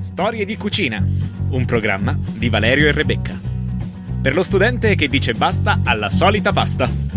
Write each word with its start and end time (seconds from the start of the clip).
Storie 0.00 0.46
di 0.46 0.56
cucina, 0.56 1.06
un 1.50 1.66
programma 1.66 2.18
di 2.18 2.48
Valerio 2.48 2.88
e 2.88 2.92
Rebecca. 2.92 3.38
Per 4.22 4.32
lo 4.32 4.42
studente 4.42 4.94
che 4.94 5.08
dice 5.08 5.34
basta 5.34 5.80
alla 5.84 6.08
solita 6.08 6.52
pasta. 6.52 7.09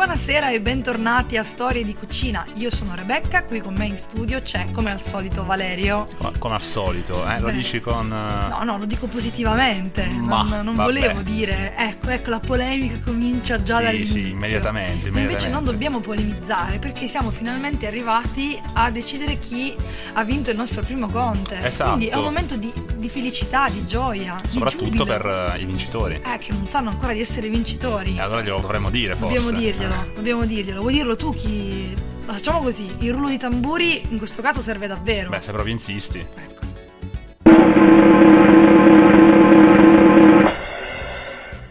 Buonasera 0.00 0.50
e 0.50 0.62
bentornati 0.62 1.36
a 1.36 1.42
Storie 1.42 1.84
di 1.84 1.94
Cucina. 1.94 2.46
Io 2.54 2.70
sono 2.70 2.94
Rebecca, 2.94 3.44
qui 3.44 3.60
con 3.60 3.74
me 3.74 3.84
in 3.84 3.96
studio 3.96 4.40
c'è 4.40 4.70
come 4.70 4.90
al 4.90 4.98
solito 4.98 5.44
Valerio. 5.44 6.06
Come 6.38 6.54
al 6.54 6.62
solito, 6.62 7.22
eh? 7.28 7.38
lo 7.38 7.48
Beh, 7.48 7.52
dici 7.52 7.80
con... 7.80 8.06
eh, 8.10 8.48
No, 8.48 8.62
no, 8.64 8.78
lo 8.78 8.86
dico 8.86 9.08
positivamente. 9.08 10.06
Ma, 10.06 10.42
non 10.42 10.64
non 10.64 10.74
volevo 10.74 11.20
dire, 11.20 11.74
ecco, 11.76 12.08
ecco, 12.08 12.30
la 12.30 12.40
polemica 12.40 12.98
comincia 13.04 13.62
già 13.62 13.76
Sì, 13.76 13.82
dall'inizio. 13.84 14.14
sì, 14.14 14.30
immediatamente, 14.30 14.90
E 14.90 14.94
Invece 14.94 15.08
immediatamente. 15.18 15.48
non 15.50 15.64
dobbiamo 15.64 16.00
polemizzare 16.00 16.78
perché 16.78 17.06
siamo 17.06 17.28
finalmente 17.30 17.86
arrivati 17.86 18.58
a 18.72 18.90
decidere 18.90 19.38
chi 19.38 19.76
ha 20.14 20.24
vinto 20.24 20.48
il 20.50 20.56
nostro 20.56 20.80
primo 20.82 21.08
contest. 21.10 21.66
Esatto. 21.66 21.90
Quindi 21.90 22.06
è 22.08 22.16
un 22.16 22.24
momento 22.24 22.56
di, 22.56 22.72
di 22.96 23.08
felicità, 23.10 23.68
di 23.68 23.86
gioia, 23.86 24.34
di 24.42 24.50
Soprattutto 24.50 24.84
giubilo. 24.86 25.04
per 25.04 25.52
eh, 25.56 25.60
i 25.60 25.66
vincitori. 25.66 26.14
Eh, 26.24 26.38
che 26.38 26.52
non 26.52 26.66
sanno 26.70 26.88
ancora 26.88 27.12
di 27.12 27.20
essere 27.20 27.50
vincitori. 27.50 28.16
E 28.16 28.20
allora 28.22 28.40
glielo 28.40 28.60
dovremmo 28.60 28.88
dire 28.88 29.14
forse. 29.14 29.34
Dobbiamo 29.36 29.58
dirglielo, 29.58 29.88
dobbiamo 30.14 30.44
dirglielo. 30.44 30.80
Vuoi 30.80 30.94
dirlo 30.94 31.16
tu 31.16 31.34
chi... 31.34 32.08
Facciamo 32.22 32.60
così, 32.60 32.88
il 33.00 33.12
rullo 33.12 33.28
di 33.28 33.38
tamburi 33.38 34.02
in 34.08 34.18
questo 34.18 34.40
caso 34.40 34.60
serve 34.60 34.86
davvero. 34.86 35.30
Beh, 35.30 35.40
se 35.40 35.50
proprio 35.50 35.72
insisti. 35.72 36.18
Ecco. 36.18 36.58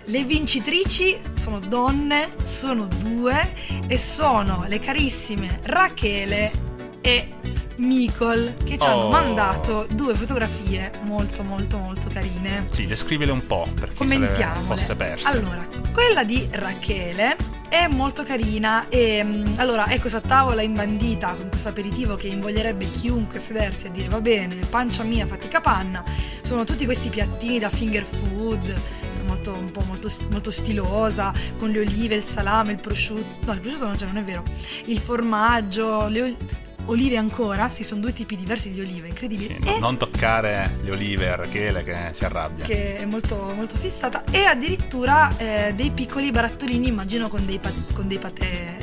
Le 0.03 0.23
vincitrici 0.23 1.17
sono 1.33 1.59
donne, 1.59 2.29
sono 2.41 2.87
due 2.87 3.53
e 3.87 3.97
sono 3.97 4.65
le 4.67 4.79
carissime 4.79 5.59
Rachele 5.63 6.68
e 7.01 7.27
Micol 7.77 8.55
che 8.65 8.77
ci 8.77 8.85
hanno 8.85 9.03
Oh. 9.03 9.09
mandato 9.09 9.87
due 9.89 10.13
fotografie 10.13 10.91
molto 11.03 11.43
molto 11.43 11.77
molto 11.77 12.09
carine. 12.09 12.65
Sì, 12.69 12.85
descrivile 12.85 13.31
un 13.31 13.45
po' 13.45 13.67
per 13.73 13.91
chi 13.93 14.05
se 14.07 14.17
le 14.17 14.25
Commentiamole. 14.27 14.65
fosse 14.65 14.95
perse. 14.95 15.27
Allora, 15.29 15.65
quella 15.93 16.23
di 16.25 16.47
Rachele 16.51 17.37
è 17.69 17.87
molto 17.87 18.23
carina 18.23 18.89
e 18.89 19.23
mm, 19.23 19.45
allora 19.57 19.85
è 19.85 19.99
questa 19.99 20.19
tavola 20.19 20.61
imbandita 20.61 21.35
con 21.35 21.47
questo 21.49 21.69
aperitivo 21.69 22.15
che 22.15 22.27
invoglierebbe 22.27 22.89
chiunque 22.89 23.39
sedersi 23.39 23.87
e 23.87 23.91
dire 23.91 24.09
va 24.09 24.19
bene, 24.19 24.55
pancia 24.69 25.03
mia, 25.03 25.25
fatica 25.25 25.61
panna. 25.61 26.03
Sono 26.41 26.65
tutti 26.65 26.83
questi 26.83 27.07
piattini 27.09 27.59
da 27.59 27.69
finger 27.69 28.03
food. 28.03 28.75
Molto, 29.25 29.53
un 29.53 29.69
po' 29.71 29.83
molto, 29.85 30.09
molto 30.31 30.49
stilosa, 30.49 31.31
con 31.59 31.69
le 31.69 31.79
olive, 31.81 32.15
il 32.15 32.23
salame, 32.23 32.71
il 32.71 32.79
prosciutto. 32.79 33.45
No, 33.45 33.53
il 33.53 33.59
prosciutto 33.59 33.85
non 33.85 33.95
c'è, 33.95 34.05
non 34.07 34.17
è 34.17 34.23
vero. 34.23 34.43
Il 34.85 34.97
formaggio, 34.97 36.07
le 36.07 36.21
ol- 36.23 36.35
olive 36.89 37.17
ancora. 37.17 37.69
Sì, 37.69 37.83
sono 37.83 38.01
due 38.01 38.13
tipi 38.13 38.35
diversi 38.35 38.71
di 38.71 38.79
olive, 38.81 39.07
incredibile. 39.07 39.57
Sì, 39.61 39.67
E- 39.69 39.79
non 39.79 39.97
toccare 39.97 40.77
le 40.81 40.91
olive 40.91 41.29
a 41.31 41.35
Rachele 41.35 41.83
che 41.83 42.09
si 42.11 42.25
arrabbia. 42.25 42.65
che 42.65 42.97
è 42.97 43.05
molto, 43.05 43.51
molto 43.55 43.77
fissata 43.77 44.23
e 44.29 44.43
addirittura 44.45 45.35
eh, 45.37 45.73
dei 45.75 45.91
piccoli 45.91 46.31
barattolini 46.31 46.87
immagino 46.87 47.27
con 47.29 47.45
dei, 47.45 47.59
pa- 47.59 47.71
con 47.93 48.07
dei 48.07 48.17
patè 48.17 48.77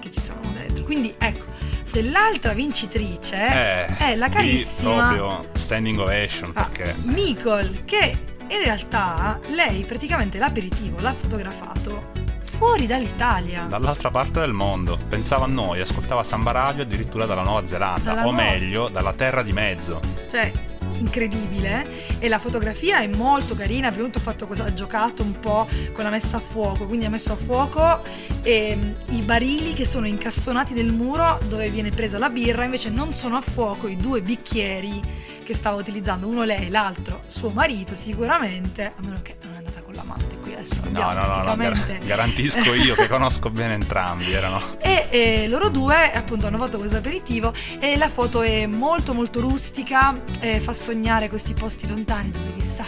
che 0.00 0.10
ci 0.10 0.20
sono 0.20 0.52
dentro 0.54 0.84
quindi 0.84 1.14
ecco 1.18 1.44
dell'altra 1.92 2.52
vincitrice 2.54 3.36
Eh, 3.36 3.96
è 3.98 4.14
la 4.16 4.28
carissima 4.28 5.08
proprio 5.14 5.48
standing 5.54 5.98
ovation 5.98 6.50
ah, 6.54 6.64
perché... 6.64 6.94
Nicole 7.04 7.82
che 7.84 8.18
in 8.48 8.58
realtà 8.64 9.38
lei 9.54 9.84
praticamente 9.84 10.38
l'aperitivo 10.38 11.00
l'ha 11.00 11.12
fotografato 11.12 12.10
fuori 12.56 12.86
dall'Italia. 12.86 13.66
Dall'altra 13.68 14.10
parte 14.10 14.40
del 14.40 14.52
mondo, 14.52 14.98
pensava 15.08 15.44
a 15.44 15.48
noi, 15.48 15.80
ascoltava 15.80 16.22
Samba 16.22 16.50
Radio 16.52 16.82
addirittura 16.82 17.24
dalla 17.26 17.42
Nuova 17.42 17.64
Zelanda, 17.64 18.10
Dalla 18.14 18.26
o 18.26 18.30
Nuova- 18.30 18.42
meglio, 18.42 18.88
dalla 18.88 19.12
terra 19.14 19.42
di 19.42 19.52
mezzo. 19.52 20.00
cioè 20.30 20.50
incredibile 20.98 22.18
e 22.20 22.28
la 22.28 22.38
fotografia 22.38 23.00
è 23.00 23.08
molto 23.08 23.54
carina 23.56 23.90
tutto 23.90 24.18
ha 24.18 24.20
fatto 24.20 24.46
cosa- 24.46 24.64
ha 24.64 24.72
giocato 24.72 25.22
un 25.22 25.38
po' 25.40 25.66
con 25.92 26.04
la 26.04 26.10
messa 26.10 26.36
a 26.36 26.40
fuoco 26.40 26.86
quindi 26.86 27.06
ha 27.06 27.10
messo 27.10 27.32
a 27.32 27.36
fuoco 27.36 28.02
ehm, 28.42 28.94
i 29.08 29.22
barili 29.22 29.72
che 29.72 29.84
sono 29.84 30.06
incastonati 30.06 30.74
nel 30.74 30.92
muro 30.92 31.40
dove 31.48 31.70
viene 31.70 31.90
presa 31.90 32.18
la 32.18 32.28
birra 32.30 32.64
invece 32.64 32.90
non 32.90 33.14
sono 33.14 33.36
a 33.36 33.40
fuoco 33.40 33.88
i 33.88 33.96
due 33.96 34.22
bicchieri 34.22 35.00
che 35.44 35.54
stava 35.54 35.76
utilizzando 35.76 36.28
uno 36.28 36.44
lei 36.44 36.68
l'altro 36.68 37.22
suo 37.26 37.50
marito 37.50 37.94
sicuramente 37.96 38.86
a 38.96 39.00
meno 39.02 39.20
che 39.22 39.38
non 39.42 39.51
con 39.92 39.94
l'amante 39.94 40.38
qui 40.38 40.54
adesso. 40.54 40.80
No, 40.88 41.12
no, 41.12 41.26
no, 41.26 41.42
no, 41.42 41.56
gar- 41.56 41.98
garantisco 42.04 42.72
io 42.74 42.94
che 42.94 43.08
conosco 43.08 43.50
bene 43.50 43.74
entrambi, 43.74 44.32
erano... 44.32 44.60
e 44.78 45.06
eh, 45.10 45.48
loro 45.48 45.68
due 45.68 46.12
appunto 46.12 46.46
hanno 46.46 46.58
fatto 46.58 46.78
questo 46.78 46.96
aperitivo 46.96 47.52
e 47.78 47.96
la 47.96 48.08
foto 48.08 48.42
è 48.42 48.66
molto 48.66 49.14
molto 49.14 49.40
rustica, 49.40 50.18
eh, 50.40 50.60
fa 50.60 50.72
sognare 50.72 51.28
questi 51.28 51.52
posti 51.54 51.86
lontani 51.86 52.30
dove 52.30 52.54
chissà 52.54 52.84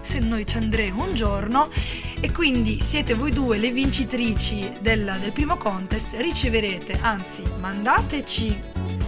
se 0.00 0.18
noi 0.18 0.46
ci 0.46 0.56
andremo 0.56 1.04
un 1.04 1.14
giorno. 1.14 1.70
E 2.20 2.32
quindi 2.32 2.80
siete 2.80 3.14
voi 3.14 3.32
due 3.32 3.58
le 3.58 3.70
vincitrici 3.70 4.78
del, 4.80 5.18
del 5.20 5.32
primo 5.32 5.56
contest, 5.56 6.14
riceverete, 6.18 6.98
anzi 7.00 7.42
mandateci 7.58 8.60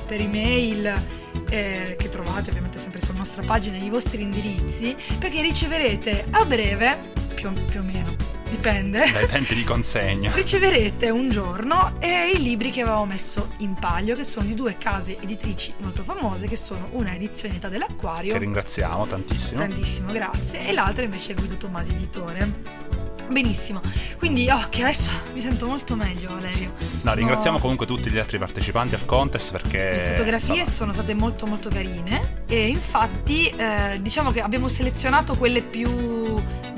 per 0.06 0.20
email 0.20 1.20
eh, 1.48 1.96
che 1.98 2.08
trovate 2.08 2.50
ovviamente 2.50 2.78
sempre 2.78 3.00
sulla 3.00 3.18
nostra 3.18 3.42
pagina 3.42 3.76
i 3.76 3.90
vostri 3.90 4.22
indirizzi 4.22 4.96
perché 5.18 5.42
riceverete 5.42 6.26
a 6.30 6.44
breve, 6.44 7.12
più, 7.50 7.64
più 7.66 7.80
o 7.80 7.82
meno, 7.82 8.14
dipende. 8.48 9.10
dai 9.10 9.26
tempi 9.26 9.54
di 9.54 9.64
consegna. 9.64 10.30
Riceverete 10.34 11.10
un 11.10 11.28
giorno 11.28 11.94
eh, 11.98 12.30
i 12.34 12.40
libri 12.40 12.70
che 12.70 12.82
avevamo 12.82 13.06
messo 13.06 13.50
in 13.58 13.74
palio, 13.74 14.14
che 14.14 14.22
sono 14.22 14.46
di 14.46 14.54
due 14.54 14.76
case 14.78 15.18
editrici 15.20 15.72
molto 15.78 16.04
famose, 16.04 16.46
che 16.46 16.56
sono 16.56 16.88
una 16.92 17.14
edizione 17.14 17.56
Età 17.56 17.68
dell'Acquario, 17.68 18.32
Che 18.32 18.38
ringraziamo 18.38 19.06
tantissimo. 19.06 19.60
tantissimo 19.60 20.12
grazie, 20.12 20.66
e 20.66 20.72
l'altra 20.72 21.04
invece 21.04 21.32
è 21.32 21.34
Guido 21.34 21.56
Tomasi 21.56 21.92
Editore. 21.92 23.00
Benissimo, 23.28 23.80
quindi 24.18 24.48
oh, 24.50 24.66
che 24.68 24.82
adesso 24.82 25.10
mi 25.32 25.40
sento 25.40 25.66
molto 25.66 25.96
meglio 25.96 26.28
Valerio. 26.28 26.72
No, 26.78 26.88
Sono- 27.00 27.14
ringraziamo 27.14 27.58
comunque 27.58 27.86
tutti 27.86 28.10
gli 28.10 28.18
altri 28.18 28.38
partecipanti 28.38 28.94
al 28.94 29.06
contest 29.06 29.52
perché... 29.52 29.78
Le 29.78 30.14
fotografie 30.16 30.58
insomma, 30.60 30.70
sono 30.70 30.92
state 30.92 31.14
molto 31.14 31.46
molto 31.46 31.70
carine 31.70 32.42
e 32.46 32.68
infatti 32.68 33.48
eh, 33.48 33.98
diciamo 34.02 34.32
che 34.32 34.42
abbiamo 34.42 34.68
selezionato 34.68 35.34
quelle 35.36 35.62
più 35.62 35.88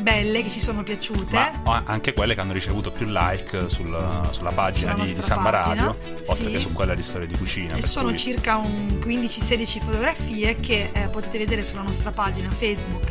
belle 0.04 0.42
che 0.42 0.50
ci 0.50 0.60
sono 0.60 0.82
piaciute. 0.82 1.52
ma 1.64 1.82
anche 1.86 2.12
quelle 2.12 2.34
che 2.34 2.40
hanno 2.42 2.52
ricevuto 2.52 2.92
più 2.92 3.06
like 3.08 3.68
sul- 3.70 4.28
sulla 4.30 4.50
pagina 4.52 4.92
Sulla 4.92 5.04
di, 5.04 5.14
di 5.14 5.22
Samba 5.22 5.50
pagina, 5.50 5.84
Radio, 5.86 5.98
oltre 6.26 6.34
sì. 6.34 6.50
che 6.52 6.58
su 6.58 6.72
quella 6.72 6.94
di 6.94 7.02
Storie 7.02 7.26
di 7.26 7.36
Cucina. 7.36 7.74
E 7.74 7.82
sono 7.82 8.08
cui- 8.10 8.18
circa 8.18 8.56
un 8.58 9.00
15-16 9.02 9.80
fotografie 9.80 10.60
che 10.60 10.90
eh, 10.92 11.08
potete 11.08 11.38
vedere 11.38 11.62
sulla 11.64 11.82
nostra 11.82 12.10
pagina 12.12 12.50
Facebook 12.50 13.10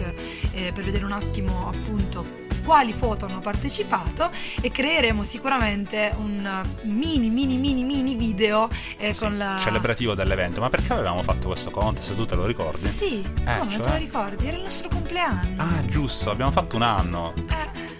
eh, 0.54 0.72
per 0.72 0.84
vedere 0.84 1.04
un 1.06 1.12
attimo 1.14 1.68
appunto 1.68 2.42
quali 2.63 2.94
foto 2.94 3.25
hanno 3.25 3.40
partecipato 3.40 4.31
e 4.62 4.72
creeremo 4.72 5.24
sicuramente 5.24 6.13
un 6.18 6.62
mini 6.84 7.29
mini 7.29 7.57
mini 7.57 7.84
mini 7.84 8.16
video 8.16 8.69
eh, 8.97 9.13
sì, 9.13 9.19
con 9.19 9.38
la 9.38 9.57
celebrativo 9.59 10.13
dell'evento. 10.16 10.62
Ma 10.62 10.69
perché 10.69 10.94
avevamo 10.94 11.24
fatto 11.24 11.47
questo 11.47 11.69
contest? 11.72 12.16
Tu 12.16 12.25
te 12.25 12.35
lo 12.35 12.46
ricordi? 12.46 12.88
Sì, 12.88 13.22
Eh, 13.46 13.57
come 13.57 13.72
cioè? 13.72 13.79
te 13.81 13.90
lo 13.90 13.96
ricordi? 13.97 14.47
Era 14.47 14.57
il 14.57 14.63
nostro 14.63 14.90
compleanno. 14.90 15.62
Ah, 15.62 15.85
giusto, 15.85 16.31
abbiamo 16.31 16.51
fatto 16.51 16.75
un 16.75 16.81
anno. 16.84 17.34
Eh. 17.50 17.91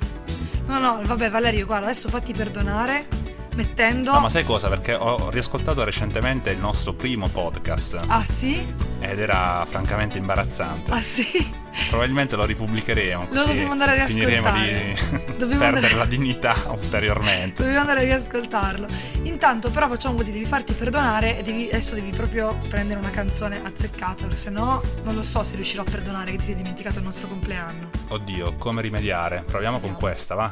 No, 0.66 0.80
no, 0.80 1.02
vabbè 1.04 1.30
Valerio, 1.30 1.66
guarda, 1.66 1.86
adesso 1.88 2.08
fatti 2.10 2.34
perdonare 2.34 3.08
mettendo 3.56 4.12
No, 4.14 4.20
ma 4.20 4.30
sai 4.30 4.44
cosa? 4.44 4.70
Perché 4.70 4.94
ho 4.94 5.30
riascoltato 5.30 5.84
recentemente 5.84 6.50
il 6.52 6.58
nostro 6.60 6.94
primo 6.94 7.28
podcast 7.28 8.02
Ah 8.08 8.24
sì? 8.24 8.66
ed 9.00 9.20
era 9.20 9.66
francamente 9.70 10.18
imbarazzante. 10.18 10.92
Ah 10.92 11.02
sì? 11.02 11.62
Probabilmente 11.90 12.36
lo 12.36 12.46
ripubblicheremo. 12.46 13.28
Lo 13.32 13.46
dobbiamo 13.46 13.72
andare 13.72 14.00
a 14.00 14.06
Finiremo 14.08 14.52
di 14.52 14.60
riascoltare. 14.70 15.32
Dobbiamo 15.38 15.48
perdere 15.62 15.88
andare- 15.88 15.96
la 15.96 16.06
dignità 16.06 16.56
ulteriormente. 16.68 17.62
Dovevo 17.64 17.80
andare 17.80 18.00
a 18.02 18.04
riascoltarlo. 18.04 18.88
Intanto, 19.24 19.72
però, 19.72 19.88
facciamo 19.88 20.16
così: 20.16 20.32
devi 20.32 20.46
farti 20.46 20.74
perdonare 20.74 21.40
e 21.40 21.44
devi- 21.44 21.68
adesso 21.68 21.96
devi 21.96 22.12
proprio 22.12 22.56
prendere 22.70 23.00
una 23.00 23.10
canzone 23.10 23.60
azzeccata, 23.64 24.22
perché 24.22 24.36
sennò 24.36 24.80
non 25.04 25.16
lo 25.16 25.24
so 25.24 25.44
se 25.44 25.56
riuscirò 25.56 25.82
a 25.82 25.86
perdonare 25.90 26.32
che 26.32 26.38
ti 26.38 26.44
sei 26.46 26.56
dimenticato 26.56 27.00
il 27.00 27.06
nostro 27.06 27.28
compleanno. 27.28 27.90
Oddio, 28.10 28.56
come 28.56 28.82
rimediare? 28.84 29.44
Proviamo 29.46 29.80
con 29.80 29.96
questa, 29.96 30.36
va? 30.36 30.52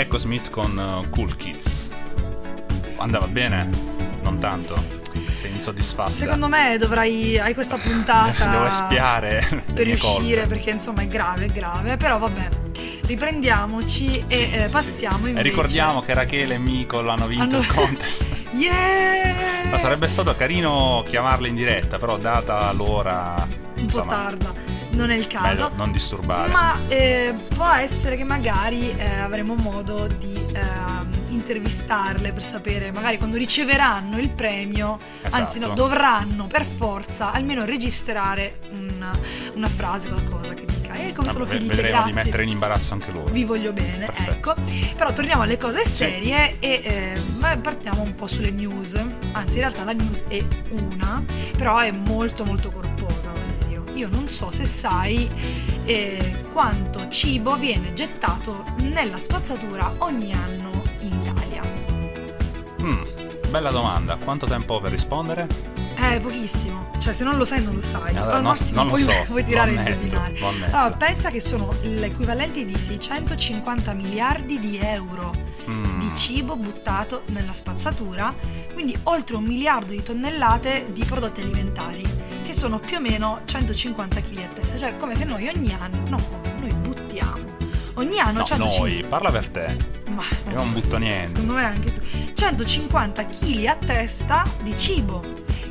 Echo 0.00 0.16
Smith 0.16 0.48
con 0.48 0.78
eh, 1.04 1.10
Cool 1.10 1.36
Kids. 1.36 1.90
Andava 2.96 3.26
bene? 3.26 3.68
Non 4.22 4.38
tanto. 4.38 4.82
Sei 5.34 5.50
insoddisfatta? 5.52 6.10
Secondo 6.10 6.48
me 6.48 6.76
dovrai. 6.78 7.38
Hai 7.38 7.52
questa 7.52 7.76
puntata. 7.76 8.46
Devo 8.48 8.64
espiare 8.66 9.64
per 9.74 9.86
uscire 9.88 10.40
colpe. 10.40 10.46
perché 10.54 10.70
insomma 10.70 11.02
è 11.02 11.06
grave, 11.06 11.44
è 11.44 11.48
grave. 11.48 11.98
Però 11.98 12.18
vabbè, 12.18 12.48
riprendiamoci 13.04 14.24
e 14.26 14.34
Sì, 14.34 14.50
eh, 14.50 14.62
sì, 14.66 14.72
passiamo 14.72 15.16
sì. 15.24 15.28
invece. 15.28 15.38
E 15.38 15.42
ricordiamo 15.42 16.00
che 16.00 16.14
Rachele 16.14 16.54
e 16.54 16.58
Micol 16.58 17.06
hanno 17.08 17.26
vinto 17.26 17.56
Hanno- 17.56 17.58
il 17.58 17.66
contest. 17.66 18.24
Yeah! 18.52 19.68
Ma 19.70 19.78
sarebbe 19.78 20.08
stato 20.08 20.34
carino 20.34 21.04
chiamarle 21.06 21.46
in 21.46 21.54
diretta, 21.54 21.98
però 21.98 22.16
data 22.18 22.72
l'ora 22.72 23.34
un 23.46 23.74
po' 23.74 23.80
insomma, 23.80 24.06
tarda, 24.12 24.52
non 24.92 25.10
è 25.10 25.16
il 25.16 25.26
caso. 25.26 25.64
meglio 25.64 25.76
non 25.76 25.92
disturbare. 25.92 26.50
Ma 26.50 26.78
eh, 26.88 27.34
può 27.54 27.66
essere 27.72 28.16
che 28.16 28.24
magari 28.24 28.90
eh, 28.96 29.18
avremo 29.18 29.54
modo 29.54 30.06
di 30.06 30.34
ehm, 30.52 31.08
intervistarle 31.28 32.32
per 32.32 32.42
sapere, 32.42 32.90
magari 32.92 33.18
quando 33.18 33.36
riceveranno 33.36 34.18
il 34.18 34.30
premio, 34.30 34.98
anzi 35.30 35.58
no, 35.58 35.66
Esatto. 35.66 35.74
dovranno 35.82 36.46
per 36.46 36.64
forza 36.64 37.32
almeno 37.32 37.64
registrare 37.64 38.58
una, 38.70 39.10
una 39.54 39.68
frase, 39.68 40.08
qualcosa 40.08 40.54
che 40.54 40.64
dica, 40.66 40.94
eh 40.94 41.12
come 41.12 41.28
sono 41.30 41.44
Vabbè, 41.44 41.56
felice, 41.56 41.80
vedremo 41.82 42.04
di 42.04 42.10
grazie. 42.12 42.24
mettere 42.24 42.42
in 42.42 42.48
imbarazzo 42.50 42.94
anche 42.94 43.10
loro. 43.12 43.30
Vi 43.30 43.44
voglio 43.44 43.72
bene, 43.72 44.06
Perfetto. 44.06 44.30
ecco. 44.30 44.54
Però 44.96 45.12
torniamo 45.12 45.42
alle 45.42 45.56
cose 45.56 45.84
serie 45.84 46.56
e 46.58 46.80
eh, 46.82 47.56
partiamo 47.58 48.02
un 48.02 48.14
po' 48.14 48.26
sulle 48.26 48.50
news. 48.50 48.94
Anzi, 49.32 49.54
in 49.54 49.60
realtà 49.60 49.84
la 49.84 49.92
news 49.92 50.24
è 50.28 50.44
una, 50.70 51.22
però 51.56 51.78
è 51.78 51.90
molto 51.92 52.44
molto 52.44 52.70
corposa. 52.70 53.39
Io 54.00 54.08
non 54.08 54.30
so 54.30 54.50
se 54.50 54.64
sai 54.64 55.28
eh, 55.84 56.42
quanto 56.52 57.06
cibo 57.08 57.58
viene 57.58 57.92
gettato 57.92 58.64
nella 58.78 59.18
spazzatura 59.18 59.92
ogni 59.98 60.32
anno 60.32 60.82
in 61.00 61.20
Italia. 61.20 61.62
Mm, 62.80 63.02
bella 63.50 63.70
domanda. 63.70 64.16
Quanto 64.16 64.46
tempo 64.46 64.72
ho 64.72 64.80
per 64.80 64.90
rispondere? 64.92 65.46
Eh, 65.96 66.18
pochissimo. 66.18 66.92
Cioè, 66.98 67.12
se 67.12 67.24
non 67.24 67.36
lo 67.36 67.44
sai, 67.44 67.62
non 67.62 67.74
lo 67.74 67.82
sai. 67.82 68.16
Allora, 68.16 68.36
Al 68.36 68.42
no, 68.42 68.48
massimo 68.48 68.76
non 68.76 68.86
lo 68.86 68.92
puoi, 68.92 69.02
so, 69.02 69.12
puoi 69.28 69.44
tirare 69.44 69.70
il 69.72 69.76
indovinare. 69.76 70.34
ammetto. 70.40 70.76
Allora, 70.76 70.96
pensa 70.96 71.28
che 71.28 71.40
sono 71.40 71.74
l'equivalente 71.82 72.64
di 72.64 72.78
650 72.78 73.92
miliardi 73.92 74.58
di 74.58 74.78
euro 74.78 75.48
Mm, 75.68 75.98
di 76.00 76.10
cibo 76.16 76.56
buttato 76.56 77.22
nella 77.26 77.52
spazzatura, 77.52 78.34
quindi 78.72 78.96
oltre 79.04 79.36
un 79.36 79.44
miliardo 79.44 79.92
di 79.92 80.02
tonnellate 80.02 80.88
di 80.92 81.04
prodotti 81.04 81.42
alimentari, 81.42 82.02
che 82.50 82.56
sono 82.56 82.80
più 82.80 82.96
o 82.96 83.00
meno 83.00 83.42
150 83.44 84.20
kg 84.22 84.38
a 84.38 84.48
testa, 84.48 84.76
cioè 84.76 84.96
come 84.96 85.14
se 85.14 85.24
noi 85.24 85.46
ogni 85.46 85.72
anno, 85.72 86.02
no 86.08 86.18
noi 86.58 86.72
buttiamo, 86.72 87.44
ogni 87.94 88.18
anno 88.18 88.40
No, 88.40 88.44
150 88.44 88.76
noi, 88.78 89.04
parla 89.06 89.30
per 89.30 89.48
te. 89.48 89.76
ma 90.08 90.24
Io 90.48 90.54
non 90.56 90.72
butto 90.72 90.98
niente. 90.98 91.28
Secondo 91.28 91.52
me 91.52 91.64
anche 91.64 91.92
tu. 91.92 92.00
150 92.34 93.24
kg 93.24 93.66
a 93.66 93.76
testa 93.76 94.42
di 94.62 94.76
cibo 94.76 95.22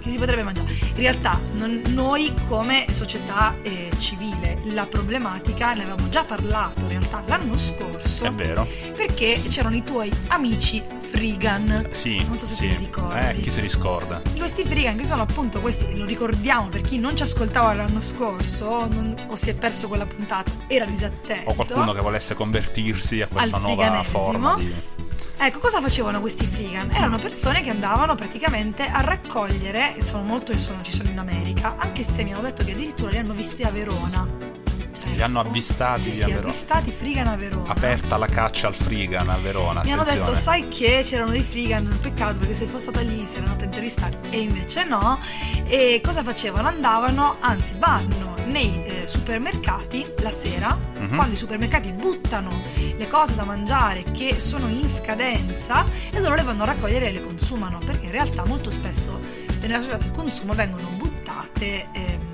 che 0.10 0.12
si 0.12 0.18
potrebbe 0.18 0.44
mangiare. 0.44 0.72
In 0.72 0.96
realtà 0.96 1.40
non- 1.54 1.82
noi 1.90 2.34
come 2.48 2.86
società 2.90 3.56
eh, 3.62 3.90
civile 3.98 4.58
la 4.66 4.86
problematica 4.88 5.74
ne 5.74 5.84
avevamo 5.84 6.10
già 6.10 6.24
parlato 6.24 6.82
in 6.82 6.90
realtà 6.90 7.24
l'anno 7.28 7.58
scorso 7.58 8.26
È 8.26 8.32
vero? 8.32 8.68
perché 8.96 9.42
c'erano 9.48 9.76
i 9.76 9.84
tuoi 9.84 10.12
amici 10.28 10.84
Frigan. 11.00 11.88
Sì. 11.92 12.24
Non 12.28 12.38
so 12.40 12.46
se 12.46 12.56
sì. 12.56 12.62
te 12.62 12.68
li 12.68 12.76
ricordi. 12.78 13.20
Eh, 13.20 13.40
chi 13.40 13.52
si 13.52 13.60
riscorda? 13.62 14.22
Questi 14.38 14.64
Frigan 14.64 14.98
che 14.98 15.06
sono 15.06 15.22
appunto 15.22 15.60
questi, 15.62 15.96
lo 15.96 16.06
ricordiamo 16.06 16.70
per 16.70 16.82
chi 16.82 16.98
non 16.98 17.16
ci 17.16 17.24
ascoltava 17.24 17.74
l'anno 17.74 18.00
scorso 18.02 18.88
non- 18.88 19.16
o 19.28 19.36
si 19.36 19.50
è 19.50 19.56
perso 19.56 19.88
quella 19.88 20.06
puntata, 20.06 20.52
era 20.68 20.86
disattento. 20.86 21.50
O 21.50 21.54
qualcuno 21.54 21.94
che 21.94 22.02
volesse 22.02 22.34
convertirsi 22.36 23.22
a 23.22 23.28
questa 23.28 23.58
nuova 23.58 24.04
forma 24.04 24.56
di... 24.56 24.74
Ecco, 25.42 25.60
cosa 25.60 25.80
facevano 25.80 26.20
questi 26.20 26.46
Frigan? 26.46 26.92
Erano 26.92 27.18
persone 27.18 27.62
che 27.62 27.70
andavano 27.70 28.14
praticamente 28.14 28.86
a 28.86 29.00
raccogliere, 29.00 29.96
e 29.96 30.02
sono 30.02 30.24
molto, 30.24 30.56
sono, 30.58 30.82
ci 30.82 30.92
sono 30.92 31.10
in 31.10 31.18
America, 31.18 31.76
anche 31.78 32.04
se 32.04 32.24
mi 32.24 32.34
hanno 32.34 32.42
detto 32.42 32.66
che 32.66 32.74
addirittura 32.74 33.12
li 33.12 33.20
hanno 33.20 33.34
visti 33.34 33.64
a 33.64 33.72
Verona. 33.72 34.49
Li 35.19 35.25
hanno 35.25 35.42
avvistati 35.42 36.00
Sì, 36.00 36.10
a 36.10 36.13
sì, 36.13 36.19
Verona. 36.31 36.39
avvistati 36.39 36.92
Frigan 36.94 37.27
a 37.27 37.36
Verona. 37.36 37.69
Aperta 37.71 38.16
la 38.16 38.25
caccia 38.27 38.68
al 38.68 38.74
Frigan 38.74 39.27
a 39.27 39.36
Verona, 39.36 39.83
Mi 39.83 39.92
hanno 39.92 40.06
detto, 40.06 40.33
sai 40.33 40.69
che 40.69 41.01
c'erano 41.04 41.31
dei 41.31 41.42
Frigan, 41.44 41.98
peccato 42.01 42.39
perché 42.39 42.56
se 42.56 42.66
fosse 42.68 42.83
stata 42.92 43.01
lì 43.01 43.25
sarei 43.25 43.44
andata 43.44 43.63
a 43.63 43.66
intervistare 43.66 44.18
e 44.30 44.39
invece 44.39 44.86
no. 44.86 45.19
E 45.66 46.00
cosa 46.01 46.24
facevano? 46.24 46.69
Andavano, 46.69 47.36
anzi 47.42 47.75
vanno 47.77 48.36
nei 48.45 48.81
eh, 48.86 49.07
supermercati 49.07 50.06
la 50.21 50.31
sera, 50.31 50.77
Mhm. 51.00 51.16
quando 51.18 51.33
i 51.33 51.38
supermercati 51.38 51.92
buttano 51.92 52.62
le 52.98 53.07
cose 53.10 53.36
da 53.36 53.44
mangiare 53.44 54.04
che 54.13 54.39
sono 54.39 54.69
in 54.69 54.88
scadenza 54.88 55.83
e 56.12 56.19
loro 56.21 56.36
le 56.36 56.44
vanno 56.44 56.63
a 56.63 56.68
raccogliere 56.68 57.10
e 57.10 57.12
le 57.12 57.25
consumano, 57.25 57.80
perché 57.83 58.06
in 58.06 58.12
realtà 58.12 58.45
molto 58.45 58.69
spesso 58.69 59.19
nella 59.60 59.81
società 59.81 59.98
del 59.98 60.12
consumo 60.12 60.54
vengono 60.54 60.88
buttate 60.95 61.88
ehm, 61.92 62.29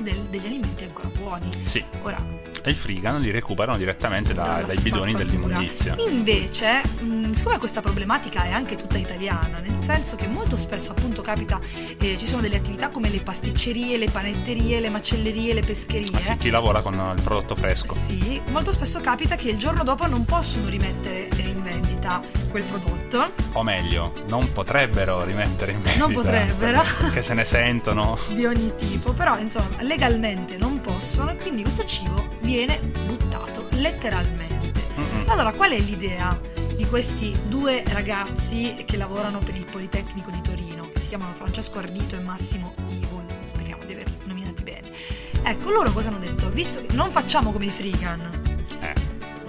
del- 0.00 0.26
degli 0.30 0.46
alimenti 0.46 0.84
ancora 0.84 1.08
buoni. 1.08 1.48
Sì, 1.64 1.82
Ora, 2.02 2.38
e 2.62 2.70
il 2.70 2.76
Frigan 2.76 3.20
li 3.20 3.30
recuperano 3.30 3.76
direttamente 3.78 4.32
da- 4.34 4.62
dai 4.66 4.78
bidoni 4.80 5.14
dell'immondizia. 5.14 5.94
Invece, 6.08 6.82
mh, 7.00 7.30
siccome 7.32 7.58
questa 7.58 7.80
problematica 7.80 8.44
è 8.44 8.50
anche 8.52 8.76
tutta 8.76 8.96
italiana, 8.98 9.58
nel 9.60 9.78
senso 9.80 10.16
che 10.16 10.26
molto 10.26 10.56
spesso 10.56 10.90
appunto 10.92 11.22
capita, 11.22 11.58
eh, 11.98 12.16
ci 12.18 12.26
sono 12.26 12.40
delle 12.42 12.56
attività 12.56 12.88
come 12.88 13.08
le 13.08 13.20
pasticcerie, 13.20 13.96
le 13.98 14.08
panetterie, 14.10 14.80
le 14.80 14.88
macellerie, 14.90 15.54
le 15.54 15.60
pescherie. 15.62 16.08
Ah 16.16 16.20
sì, 16.20 16.36
chi 16.38 16.50
lavora 16.50 16.80
con 16.80 16.94
il 17.16 17.22
prodotto 17.22 17.54
fresco. 17.54 17.94
Sì, 17.94 18.40
molto 18.50 18.72
spesso 18.72 19.00
capita 19.00 19.36
che 19.36 19.50
il 19.50 19.56
giorno 19.58 19.82
dopo 19.84 20.06
non 20.06 20.24
possono 20.24 20.68
rimettere 20.68 21.28
eh, 21.28 21.40
in 21.42 21.62
vendita 21.62 21.99
quel 22.50 22.64
prodotto 22.64 23.30
O 23.52 23.62
meglio, 23.62 24.12
non 24.26 24.50
potrebbero 24.52 25.22
rimettere 25.24 25.72
in 25.72 25.82
vendita. 25.82 26.04
Non 26.04 26.12
potrebbero. 26.14 26.82
Perché 27.00 27.22
se 27.22 27.34
ne 27.34 27.44
sentono. 27.44 28.18
di 28.32 28.44
ogni 28.46 28.72
tipo, 28.76 29.12
però 29.12 29.38
insomma 29.38 29.80
legalmente 29.80 30.56
non 30.56 30.80
possono 30.80 31.34
quindi 31.36 31.62
questo 31.62 31.84
cibo 31.84 32.28
viene 32.40 32.78
buttato 32.80 33.66
letteralmente. 33.72 34.80
Mm-mm. 34.98 35.28
Allora, 35.28 35.52
qual 35.52 35.70
è 35.72 35.78
l'idea 35.78 36.38
di 36.76 36.86
questi 36.86 37.38
due 37.48 37.82
ragazzi 37.88 38.84
che 38.86 38.96
lavorano 38.96 39.38
per 39.38 39.54
il 39.54 39.64
Politecnico 39.64 40.30
di 40.30 40.40
Torino, 40.40 40.88
che 40.92 41.00
si 41.00 41.08
chiamano 41.08 41.32
Francesco 41.34 41.78
Ardito 41.78 42.16
e 42.16 42.20
Massimo 42.20 42.74
Ivol? 42.88 43.24
Speriamo 43.44 43.84
di 43.84 43.92
averli 43.92 44.14
nominati 44.24 44.62
bene. 44.62 44.90
Ecco, 45.42 45.70
loro 45.70 45.90
cosa 45.92 46.08
hanno 46.08 46.18
detto? 46.18 46.50
Visto 46.50 46.80
che 46.84 46.92
non 46.94 47.10
facciamo 47.10 47.52
come 47.52 47.66
i 47.66 47.70
Frigan, 47.70 48.20
Eh, 48.20 48.39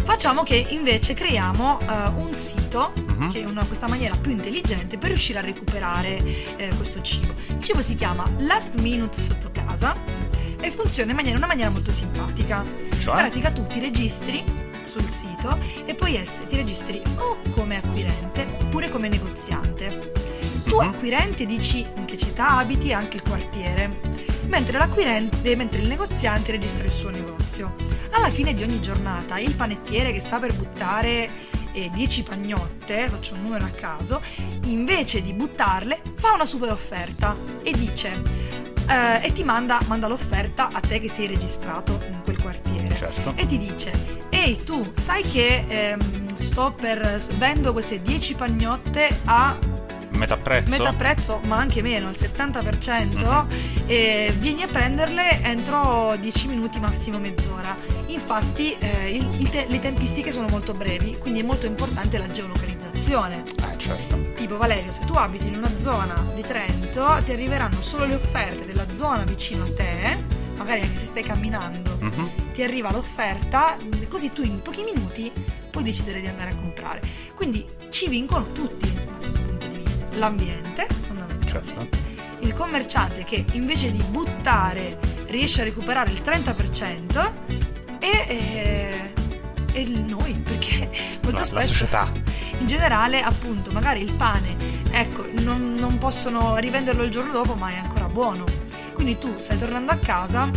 facciamo 0.03 0.43
che 0.43 0.65
invece 0.69 1.13
creiamo 1.13 1.79
eh, 1.81 1.85
un 2.15 2.33
sito 2.33 2.91
Mhm. 2.95 3.31
che 3.31 3.41
è 3.41 3.45
una, 3.45 3.63
questa 3.65 3.87
maniera 3.87 4.15
più 4.15 4.31
intelligente 4.31 4.97
per 4.97 5.09
riuscire 5.09 5.39
a 5.39 5.41
recuperare 5.41 6.17
eh, 6.57 6.69
questo 6.75 7.01
cibo. 7.01 7.33
Il 7.49 7.63
cibo 7.63 7.81
si 7.81 7.95
chiama 7.95 8.29
Last 8.39 8.75
Minute 8.75 9.19
sotto 9.19 9.51
casa 9.51 9.95
e 10.59 10.71
funziona 10.71 11.11
in 11.11 11.15
maniera, 11.15 11.37
una 11.37 11.47
maniera 11.47 11.69
molto 11.69 11.91
simpatica. 11.91 12.63
In 12.91 12.99
cioè? 12.99 13.15
pratica 13.15 13.51
tu 13.51 13.65
ti 13.67 13.79
registri 13.79 14.43
sul 14.83 15.03
sito 15.07 15.59
e 15.85 15.93
poi 15.93 16.15
esse 16.15 16.47
ti 16.47 16.55
registri 16.55 17.01
o 17.17 17.37
come 17.53 17.77
acquirente 17.77 18.47
oppure 18.61 18.89
come 18.89 19.07
negoziante. 19.07 20.11
Tu 20.65 20.75
Mhm. 20.81 20.87
acquirente 20.87 21.45
dici 21.45 21.85
in 21.95 22.05
che 22.05 22.17
città 22.17 22.57
abiti 22.57 22.89
e 22.89 22.93
anche 22.93 23.17
il 23.17 23.23
quartiere, 23.23 23.99
mentre 24.47 24.77
l'acquirente, 24.77 25.55
mentre 25.55 25.81
il 25.81 25.87
negoziante 25.87 26.51
registra 26.51 26.85
il 26.85 26.91
suo 26.91 27.09
negozio. 27.09 27.75
Alla 28.11 28.29
fine 28.29 28.53
di 28.53 28.63
ogni 28.63 28.81
giornata 28.81 29.39
il 29.39 29.55
panettiere 29.55 30.11
che 30.11 30.19
sta 30.19 30.39
per 30.39 30.53
buttare 30.53 31.29
eh, 31.73 31.89
10 31.93 32.23
pagnotte, 32.23 33.09
faccio 33.09 33.35
un 33.35 33.43
numero 33.43 33.65
a 33.65 33.69
caso, 33.69 34.21
invece 34.65 35.21
di 35.21 35.33
buttarle 35.33 36.01
fa 36.15 36.33
una 36.33 36.45
super 36.45 36.71
offerta 36.71 37.35
e 37.63 37.71
dice 37.71 38.61
eh, 38.87 39.25
e 39.25 39.31
ti 39.31 39.43
manda, 39.43 39.79
manda 39.87 40.07
l'offerta 40.07 40.69
a 40.71 40.79
te 40.79 40.99
che 40.99 41.09
sei 41.09 41.27
registrato 41.27 42.01
in 42.11 42.21
quel 42.23 42.41
quartiere 42.41 42.95
Certo. 42.95 43.33
e 43.35 43.45
ti 43.45 43.57
dice 43.57 43.91
ehi 44.29 44.57
tu 44.63 44.91
sai 44.95 45.23
che 45.23 45.65
ehm, 45.67 46.33
sto 46.33 46.73
per 46.73 47.21
vendo 47.37 47.71
queste 47.71 48.01
10 48.01 48.35
pagnotte 48.35 49.19
a 49.25 49.57
Metà 50.21 50.37
prezzo? 50.37 50.69
metà 50.69 50.93
prezzo 50.93 51.39
ma 51.45 51.57
anche 51.57 51.81
meno 51.81 52.07
al 52.07 52.15
70% 52.15 53.43
Mhm. 53.43 53.47
e 53.87 54.33
vieni 54.39 54.61
a 54.61 54.67
prenderle 54.67 55.41
entro 55.43 56.15
10 56.19 56.47
minuti 56.47 56.79
massimo 56.79 57.17
mezz'ora 57.17 57.75
infatti 58.07 58.75
eh, 58.77 59.09
il- 59.15 59.35
il 59.39 59.49
te- 59.49 59.65
le 59.67 59.79
tempistiche 59.79 60.31
sono 60.31 60.47
molto 60.47 60.73
brevi 60.73 61.17
quindi 61.17 61.39
è 61.39 61.43
molto 61.43 61.65
importante 61.65 62.17
la 62.19 62.29
geolocalizzazione 62.29 63.41
Eh, 63.71 63.77
certo. 63.77 64.19
Tipo 64.35 64.57
Valerio, 64.57 64.91
se 64.91 65.05
tu 65.05 65.13
abiti 65.13 65.47
in 65.47 65.55
una 65.55 65.75
zona 65.77 66.31
di 66.35 66.41
Trento, 66.41 67.19
ti 67.25 67.31
arriveranno 67.31 67.81
solo 67.81 68.05
le 68.05 68.15
offerte 68.15 68.65
della 68.65 68.91
zona 68.93 69.23
vicino 69.23 69.63
a 69.63 69.67
te, 69.75 70.17
magari 70.57 70.81
anche 70.81 70.97
se 70.97 71.05
stai 71.05 71.23
camminando, 71.23 71.97
Mhm. 71.99 72.51
ti 72.53 72.61
arriva 72.63 72.91
l'offerta, 72.91 73.77
così 74.07 74.31
tu 74.31 74.43
in 74.43 74.61
pochi 74.61 74.83
minuti 74.83 75.31
puoi 75.71 75.83
decidere 75.83 76.21
di 76.21 76.27
andare 76.27 76.51
a 76.51 76.55
comprare. 76.55 77.01
Quindi 77.35 77.65
ci 77.89 78.07
vincono 78.09 78.51
tutti 78.51 78.91
L'ambiente, 80.13 80.87
fondamentalmente. 81.05 81.49
Certo. 81.49 82.09
Il 82.39 82.53
commerciante 82.53 83.23
che 83.23 83.45
invece 83.53 83.91
di 83.91 84.03
buttare 84.09 84.97
riesce 85.27 85.61
a 85.61 85.63
recuperare 85.63 86.11
il 86.11 86.21
30% 86.23 87.31
e, 87.99 88.09
eh, 88.27 89.13
e 89.73 89.89
noi, 89.89 90.33
perché 90.33 90.89
la 91.29 91.43
spesso 91.43 91.73
società. 91.73 92.11
in 92.59 92.65
generale 92.65 93.21
appunto 93.21 93.71
magari 93.71 94.01
il 94.01 94.11
pane 94.13 94.57
ecco 94.91 95.25
non, 95.39 95.75
non 95.75 95.97
possono 95.97 96.57
rivenderlo 96.57 97.03
il 97.03 97.11
giorno 97.11 97.31
dopo 97.31 97.53
ma 97.55 97.69
è 97.69 97.77
ancora 97.77 98.07
buono 98.07 98.43
quindi 98.93 99.17
tu 99.17 99.37
stai 99.39 99.57
tornando 99.57 99.91
a 99.93 99.97
casa 99.97 100.49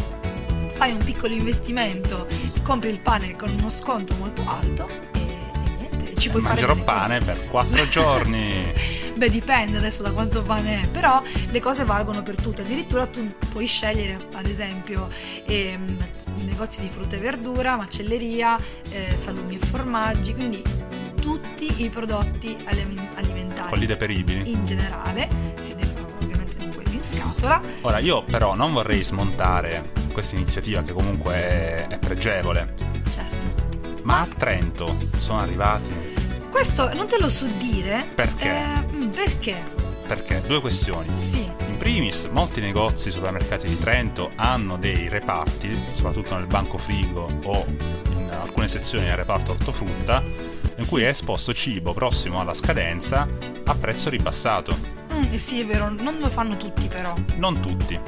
fai 0.73 0.91
un 0.93 1.05
piccolo 1.05 1.33
investimento 1.33 2.27
compri 2.63 2.91
il 2.91 2.99
pane 3.01 3.37
con 3.37 3.51
uno 3.51 3.71
sconto 3.71 4.15
molto 4.17 4.43
alto 4.49 4.89
e, 5.13 5.21
e 5.21 5.79
niente 5.79 6.15
ci 6.19 6.31
puoi 6.31 6.43
fare 6.43 6.55
Mangerò 6.67 6.83
pane 6.83 7.19
cose. 7.19 7.33
per 7.33 7.47
quattro 7.47 7.89
giorni. 7.89 8.73
Beh, 9.17 9.31
dipende 9.31 9.79
adesso 9.79 10.03
da 10.03 10.11
quanto 10.11 10.43
pane 10.43 10.83
è, 10.83 10.89
però 10.89 11.23
le 11.51 11.61
cose 11.61 11.85
valgono 11.85 12.23
per 12.23 12.37
tutte. 12.41 12.63
Addirittura 12.63 13.07
tu 13.07 13.33
puoi 13.51 13.67
scegliere, 13.67 14.19
ad 14.33 14.47
esempio, 14.47 15.09
ehm, 15.47 15.97
negozi 16.45 16.81
di 16.81 16.89
frutta 16.89 17.17
e 17.17 17.21
verdura, 17.21 17.77
macelleria, 17.77 18.59
eh, 18.91 19.17
salumi 19.17 19.55
e 19.55 19.59
formaggi, 19.59 20.35
quindi 20.35 20.63
tutti 21.21 21.83
i 21.85 21.89
prodotti 21.89 22.57
alimentari 22.65 23.69
Quelli 23.69 23.87
deperibili. 23.87 24.51
in 24.51 24.65
generale, 24.65 25.29
si 25.57 25.75
devono 25.75 26.07
ovviamente 26.21 26.57
non 26.59 26.75
quelli 26.75 26.97
in 26.97 27.03
scatola. 27.03 27.63
Ora, 27.83 27.99
io 27.99 28.25
però 28.25 28.55
non 28.55 28.73
vorrei 28.73 29.03
smontare 29.03 29.93
questa 30.13 30.35
iniziativa 30.35 30.83
che 30.83 30.93
comunque 30.93 31.35
è, 31.35 31.87
è 31.87 31.99
pregevole. 31.99 32.75
Certo. 33.11 34.03
Ma 34.03 34.21
a 34.21 34.27
Trento 34.37 34.95
sono 35.17 35.39
arrivati 35.39 36.04
Questo 36.55 36.95
non 36.95 37.09
te 37.09 37.19
lo 37.19 37.29
so 37.29 37.47
dire. 37.59 38.07
Perché? 38.15 38.49
eh, 38.49 38.87
mm, 38.93 39.09
perché? 39.11 39.61
perché 40.07 40.41
due 40.47 40.61
questioni. 40.61 41.13
Sì. 41.13 41.51
In 41.67 41.77
primis, 41.79 42.27
molti 42.27 42.61
negozi, 42.61 43.11
supermercati 43.11 43.67
di 43.67 43.77
Trento 43.77 44.31
hanno 44.37 44.77
dei 44.77 45.09
reparti, 45.09 45.77
soprattutto 45.93 46.37
nel 46.37 46.47
banco 46.47 46.79
frigo 46.79 47.27
o 47.43 47.65
in 47.69 48.31
alcune 48.41 48.69
sezioni 48.69 49.07
del 49.07 49.17
reparto 49.17 49.51
ortofrutta, 49.51 50.23
in 50.23 50.87
cui 50.87 51.01
Sì. 51.01 51.07
è 51.07 51.09
esposto 51.09 51.53
cibo 51.53 51.93
prossimo 51.93 52.39
alla 52.39 52.55
scadenza 52.55 53.27
a 53.65 53.75
prezzo 53.75 54.09
ribassato. 54.11 54.79
Mm, 55.13 55.33
eh 55.33 55.39
sì, 55.39 55.59
è 55.61 55.67
vero, 55.67 55.89
non 55.91 56.19
lo 56.21 56.29
fanno 56.29 56.57
tutti 56.57 56.87
però. 56.87 57.17
Non 57.35 57.59
tutti. 57.61 57.99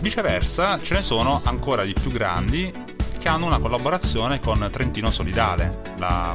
Viceversa, 0.00 0.80
ce 0.80 0.94
ne 0.94 1.02
sono 1.02 1.42
ancora 1.44 1.84
di 1.84 1.92
più 1.92 2.10
grandi 2.10 2.72
che 3.18 3.28
hanno 3.28 3.44
una 3.44 3.58
collaborazione 3.58 4.40
con 4.40 4.66
Trentino 4.72 5.10
Solidale, 5.10 5.82
la 5.98 6.34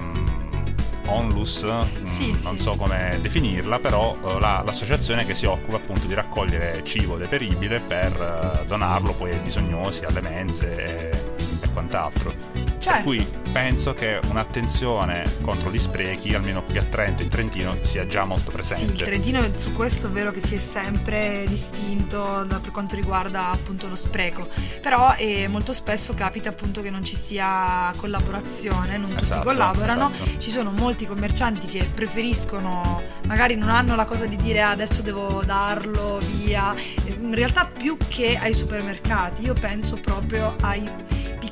Onlus, 1.07 1.63
mm, 1.65 2.03
Sì, 2.03 2.31
non 2.43 2.57
sì. 2.57 2.63
so 2.63 2.75
come 2.75 3.17
definirla, 3.21 3.79
però 3.79 4.15
eh, 4.25 4.39
la- 4.39 4.61
l'associazione 4.65 5.25
che 5.25 5.35
si 5.35 5.45
occupa 5.45 5.77
appunto 5.77 6.07
di 6.07 6.13
raccogliere 6.13 6.83
cibo 6.83 7.17
deperibile 7.17 7.79
per 7.79 8.59
eh, 8.61 8.65
donarlo 8.65 9.13
poi 9.13 9.31
ai 9.31 9.39
bisognosi, 9.39 10.03
alle 10.05 10.21
mense 10.21 10.71
e 11.11 11.34
quant'altro. 11.75 12.33
Certo. 12.79 12.91
Per 12.91 13.01
cui 13.01 13.27
penso 13.51 13.93
che 13.93 14.19
un'attenzione 14.29 15.23
contro 15.41 15.69
gli 15.71 15.79
sprechi, 15.79 16.33
almeno 16.33 16.63
qui 16.63 16.77
a 16.77 16.83
Trento, 16.83 17.21
in 17.23 17.29
Trentino, 17.29 17.75
sia 17.81 18.05
già 18.07 18.23
molto 18.23 18.43
Sì, 18.43 18.47
il 18.47 18.53
presente. 18.53 19.03
Trentino 19.03 19.41
su 19.55 19.73
questo 19.73 20.07
è 20.07 20.09
vero 20.09 20.31
che 20.31 20.39
si 20.39 20.55
è 20.55 20.59
sempre 20.59 21.45
distinto 21.47 22.43
da- 22.47 22.59
per 22.59 22.71
quanto 22.71 22.95
riguarda 22.95 23.49
appunto 23.51 23.87
lo 23.87 23.95
spreco, 23.95 24.47
però 24.81 25.13
eh, 25.17 25.47
molto 25.47 25.73
spesso 25.73 26.13
capita 26.13 26.49
appunto 26.49 26.81
che 26.81 26.89
non 26.89 27.03
ci 27.03 27.15
sia 27.15 27.91
collaborazione, 27.97 28.97
non 28.97 29.09
tutti 29.09 29.21
Esatto, 29.21 29.43
collaborano, 29.43 30.11
esatto. 30.13 30.29
ci 30.39 30.51
sono 30.51 30.71
molti 30.71 31.05
commercianti 31.05 31.65
che 31.67 31.83
preferiscono, 31.93 33.01
magari 33.25 33.55
non 33.55 33.69
hanno 33.69 33.95
la 33.95 34.05
cosa 34.05 34.25
di 34.25 34.35
dire 34.35 34.61
"Ah, 34.61 34.69
adesso 34.69 35.01
devo 35.01 35.41
darlo 35.43 36.19
via, 36.37 36.73
in 37.05 37.33
realtà 37.33 37.65
più 37.65 37.97
che 38.07 38.37
ai 38.39 38.53
supermercati, 38.53 39.43
io 39.43 39.53
penso 39.53 39.95
proprio 39.97 40.55
ai 40.61 40.89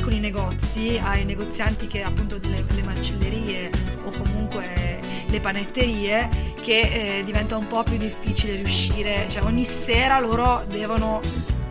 piccoli 0.03 0.19
negozi, 0.19 0.99
ai 1.01 1.23
negozianti 1.23 1.87
che 1.87 2.03
appunto 2.03 2.37
le, 2.41 2.65
le 2.75 2.83
macellerie 2.83 3.69
o 4.03 4.11
comunque 4.11 4.99
le 5.27 5.39
panetterie 5.39 6.29
che 6.61 7.19
eh, 7.19 7.23
diventa 7.23 7.55
un 7.55 7.67
po' 7.67 7.83
più 7.83 7.95
difficile 7.95 8.57
riuscire, 8.57 9.29
cioè 9.29 9.43
ogni 9.43 9.63
sera 9.63 10.19
loro 10.19 10.65
devono 10.67 11.21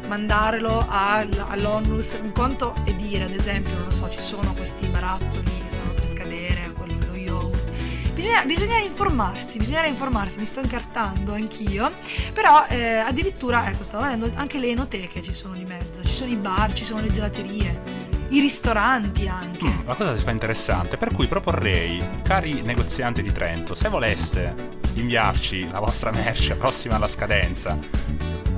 mandarlo 0.07 0.87
al- 0.89 1.45
all'onlus, 1.47 2.17
un 2.23 2.33
conto 2.33 2.75
è 2.85 2.95
dire 2.95 3.25
ad 3.25 3.35
esempio, 3.35 3.75
non 3.77 3.85
lo 3.85 3.93
so, 3.93 4.09
ci 4.09 4.21
sono 4.21 4.55
questi 4.55 4.87
barattoli 4.87 5.45
che 5.45 5.69
stanno 5.69 5.93
per 5.93 6.07
scadere, 6.07 6.73
quello 6.75 6.95
lo 7.07 7.15
yogurt. 7.15 7.71
Bisogna, 8.15 8.45
bisogna 8.47 8.79
informarsi, 8.79 9.59
bisogna 9.59 9.85
informarsi, 9.85 10.39
mi 10.39 10.47
sto 10.47 10.61
incartando 10.61 11.35
anch'io, 11.35 11.93
però 12.33 12.65
eh, 12.69 12.97
addirittura, 12.97 13.69
ecco, 13.69 13.85
stavo 13.85 14.05
vedendo, 14.05 14.31
anche 14.37 14.59
le 14.59 14.69
enoteche 14.69 15.21
ci 15.21 15.33
sono 15.33 15.55
di 15.55 15.65
mezzo, 15.67 16.03
ci 16.03 16.15
sono 16.15 16.31
i 16.31 16.37
bar, 16.37 16.73
ci 16.73 16.85
sono 16.85 17.01
le 17.01 17.11
gelaterie, 17.11 17.92
i 18.33 18.41
ristoranti 18.41 19.29
anche. 19.29 19.67
Mm, 19.67 19.81
la 19.87 19.95
cosa 19.95 20.17
si 20.17 20.23
fa 20.23 20.31
interessante, 20.31 20.97
per 20.97 21.13
cui 21.13 21.27
proporrei, 21.27 22.03
cari 22.23 22.63
negozianti 22.63 23.23
di 23.23 23.33
Trento, 23.33 23.75
se 23.75 23.89
voleste 23.89 24.81
inviarci 24.95 25.69
la 25.71 25.81
vostra 25.81 26.11
merce 26.11 26.55
prossima 26.57 26.97
alla 26.97 27.09
scadenza 27.09 27.79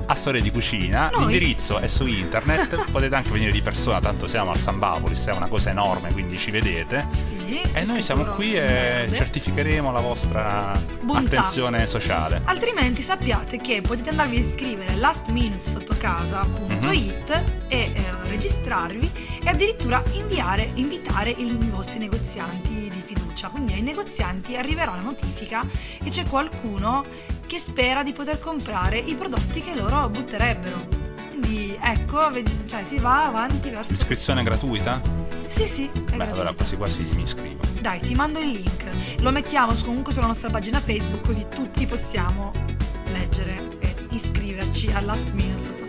a 0.07 0.15
Storie 0.15 0.41
di 0.41 0.51
Cucina, 0.51 1.09
Noi? 1.09 1.19
l'indirizzo 1.21 1.79
è 1.79 1.87
su 1.87 2.05
internet, 2.05 2.89
potete 2.91 3.15
anche 3.15 3.31
venire 3.31 3.51
di 3.51 3.61
persona, 3.61 3.99
tanto 3.99 4.27
siamo 4.27 4.51
al 4.51 4.57
San 4.57 4.77
Bapolis, 4.79 5.25
è 5.25 5.31
una 5.31 5.47
cosa 5.47 5.69
enorme, 5.71 6.11
quindi 6.11 6.37
ci 6.37 6.51
vedete. 6.51 7.07
Sì, 7.11 7.61
E 7.73 7.83
noi 7.85 8.01
siamo 8.01 8.23
qui 8.25 8.53
e 8.53 9.09
certificheremo 9.11 9.91
la 9.91 9.99
vostra 9.99 10.71
Bontà. 11.01 11.39
attenzione 11.39 11.87
sociale. 11.87 12.41
Altrimenti 12.45 13.01
sappiate 13.01 13.57
che 13.57 13.81
potete 13.81 14.09
andarvi 14.09 14.35
a 14.35 14.39
iscrivere 14.39 14.93
a 14.93 14.97
lastminutessottocasa.it 14.97 17.43
e 17.67 17.91
eh, 17.93 18.03
registrarvi 18.27 19.11
e 19.43 19.49
addirittura 19.49 20.01
inviare, 20.13 20.69
invitare 20.75 21.31
i, 21.31 21.45
i 21.45 21.69
vostri 21.69 21.99
negozianti 21.99 22.73
di 22.73 23.03
fiducia. 23.05 23.49
Quindi 23.49 23.73
ai 23.73 23.81
negozianti 23.81 24.55
arriverà 24.55 24.95
la 24.95 25.01
notifica 25.01 25.65
che 26.03 26.09
c'è 26.09 26.25
qualcuno 26.25 27.03
che 27.45 27.57
spera 27.59 28.03
di 28.03 28.11
poter 28.13 28.39
comprare 28.39 28.97
i 28.97 29.15
prodotti 29.15 29.61
che 29.61 29.75
loro 29.75 30.09
butterebbero. 30.09 31.03
Quindi 31.29 31.77
ecco, 31.79 32.31
cioè 32.65 32.83
si 32.83 32.97
va 32.97 33.25
avanti 33.25 33.69
verso... 33.69 33.93
Iscrizione 33.93 34.43
gratuita? 34.43 35.01
Sì, 35.45 35.67
sì, 35.67 35.89
Beh, 35.93 36.29
allora 36.29 36.53
quasi 36.53 36.75
quasi 36.75 37.07
mi 37.15 37.21
iscrivo. 37.21 37.61
Dai, 37.79 37.99
ti 37.99 38.15
mando 38.15 38.39
il 38.39 38.49
link. 38.49 38.83
Lo 39.19 39.31
mettiamo 39.31 39.73
comunque 39.83 40.11
sulla 40.11 40.27
nostra 40.27 40.49
pagina 40.49 40.79
Facebook 40.79 41.25
così 41.25 41.45
tutti 41.49 41.85
possiamo 41.85 42.51
leggere 43.11 43.77
e 43.79 43.95
iscriverci 44.09 44.91
a 44.91 45.01
Last 45.01 45.31
Minute. 45.31 45.84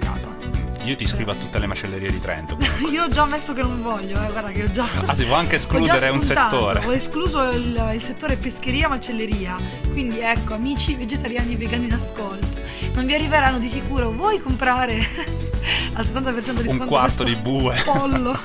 Io 0.86 0.94
ti 0.94 1.02
iscrivo 1.02 1.32
a 1.32 1.34
tutte 1.34 1.58
le 1.58 1.66
macellerie 1.66 2.10
di 2.10 2.20
Trento. 2.20 2.56
Io 2.92 3.04
ho 3.04 3.08
già 3.08 3.24
messo 3.26 3.52
che 3.52 3.62
non 3.62 3.82
voglio, 3.82 4.22
eh, 4.22 4.30
guarda 4.30 4.52
che 4.52 4.62
ho 4.62 4.70
già... 4.70 4.86
Ah, 5.04 5.14
si 5.16 5.24
può 5.24 5.34
anche 5.34 5.56
ho 5.56 5.58
già 5.58 5.64
escludere 5.66 6.08
un 6.10 6.20
settore. 6.22 6.84
Ho 6.84 6.92
escluso 6.92 7.42
il, 7.50 7.90
il 7.94 8.00
settore 8.00 8.36
pescheria 8.36 8.86
macelleria. 8.88 9.56
Quindi 9.90 10.20
ecco, 10.20 10.54
amici 10.54 10.94
vegetariani 10.94 11.54
e 11.54 11.56
vegani 11.56 11.86
in 11.86 11.92
ascolto. 11.92 12.46
Non 12.92 13.04
vi 13.04 13.14
arriveranno 13.14 13.58
di 13.58 13.66
sicuro. 13.66 14.12
Vuoi 14.12 14.40
comprare 14.40 14.94
al 15.94 16.04
70% 16.04 16.60
di 16.60 16.68
sconto 16.68 16.82
Un 16.84 16.86
quarto 16.86 17.24
di 17.24 17.34
bue. 17.34 17.82
pollo? 17.84 18.38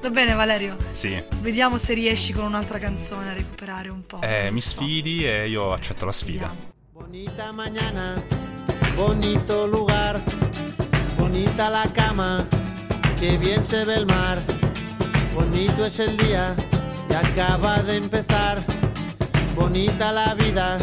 Va 0.00 0.10
bene 0.10 0.34
Valerio, 0.34 0.76
Sì. 0.90 1.20
vediamo 1.40 1.76
se 1.78 1.92
riesci 1.94 2.32
con 2.34 2.44
un'altra 2.44 2.78
canzone 2.78 3.30
a 3.30 3.32
recuperare 3.32 3.88
un 3.88 4.04
po'. 4.06 4.20
Eh, 4.20 4.50
mi 4.52 4.60
so. 4.60 4.68
sfidi 4.82 5.26
e 5.26 5.48
io 5.48 5.72
accetto 5.72 6.04
la 6.04 6.12
sfida. 6.12 6.46
Vediamo. 6.48 6.72
Bonita 6.92 7.52
mañana, 7.52 8.22
bonito 8.94 9.66
lugar, 9.66 10.22
bonita 11.28 11.68
la 11.68 11.84
cama, 11.92 12.46
que 13.20 13.36
bien 13.36 13.62
se 13.62 13.84
ve 13.84 13.96
el 13.96 14.06
mar. 14.06 14.42
Bonito 15.34 15.84
es 15.84 16.00
el 16.00 16.16
día 16.16 16.56
que 17.06 17.16
acaba 17.16 17.82
de 17.82 17.96
empezar. 17.96 18.64
Bonita 19.54 20.10
la 20.10 20.34
vida. 20.34 20.78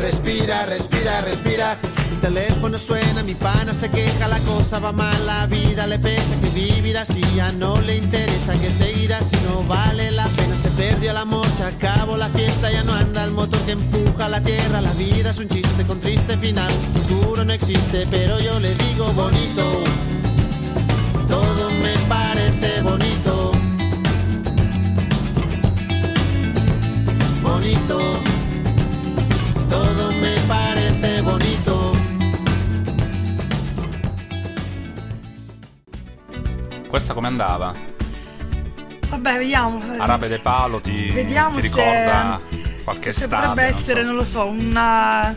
Respira, 0.00 0.66
respira, 0.66 1.20
respira. 1.20 1.78
El 2.10 2.18
teléfono 2.18 2.78
suena, 2.78 3.22
mi 3.22 3.34
pana 3.34 3.72
se 3.72 3.88
queja, 3.88 4.26
la 4.28 4.40
cosa 4.40 4.78
va 4.80 4.92
mal, 4.92 5.24
la 5.24 5.46
vida 5.46 5.86
le 5.86 5.98
pesa, 5.98 6.34
que 6.40 6.48
vivir 6.50 6.98
así 6.98 7.22
ya 7.34 7.52
no 7.52 7.80
le 7.80 7.96
interesa, 7.96 8.52
que 8.60 8.70
seguir 8.70 9.14
así 9.14 9.36
no 9.48 9.62
vale 9.68 10.10
la 10.10 10.26
pena. 10.26 10.56
Se 10.56 10.70
perdió 10.70 11.12
el 11.12 11.16
amor, 11.16 11.46
se 11.56 11.64
acabó 11.64 12.16
la 12.16 12.28
fiesta, 12.30 12.70
ya 12.70 12.82
no 12.82 12.92
anda 12.92 13.24
el 13.24 13.30
motor 13.30 13.60
que 13.60 13.72
empuja 13.72 14.28
la 14.28 14.40
tierra. 14.42 14.80
La 14.80 14.92
vida 14.94 15.30
es 15.30 15.38
un 15.38 15.48
chiste 15.48 15.86
con 15.86 16.00
triste 16.00 16.36
final, 16.36 16.70
futuro 16.92 17.44
no 17.44 17.52
existe, 17.52 18.06
pero 18.10 18.29
bonito. 19.14 19.82
Todo 21.28 21.70
me 21.82 21.94
parece 22.08 22.82
bonito. 22.82 23.52
Bonito. 27.42 28.22
Todo 29.68 30.12
me 30.20 30.34
parece 30.46 31.22
bonito. 31.22 31.96
Questa 36.88 37.14
come 37.14 37.26
andava? 37.28 37.72
Vabbè, 39.08 39.38
vediamo. 39.38 39.80
Arabe 39.98 40.28
de 40.28 40.38
Palo 40.38 40.80
ti, 40.80 41.10
Vediamo 41.10 41.58
ti 41.58 41.68
se- 41.68 41.82
ricorda 41.82 42.40
qualche 42.84 43.12
se 43.12 43.24
estate? 43.24 43.46
potrebbe 43.48 43.62
non 43.62 43.72
so. 43.72 43.78
essere, 43.78 44.02
non 44.04 44.14
lo 44.14 44.24
so, 44.24 44.46
una 44.46 45.34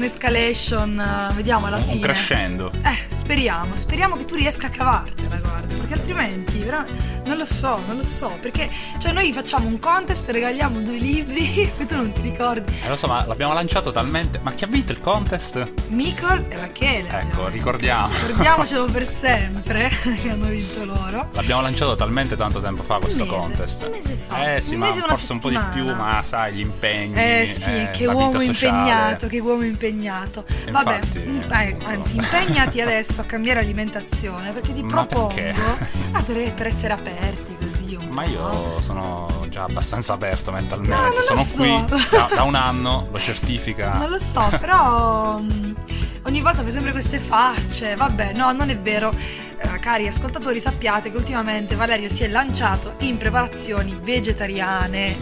un'escalation, 0.00 0.98
eh, 0.98 1.34
vediamo 1.34 1.66
alla 1.66 1.76
un, 1.76 1.82
fine. 1.82 1.94
un 1.96 2.00
crescendo. 2.00 2.72
Eh, 2.82 3.14
speriamo, 3.14 3.76
speriamo 3.76 4.16
che 4.16 4.24
tu 4.24 4.34
riesca 4.34 4.68
a 4.68 4.70
cavartela, 4.70 5.36
guarda, 5.36 5.74
perché 5.74 5.92
altrimenti 5.92 6.58
vera- 6.60 6.86
non 7.30 7.38
lo 7.38 7.46
so, 7.46 7.80
non 7.86 7.96
lo 7.96 8.06
so, 8.06 8.36
perché 8.40 8.68
cioè 8.98 9.12
noi 9.12 9.32
facciamo 9.32 9.68
un 9.68 9.78
contest, 9.78 10.28
regaliamo 10.30 10.80
due 10.80 10.98
libri, 10.98 11.70
e 11.78 11.86
tu 11.86 11.94
non 11.94 12.10
ti 12.12 12.20
ricordi. 12.22 12.76
Eh, 12.84 12.88
lo 12.88 12.96
so, 12.96 13.06
ma 13.06 13.24
l'abbiamo 13.24 13.52
lanciato 13.52 13.92
talmente. 13.92 14.40
Ma 14.42 14.52
chi 14.52 14.64
ha 14.64 14.66
vinto 14.66 14.90
il 14.90 14.98
contest? 14.98 15.70
Mikol 15.88 16.46
e 16.48 16.56
Rachele. 16.56 17.08
Ecco, 17.08 17.46
ricordiamo. 17.46 18.12
Ricordiamocelo 18.26 18.84
per 18.86 19.06
sempre 19.10 19.90
che 20.20 20.28
hanno 20.30 20.48
vinto 20.48 20.84
loro. 20.84 21.28
L'abbiamo 21.32 21.62
lanciato 21.62 21.94
talmente 21.94 22.36
tanto 22.36 22.60
tempo 22.60 22.82
fa 22.82 22.98
questo 22.98 23.24
mese, 23.24 23.36
contest. 23.36 23.82
un 23.84 23.90
mese 23.90 24.18
fa, 24.26 24.54
Eh 24.54 24.60
sì, 24.60 24.72
un 24.74 24.80
ma 24.80 24.88
e 24.88 24.92
forse 25.06 25.32
un 25.32 25.38
po' 25.38 25.48
di 25.50 25.58
più, 25.72 25.84
settimana. 25.86 26.12
ma 26.14 26.22
sai, 26.22 26.54
gli 26.54 26.60
impegni. 26.60 27.14
Eh 27.14 27.46
sì, 27.46 27.70
eh, 27.70 27.90
che 27.92 28.06
uomo 28.06 28.40
impegnato, 28.42 29.26
che 29.28 29.38
uomo 29.38 29.62
impegnato. 29.62 30.44
Vabbè, 30.68 30.94
Infatti, 30.96 31.18
mm, 31.20 31.40
eh, 31.52 31.68
eh, 31.68 31.76
anzi, 31.84 32.16
impegnati 32.16 32.80
adesso 32.80 33.20
a 33.20 33.24
cambiare 33.24 33.60
alimentazione 33.60 34.50
perché 34.50 34.72
ti 34.72 34.82
Ma 34.82 34.88
propongo 35.06 35.28
perché? 35.34 35.54
ah, 36.12 36.22
per, 36.22 36.54
per 36.54 36.66
essere 36.66 36.92
aperti 37.20 37.56
così. 37.56 37.94
Un 37.96 38.08
Ma 38.08 38.22
po'. 38.22 38.30
io 38.30 38.80
sono 38.80 39.28
già 39.48 39.64
abbastanza 39.64 40.14
aperto 40.14 40.50
mentalmente. 40.50 40.94
No, 40.94 41.02
non 41.02 41.14
lo 41.14 41.22
sono 41.22 41.42
so. 41.44 41.56
qui 41.56 41.84
da, 42.10 42.28
da 42.34 42.42
un 42.44 42.54
anno, 42.54 43.08
lo 43.10 43.18
certifica. 43.18 43.92
Non 43.94 44.08
lo 44.10 44.18
so, 44.18 44.46
però 44.58 45.38
mm, 45.38 45.72
ogni 46.24 46.40
volta 46.40 46.62
fai 46.62 46.70
sempre 46.72 46.92
queste 46.92 47.18
facce. 47.18 47.94
Vabbè, 47.94 48.32
no, 48.32 48.52
non 48.52 48.70
è 48.70 48.78
vero. 48.78 49.12
Eh, 49.62 49.78
cari 49.78 50.06
ascoltatori, 50.06 50.58
sappiate 50.60 51.10
che 51.10 51.16
ultimamente 51.16 51.74
Valerio 51.74 52.08
si 52.08 52.24
è 52.24 52.28
lanciato 52.28 52.94
in 53.00 53.16
preparazioni 53.18 53.98
vegetariane. 54.02 55.16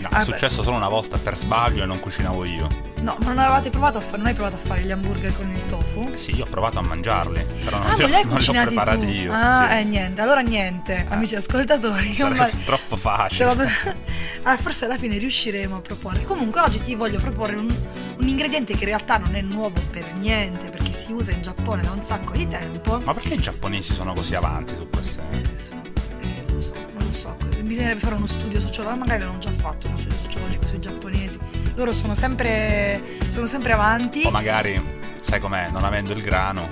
No, 0.00 0.08
Ah, 0.12 0.20
è 0.20 0.24
successo 0.24 0.62
solo 0.62 0.76
una 0.76 0.88
volta 0.88 1.18
per 1.18 1.36
sbaglio 1.36 1.82
e 1.82 1.86
non 1.86 1.98
cucinavo 1.98 2.44
io. 2.44 2.68
No, 3.00 3.16
ma 3.20 3.28
non 3.28 3.38
avevate 3.38 3.70
provato 3.70 3.98
a 3.98 4.00
fare, 4.00 4.16
non 4.18 4.26
hai 4.26 4.34
provato 4.34 4.56
a 4.56 4.58
fare 4.58 4.82
gli 4.82 4.90
hamburger 4.90 5.34
con 5.36 5.48
il 5.54 5.64
tofu? 5.66 6.10
Sì, 6.16 6.34
io 6.34 6.44
ho 6.44 6.48
provato 6.48 6.78
a 6.78 6.82
mangiarli, 6.82 7.44
però 7.64 7.78
non, 7.78 7.86
ah, 7.90 7.94
li, 7.94 8.10
ma 8.10 8.18
ho, 8.18 8.24
non 8.26 8.38
li 8.38 8.48
ho 8.48 8.52
preparati 8.64 8.98
tu? 9.06 9.12
io. 9.12 9.32
Ah, 9.32 9.68
sì. 9.70 9.76
eh, 9.78 9.84
niente. 9.84 10.20
Allora 10.20 10.40
niente, 10.40 11.06
amici 11.08 11.36
ascoltatori. 11.36 12.12
Sarebbe 12.12 12.36
va- 12.38 12.50
troppo 12.66 12.96
facile. 12.96 13.54
do- 13.54 13.64
Ah, 14.42 14.56
forse 14.56 14.84
alla 14.86 14.96
fine 14.96 15.18
riusciremo 15.18 15.76
a 15.76 15.80
proporre. 15.80 16.24
Comunque 16.24 16.60
oggi 16.60 16.80
ti 16.80 16.94
voglio 16.94 17.18
proporre 17.18 17.56
un, 17.56 17.74
un 18.18 18.28
ingrediente 18.28 18.72
che 18.74 18.80
in 18.80 18.86
realtà 18.88 19.16
non 19.18 19.34
è 19.34 19.40
nuovo 19.42 19.78
per 19.90 20.14
niente, 20.14 20.68
perché 20.68 20.92
si 20.92 21.12
usa 21.12 21.32
in 21.32 21.42
Giappone 21.42 21.82
da 21.82 21.90
un 21.92 22.02
sacco 22.02 22.32
di 22.32 22.46
tempo. 22.46 23.00
Ma 23.04 23.12
perché 23.14 23.34
i 23.34 23.38
giapponesi 23.40 23.92
sono 23.94 24.12
così 24.14 24.34
avanti 24.34 24.74
su 24.74 24.88
queste? 24.88 25.22
Eh, 25.32 25.58
sono- 25.58 25.82
eh, 26.20 26.44
non 26.48 26.60
so, 26.60 26.72
non 26.98 27.12
so. 27.12 27.36
Bisognerebbe 27.62 28.00
fare 28.00 28.14
uno 28.14 28.26
studio 28.26 28.58
sociologico, 28.60 29.04
magari 29.04 29.24
l'hanno 29.24 29.38
già 29.38 29.50
fatto 29.50 29.86
uno 29.88 29.96
studio 29.98 30.16
sociologico 30.16 30.66
sui 30.66 30.80
giapponesi. 30.80 31.38
Loro 31.78 31.92
sono 31.92 32.16
sempre, 32.16 33.00
sono 33.28 33.46
sempre 33.46 33.72
avanti. 33.72 34.22
O 34.26 34.30
magari, 34.30 34.84
sai 35.22 35.38
com'è, 35.38 35.68
non 35.70 35.84
avendo 35.84 36.12
il 36.12 36.20
grano. 36.22 36.68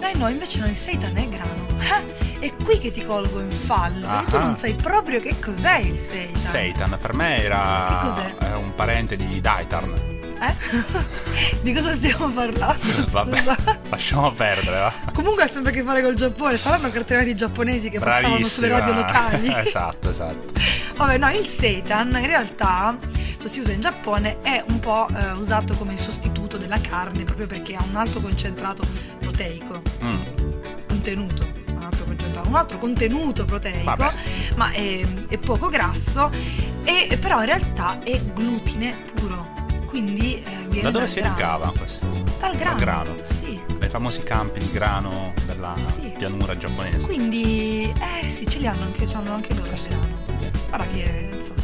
Eh 0.00 0.16
no, 0.16 0.26
invece 0.28 0.58
no, 0.58 0.66
il 0.66 0.74
seitan 0.74 1.16
è 1.16 1.28
grano. 1.28 1.64
Ah, 1.78 2.02
è 2.40 2.52
qui 2.56 2.78
che 2.80 2.90
ti 2.90 3.04
colgo 3.04 3.38
in 3.38 3.52
fallo, 3.52 4.04
perché 4.08 4.30
tu 4.32 4.36
Ah. 4.36 4.40
non 4.42 4.56
sai 4.56 4.74
proprio 4.74 5.20
che 5.20 5.38
cos'è 5.38 5.76
il 5.76 5.96
seitan. 5.96 6.36
Seitan 6.36 6.98
per 7.00 7.14
me 7.14 7.40
era 7.40 7.86
Che 8.00 8.06
cos'è? 8.08 8.34
eh, 8.50 8.54
un 8.54 8.74
parente 8.74 9.14
di 9.14 9.40
Daitarn. 9.40 10.17
Eh? 10.40 10.54
di 11.62 11.72
cosa 11.72 11.92
stiamo 11.92 12.28
parlando? 12.30 12.86
Vabbè, 13.10 13.36
Scusa. 13.36 13.56
lasciamo 13.88 14.32
perdere, 14.32 14.78
va. 14.78 14.92
Comunque 15.12 15.42
ha 15.42 15.46
sempre 15.46 15.72
a 15.72 15.74
che 15.74 15.82
fare 15.82 16.02
col 16.02 16.14
Giappone. 16.14 16.56
Saranno 16.56 16.90
cartellati 16.90 17.34
giapponesi 17.34 17.88
che 17.88 17.98
passavano 17.98 18.44
sulle 18.44 18.68
radio 18.68 18.94
locali. 18.94 19.52
esatto, 19.54 20.10
esatto. 20.10 20.52
Vabbè, 20.96 21.18
no, 21.18 21.30
il 21.30 21.44
seitan 21.44 22.16
in 22.18 22.26
realtà 22.26 22.96
lo 23.40 23.48
si 23.48 23.60
usa 23.60 23.72
in 23.72 23.80
Giappone, 23.80 24.40
è 24.42 24.64
un 24.68 24.80
po' 24.80 25.08
eh, 25.14 25.32
usato 25.32 25.74
come 25.74 25.96
sostituto 25.96 26.56
della 26.56 26.80
carne 26.80 27.24
proprio 27.24 27.46
perché 27.46 27.74
ha 27.74 27.84
un 27.88 27.96
alto 27.96 28.20
concentrato 28.20 28.82
proteico. 29.18 29.82
Mm. 30.02 30.22
Contenuto. 30.86 31.46
Un 31.68 31.84
altro, 31.84 32.04
concentrato, 32.04 32.48
un 32.48 32.54
altro 32.56 32.78
contenuto 32.78 33.44
proteico, 33.44 33.84
Vabbè. 33.84 34.12
ma 34.56 34.70
è, 34.72 35.00
è 35.28 35.38
poco 35.38 35.68
grasso, 35.68 36.30
e 36.82 37.16
però 37.20 37.40
in 37.40 37.46
realtà 37.46 38.00
è 38.02 38.20
glutine 38.20 38.96
puro. 39.14 39.47
Quindi 39.88 40.42
eh, 40.42 40.56
viene 40.68 40.82
Da 40.82 40.90
dove 40.90 40.98
dal 41.04 41.08
si 41.08 41.20
grano. 41.20 41.34
ricava 41.34 41.72
questo? 41.76 42.06
Dal 42.38 42.56
grano. 42.56 43.16
Sì. 43.22 43.60
Nei 43.78 43.88
famosi 43.88 44.22
campi 44.22 44.60
di 44.60 44.70
grano 44.70 45.32
della 45.46 45.74
Sì. 45.76 46.12
pianura 46.16 46.56
giapponese. 46.56 47.06
Quindi, 47.06 47.92
eh 48.22 48.28
sì, 48.28 48.46
ce 48.46 48.58
li 48.58 48.66
hanno 48.66 48.82
anche, 48.84 49.06
ce 49.06 49.14
l'hanno 49.14 49.34
anche 49.34 49.54
loro 49.54 49.70
il 49.72 49.80
grano. 49.88 50.06
Guarda 50.68 50.86
che, 50.92 51.30
insomma, 51.32 51.62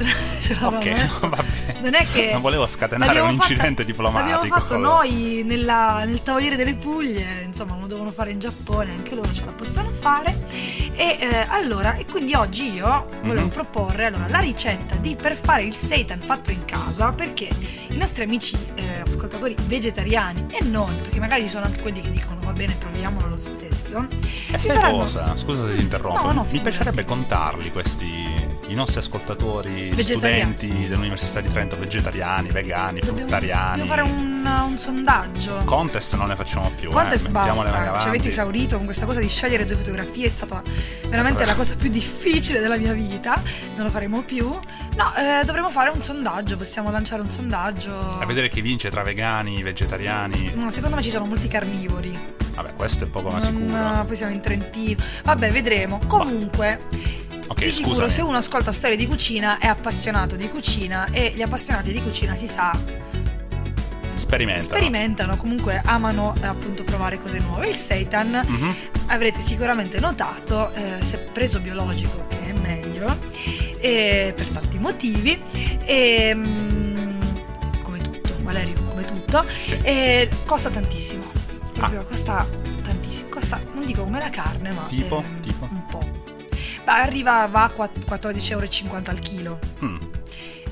ce 0.40 0.54
l'avevamo 0.54 0.76
Ok, 0.78 0.84
messo. 0.86 1.28
vabbè. 1.28 1.44
Non 1.82 1.94
è 1.94 2.06
che 2.10 2.30
Non 2.32 2.40
volevo 2.40 2.66
scatenare 2.66 3.20
un 3.20 3.36
fatta- 3.36 3.52
incidente 3.52 3.84
diplomatico. 3.84 4.32
L'abbiamo 4.38 4.54
fatto 4.60 4.76
noi 4.78 5.42
nella- 5.44 6.04
nel 6.06 6.22
Tavoliere 6.22 6.56
delle 6.56 6.74
Puglie, 6.74 7.42
insomma, 7.44 7.76
lo 7.78 7.86
devono 7.86 8.10
fare 8.10 8.30
in 8.30 8.38
Giappone, 8.38 8.92
anche 8.92 9.14
loro 9.14 9.30
ce 9.32 9.44
la 9.44 9.52
possono 9.52 9.90
fare. 9.90 10.79
E 11.00 11.16
eh, 11.18 11.46
allora, 11.48 11.94
e 11.94 12.04
quindi 12.04 12.34
oggi 12.34 12.74
io 12.74 13.06
volevo 13.22 13.46
Mhm. 13.46 13.52
proporre 13.52 14.04
allora, 14.04 14.28
la 14.28 14.40
ricetta 14.40 14.96
di 14.96 15.16
per 15.16 15.34
fare 15.34 15.62
il 15.62 15.72
seitan 15.72 16.20
fatto 16.20 16.50
in 16.50 16.66
casa, 16.66 17.10
perché 17.12 17.48
i 17.88 17.96
nostri 17.96 18.24
amici 18.24 18.54
eh, 18.74 19.00
ascoltatori 19.00 19.56
vegetariani 19.64 20.44
e 20.50 20.62
non, 20.62 20.94
perché 20.98 21.18
magari 21.18 21.42
ci 21.44 21.48
sono 21.48 21.64
anche 21.64 21.80
quelli 21.80 22.02
che 22.02 22.10
dicono 22.10 22.38
va 22.42 22.52
bene, 22.52 22.74
proviamolo 22.78 23.28
lo 23.28 23.36
stesso. 23.38 24.06
E 24.52 24.58
sai 24.58 24.76
saranno- 24.76 24.98
cosa? 24.98 25.34
Scusa 25.36 25.66
se 25.68 25.76
ti 25.76 25.80
interrompo. 25.80 26.20
No, 26.26 26.32
no, 26.32 26.46
Mi 26.50 26.60
piacerebbe 26.60 27.04
contarli 27.06 27.72
questi 27.72 28.58
i 28.68 28.74
nostri 28.74 28.98
ascoltatori, 28.98 29.90
studenti 30.02 30.86
dell'Università 30.86 31.40
di 31.40 31.48
Trento, 31.48 31.78
vegetariani, 31.78 32.50
vegani, 32.50 33.00
Dobbiamo, 33.00 33.18
fruttariani. 33.20 33.78
dobbiamo 33.80 33.86
fare 33.86 34.02
un, 34.02 34.29
un 34.48 34.78
sondaggio. 34.78 35.62
Contest 35.64 36.16
non 36.16 36.28
ne 36.28 36.36
facciamo 36.36 36.70
più. 36.70 36.90
Contest 36.90 37.26
eh. 37.26 37.28
le 37.28 37.32
mani 37.34 37.52
basta, 37.52 37.98
ci 38.00 38.08
avete 38.08 38.28
esaurito 38.28 38.76
con 38.76 38.84
questa 38.84 39.06
cosa 39.06 39.20
di 39.20 39.28
scegliere 39.28 39.66
due 39.66 39.76
fotografie, 39.76 40.26
è 40.26 40.28
stata 40.28 40.62
veramente 41.08 41.44
la 41.44 41.54
cosa 41.54 41.74
più 41.76 41.90
difficile 41.90 42.60
della 42.60 42.76
mia 42.76 42.92
vita, 42.92 43.40
non 43.76 43.86
lo 43.86 43.90
faremo 43.90 44.22
più. 44.22 44.48
No, 44.48 45.14
eh, 45.16 45.44
dovremo 45.44 45.70
fare 45.70 45.90
un 45.90 46.02
sondaggio, 46.02 46.56
possiamo 46.56 46.90
lanciare 46.90 47.22
un 47.22 47.30
sondaggio. 47.30 48.18
A 48.18 48.26
vedere 48.26 48.48
chi 48.48 48.60
vince 48.60 48.90
tra 48.90 49.02
vegani, 49.02 49.62
vegetariani. 49.62 50.52
Ma 50.54 50.70
secondo 50.70 50.96
me 50.96 51.02
ci 51.02 51.10
sono 51.10 51.26
molti 51.26 51.48
carnivori. 51.48 52.18
Vabbè, 52.54 52.74
questo 52.74 53.04
è 53.04 53.06
poco 53.06 53.30
ma 53.30 53.40
sicuro. 53.40 54.04
poi 54.06 54.16
siamo 54.16 54.32
in 54.32 54.40
Trentino. 54.40 55.02
Vabbè, 55.24 55.50
vedremo. 55.50 56.00
Comunque, 56.06 56.78
Ok, 57.46 57.64
di 57.64 57.70
sicuro 57.70 57.94
scusami. 57.94 58.10
se 58.10 58.22
uno 58.22 58.36
ascolta 58.36 58.70
storie 58.70 58.96
di 58.96 59.06
cucina 59.08 59.58
è 59.58 59.66
appassionato 59.66 60.36
di 60.36 60.48
cucina 60.48 61.08
e 61.10 61.32
gli 61.34 61.42
appassionati 61.42 61.92
di 61.92 62.00
cucina 62.00 62.36
si 62.36 62.46
sa 62.46 62.70
Sperimenta. 64.20 64.62
sperimentano, 64.62 65.36
comunque 65.36 65.80
amano 65.84 66.34
eh, 66.40 66.46
appunto 66.46 66.84
provare 66.84 67.20
cose 67.20 67.38
nuove. 67.38 67.68
Il 67.68 67.74
seitan 67.74 68.42
Mhm. 68.46 68.74
avrete 69.06 69.40
sicuramente 69.40 69.98
notato, 70.00 70.72
eh, 70.74 71.00
se 71.02 71.18
preso 71.18 71.60
biologico, 71.60 72.26
che 72.28 72.42
è 72.44 72.52
meglio, 72.52 73.16
e 73.80 74.32
per 74.36 74.46
tanti 74.46 74.78
motivi, 74.78 75.40
e, 75.84 76.32
mm, 76.34 77.20
come 77.82 77.98
tutto, 78.00 78.34
Valerio, 78.42 78.74
come 78.88 79.04
tutto, 79.04 79.44
Sì. 79.66 80.28
costa 80.44 80.70
tantissimo. 80.70 81.24
Proprio 81.72 82.04
costa 82.04 82.46
tantissimo. 82.82 83.28
Costa, 83.30 83.60
non 83.74 83.84
dico 83.84 84.02
come 84.04 84.18
la 84.18 84.28
carne, 84.30 84.70
ma 84.72 84.82
Tipo? 84.86 85.22
ehm, 85.24 85.40
Tipo? 85.40 85.68
un 85.70 85.86
po'. 85.86 85.98
Beh, 86.84 86.90
arriva 86.92 87.46
va 87.46 87.64
a 87.64 87.70
quatt- 87.70 88.04
14,50 88.04 89.10
euro 89.10 89.10
al 89.10 89.18
chilo. 89.18 89.58
Mm. 89.84 89.96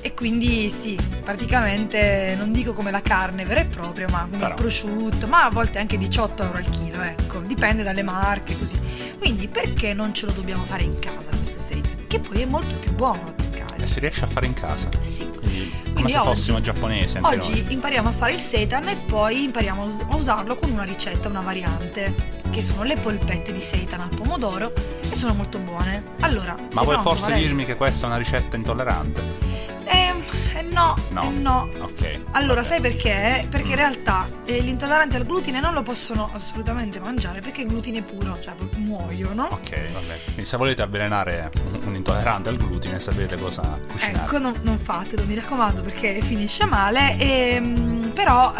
E 0.01 0.13
quindi 0.13 0.69
sì, 0.69 0.97
praticamente 1.23 2.33
non 2.37 2.51
dico 2.53 2.73
come 2.73 2.89
la 2.91 3.01
carne 3.01 3.43
vera 3.45 3.59
e 3.61 3.65
propria, 3.65 4.07
ma 4.09 4.21
come 4.21 4.37
Però. 4.37 4.47
il 4.49 4.53
prosciutto, 4.55 5.27
ma 5.27 5.43
a 5.45 5.49
volte 5.49 5.79
anche 5.79 5.97
18 5.97 6.43
euro 6.43 6.57
al 6.57 6.69
chilo, 6.69 7.01
ecco, 7.01 7.39
dipende 7.39 7.83
dalle 7.83 8.03
marche 8.03 8.57
così. 8.57 8.79
Quindi 9.17 9.47
perché 9.49 9.93
non 9.93 10.13
ce 10.13 10.25
lo 10.25 10.31
dobbiamo 10.31 10.63
fare 10.63 10.83
in 10.83 10.97
casa 10.99 11.29
questo 11.35 11.59
seitan? 11.59 12.05
Che 12.07 12.19
poi 12.19 12.41
è 12.41 12.45
molto 12.45 12.75
più 12.75 12.93
buono. 12.93 13.35
E 13.81 13.87
si 13.87 14.01
riesce 14.01 14.25
a 14.25 14.27
fare 14.27 14.45
in 14.45 14.53
casa. 14.53 14.89
Sì. 14.99 15.25
Quindi, 15.29 15.71
come 15.71 15.93
Quindi 15.93 16.11
se 16.11 16.17
oggi- 16.17 16.27
fossimo 16.29 16.59
giapponesi. 16.61 17.17
anche 17.17 17.35
Oggi 17.37 17.63
noi. 17.63 17.73
impariamo 17.73 18.09
a 18.09 18.11
fare 18.11 18.33
il 18.33 18.39
seitan 18.41 18.89
e 18.89 18.95
poi 18.95 19.43
impariamo 19.43 20.05
a 20.09 20.15
usarlo 20.17 20.55
con 20.55 20.69
una 20.71 20.83
ricetta, 20.83 21.29
una 21.29 21.39
variante, 21.39 22.13
che 22.49 22.61
sono 22.61 22.83
le 22.83 22.97
polpette 22.97 23.53
di 23.53 23.61
seitan 23.61 24.01
al 24.01 24.09
pomodoro 24.09 24.73
e 25.09 25.15
sono 25.15 25.33
molto 25.33 25.59
buone. 25.59 26.03
Allora, 26.19 26.55
Ma 26.73 26.81
vuoi 26.81 26.95
pronto, 26.95 27.03
forse 27.11 27.27
Valerio? 27.29 27.47
dirmi 27.47 27.63
che 27.65 27.75
questa 27.77 28.03
è 28.05 28.09
una 28.09 28.17
ricetta 28.17 28.57
intollerante? 28.57 29.47
Eh, 29.91 30.13
eh 30.57 30.61
no, 30.61 30.93
No. 31.09 31.31
no. 31.31 31.69
Ok. 31.79 32.19
Allora, 32.31 32.63
sai 32.63 32.79
perché? 32.79 33.45
Perché 33.49 33.67
in 33.69 33.73
Mm. 33.73 33.77
realtà 33.77 34.27
eh, 34.45 34.61
gli 34.61 34.67
intolleranti 34.67 35.15
al 35.15 35.25
glutine 35.25 35.59
non 35.59 35.73
lo 35.73 35.81
possono 35.81 36.29
assolutamente 36.33 36.99
mangiare 36.99 37.41
perché 37.41 37.61
il 37.61 37.67
glutine 37.67 37.99
è 37.99 38.01
puro, 38.03 38.37
cioè 38.41 38.53
muoiono. 38.75 39.43
Ok, 39.51 39.91
vabbè. 39.91 40.19
Quindi 40.25 40.45
se 40.45 40.57
volete 40.57 40.81
avvelenare 40.83 41.51
un- 41.83 41.95
intollerante 41.95 42.49
al 42.49 42.57
glutine, 42.57 42.99
sapete 42.99 43.37
cosa 43.37 43.79
cucinare. 43.89 44.23
Ecco, 44.25 44.37
non, 44.37 44.59
non 44.63 44.77
fatelo, 44.77 45.25
mi 45.25 45.33
raccomando, 45.35 45.81
perché 45.81 46.21
finisce 46.21 46.65
male. 46.65 47.17
ehm, 47.17 48.11
però 48.13 48.53
eh, 48.55 48.59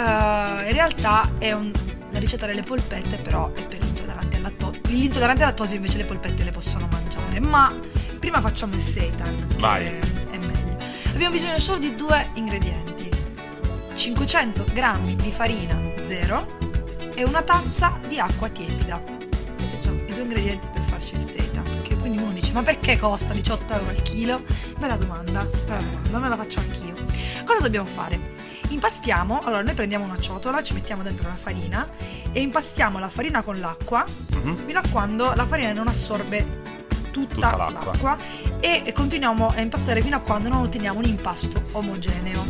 in 0.68 0.74
realtà 0.74 1.30
è 1.38 1.52
un- 1.52 1.72
la 2.12 2.20
ricetta 2.20 2.46
delle 2.48 2.62
polpette, 2.64 3.18
però 3.18 3.52
è 3.54 3.64
per 3.66 3.78
gli 3.78 3.88
intolleranti 3.88 4.36
al 4.38 4.42
lattosio. 4.42 4.82
Gli 4.88 5.04
intolleranti 5.04 5.42
al 5.44 5.50
lattosio 5.50 5.76
invece 5.76 5.98
le 5.98 6.06
polpette 6.06 6.44
le 6.44 6.52
possono 6.52 6.88
mangiare. 6.92 7.40
Ma 7.40 7.72
prima 8.20 8.42
facciamo 8.42 8.74
il 8.76 8.82
seitan, 8.82 9.46
che 9.50 9.56
Vai. 9.58 9.84
Meglio. 9.84 10.19
Abbiamo 11.20 11.36
bisogno 11.36 11.60
solo 11.60 11.80
di 11.80 11.96
due 11.96 12.30
ingredienti: 12.36 13.10
500 13.94 14.64
g 14.72 15.16
di 15.16 15.32
farina 15.32 15.78
zero 16.04 16.46
e 17.14 17.26
una 17.26 17.42
tazza 17.42 18.00
di 18.08 18.18
acqua 18.18 18.48
tiepida. 18.48 19.04
Questi 19.58 19.76
sono 19.76 19.98
i 19.98 20.06
due 20.06 20.22
ingredienti 20.22 20.70
per 20.72 20.82
farci 20.84 21.16
il 21.16 21.24
seitan. 21.24 21.82
Che 21.84 21.98
quindi 21.98 22.20
uno 22.20 22.32
dice: 22.32 22.54
Ma 22.54 22.64
perché 22.64 22.98
costa 22.98 23.34
18 23.34 23.74
euro 23.74 23.90
al 23.90 24.02
chilo? 24.02 24.44
Bella 24.78 24.96
domanda, 24.96 25.46
bella 25.66 25.82
domanda, 25.82 26.20
me 26.20 26.30
la 26.30 26.38
faccio 26.38 26.60
anch'io. 26.62 26.94
Cosa 27.44 27.64
dobbiamo 27.64 27.88
fare? 27.88 28.18
Impastiamo, 28.70 29.42
allora 29.44 29.62
noi 29.62 29.74
prendiamo 29.74 30.06
una 30.06 30.20
ciotola, 30.20 30.64
ci 30.64 30.74
mettiamo 30.74 31.04
dentro 31.04 31.28
la 31.28 31.36
farina 31.36 31.86
e 32.32 32.40
impastiamo 32.40 32.98
la 32.98 33.10
farina 33.10 33.42
con 33.42 33.60
l'acqua 33.60 34.06
Mhm. 34.36 34.56
fino 34.66 34.80
a 34.80 34.84
quando 34.90 35.34
la 35.36 35.46
farina 35.46 35.74
non 35.74 35.90
assorbe 35.90 36.69
tutta, 37.12 37.34
Tutta 37.36 37.56
l'acqua. 37.56 37.86
l'acqua 37.86 38.18
e 38.60 38.92
continuiamo 38.94 39.50
a 39.50 39.62
impastare 39.62 40.02
fino 40.02 40.16
a 40.16 40.20
quando 40.20 40.50
non 40.50 40.62
otteniamo 40.64 41.00
un 41.00 41.06
impasto 41.06 41.64
omogeneo. 41.74 42.44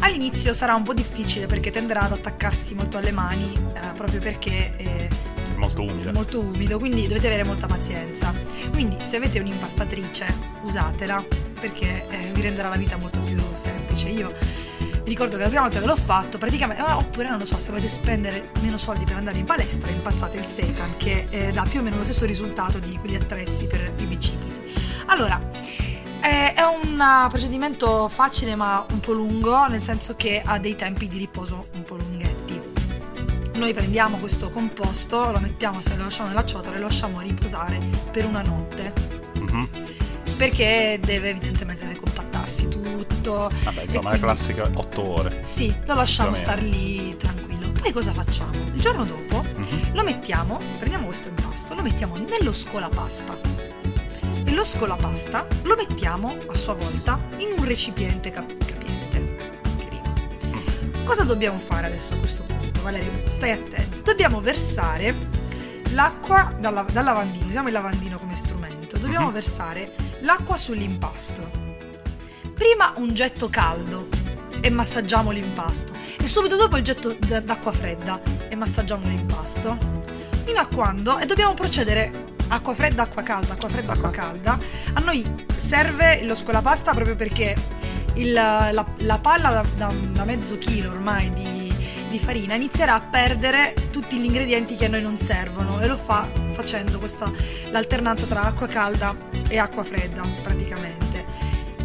All'inizio 0.00 0.52
sarà 0.52 0.74
un 0.74 0.82
po' 0.82 0.94
difficile 0.94 1.46
perché 1.46 1.70
tenderà 1.70 2.00
ad 2.02 2.12
attaccarsi 2.12 2.74
molto 2.74 2.98
alle 2.98 3.12
mani 3.12 3.52
eh, 3.74 3.80
proprio 3.94 4.20
perché 4.20 4.74
è 4.76 5.08
Molto 5.56 5.82
umile. 5.82 6.10
molto 6.10 6.40
umido, 6.40 6.76
quindi 6.78 7.06
dovete 7.06 7.28
avere 7.28 7.44
molta 7.44 7.68
pazienza. 7.68 8.34
Quindi 8.70 8.96
se 9.04 9.16
avete 9.18 9.38
un'impastatrice 9.38 10.26
usatela 10.64 11.24
perché 11.60 12.04
eh, 12.08 12.30
vi 12.32 12.40
renderà 12.40 12.68
la 12.68 12.74
vita 12.76 12.96
molto 12.96 13.20
più 13.20 13.40
semplice. 13.52 14.08
Io 14.08 14.32
ricordo 15.12 15.36
che 15.36 15.42
la 15.42 15.48
prima 15.48 15.62
volta 15.62 15.78
che 15.78 15.86
l'ho 15.86 15.96
fatto, 15.96 16.38
praticamente, 16.38 16.82
ah, 16.82 16.96
oppure 16.96 17.28
non 17.28 17.38
lo 17.38 17.44
so, 17.44 17.58
se 17.58 17.68
volete 17.68 17.88
spendere 17.88 18.50
meno 18.60 18.78
soldi 18.78 19.04
per 19.04 19.16
andare 19.16 19.38
in 19.38 19.44
palestra, 19.44 19.90
impastate 19.90 20.38
il 20.38 20.44
seitan 20.44 20.96
che 20.96 21.26
eh, 21.28 21.52
dà 21.52 21.64
più 21.68 21.80
o 21.80 21.82
meno 21.82 21.96
lo 21.96 22.04
stesso 22.04 22.24
risultato 22.24 22.78
di 22.78 22.96
quegli 22.98 23.14
attrezzi 23.14 23.66
per 23.66 23.92
i 23.98 24.04
bicipiti. 24.04 24.72
Allora, 25.06 25.38
eh, 26.22 26.54
è 26.54 26.62
un 26.62 26.98
uh, 26.98 27.28
procedimento 27.28 28.08
facile 28.08 28.54
ma 28.54 28.86
un 28.90 29.00
po' 29.00 29.12
lungo, 29.12 29.66
nel 29.66 29.82
senso 29.82 30.16
che 30.16 30.42
ha 30.42 30.58
dei 30.58 30.76
tempi 30.76 31.08
di 31.08 31.18
riposo 31.18 31.66
un 31.74 31.84
po' 31.84 31.96
lunghetti. 31.96 32.60
Noi 33.54 33.74
prendiamo 33.74 34.16
questo 34.16 34.48
composto, 34.48 35.30
lo 35.30 35.40
mettiamo, 35.40 35.82
se 35.82 35.94
lo 35.94 36.04
lasciamo 36.04 36.28
nella 36.28 36.44
ciotola 36.44 36.76
e 36.76 36.78
lo 36.78 36.86
lasciamo 36.86 37.20
riposare 37.20 37.80
per 38.10 38.24
una 38.24 38.40
notte. 38.40 38.92
Mhm. 39.34 39.68
Perché 40.38 40.98
deve 41.02 41.28
evidentemente 41.28 41.86
deve 41.86 41.98
compattarsi 42.42 42.68
tutto. 42.68 43.50
Vabbè, 43.64 43.82
insomma, 43.82 44.08
quindi- 44.10 44.18
classiche 44.20 44.60
8 44.74 45.02
ore. 45.08 45.38
Sì, 45.42 45.74
lo 45.86 45.94
lasciamo 45.94 46.34
star 46.34 46.62
lì 46.62 47.16
tranquillo. 47.16 47.70
Poi 47.72 47.92
cosa 47.92 48.12
facciamo? 48.12 48.52
Il 48.74 48.80
giorno 48.80 49.04
dopo 49.04 49.42
Mhm. 49.42 49.94
lo 49.94 50.02
mettiamo, 50.02 50.58
prendiamo 50.78 51.06
questo 51.06 51.28
impasto, 51.28 51.74
lo 51.74 51.82
mettiamo 51.82 52.16
nello 52.16 52.52
scolapasta. 52.52 53.36
E 54.44 54.52
lo 54.54 54.64
scolapasta 54.64 55.46
lo 55.62 55.74
mettiamo 55.76 56.36
a 56.48 56.54
sua 56.54 56.74
volta 56.74 57.18
in 57.38 57.48
un 57.56 57.64
recipiente 57.64 58.30
cap- 58.30 58.46
capiente. 58.64 59.50
rima. 59.88 61.04
Cosa 61.04 61.24
dobbiamo 61.24 61.58
fare 61.58 61.86
adesso 61.86 62.14
a 62.14 62.16
questo 62.18 62.42
punto? 62.44 62.82
Valerio, 62.82 63.10
stai 63.28 63.52
attento. 63.52 64.02
Dobbiamo 64.02 64.40
versare 64.40 65.14
l'acqua 65.90 66.54
dal, 66.58 66.84
dal 66.90 67.04
lavandino, 67.04 67.46
usiamo 67.46 67.68
il 67.68 67.74
lavandino 67.74 68.18
come 68.18 68.34
strumento. 68.34 68.98
Dobbiamo 68.98 69.26
Mhm. 69.28 69.32
versare 69.32 69.94
l'acqua 70.20 70.56
sull'impasto. 70.56 71.70
Prima 72.62 72.92
un 72.98 73.12
getto 73.12 73.48
caldo 73.48 74.06
e 74.60 74.70
massaggiamo 74.70 75.32
l'impasto 75.32 75.92
e 76.16 76.28
subito 76.28 76.54
dopo 76.54 76.76
il 76.76 76.84
getto 76.84 77.16
d'acqua 77.42 77.72
fredda 77.72 78.20
e 78.48 78.54
massaggiamo 78.54 79.08
l'impasto 79.08 79.76
fino 80.44 80.60
a 80.60 80.66
quando 80.68 81.18
e 81.18 81.26
dobbiamo 81.26 81.54
procedere 81.54 82.36
acqua 82.46 82.72
fredda, 82.72 83.02
acqua 83.02 83.22
calda, 83.24 83.54
acqua 83.54 83.68
fredda, 83.68 83.92
acqua 83.94 84.10
calda. 84.10 84.60
A 84.92 85.00
noi 85.00 85.28
serve 85.56 86.22
lo 86.22 86.36
scolapasta 86.36 86.94
proprio 86.94 87.16
perché 87.16 87.56
il- 88.14 88.32
la, 88.32 88.70
la 88.98 89.18
palla 89.18 89.50
da, 89.50 89.64
da- 89.74 89.94
da 90.12 90.24
mezzo 90.24 90.56
chilo 90.58 90.90
ormai 90.92 91.32
di, 91.32 91.74
di 92.10 92.18
farina 92.20 92.54
inizierà 92.54 92.94
a 92.94 93.00
perdere 93.00 93.74
tutti 93.90 94.16
gli 94.20 94.24
ingredienti 94.24 94.76
che 94.76 94.84
a 94.84 94.88
noi 94.88 95.02
non 95.02 95.18
servono 95.18 95.80
e 95.80 95.88
lo 95.88 95.96
fa 95.96 96.30
facendo 96.52 97.00
questa 97.00 97.28
l'alternanza 97.72 98.24
tra 98.26 98.42
acqua 98.42 98.68
calda 98.68 99.16
e 99.48 99.58
acqua 99.58 99.82
fredda 99.82 100.22
praticamente. 100.44 101.01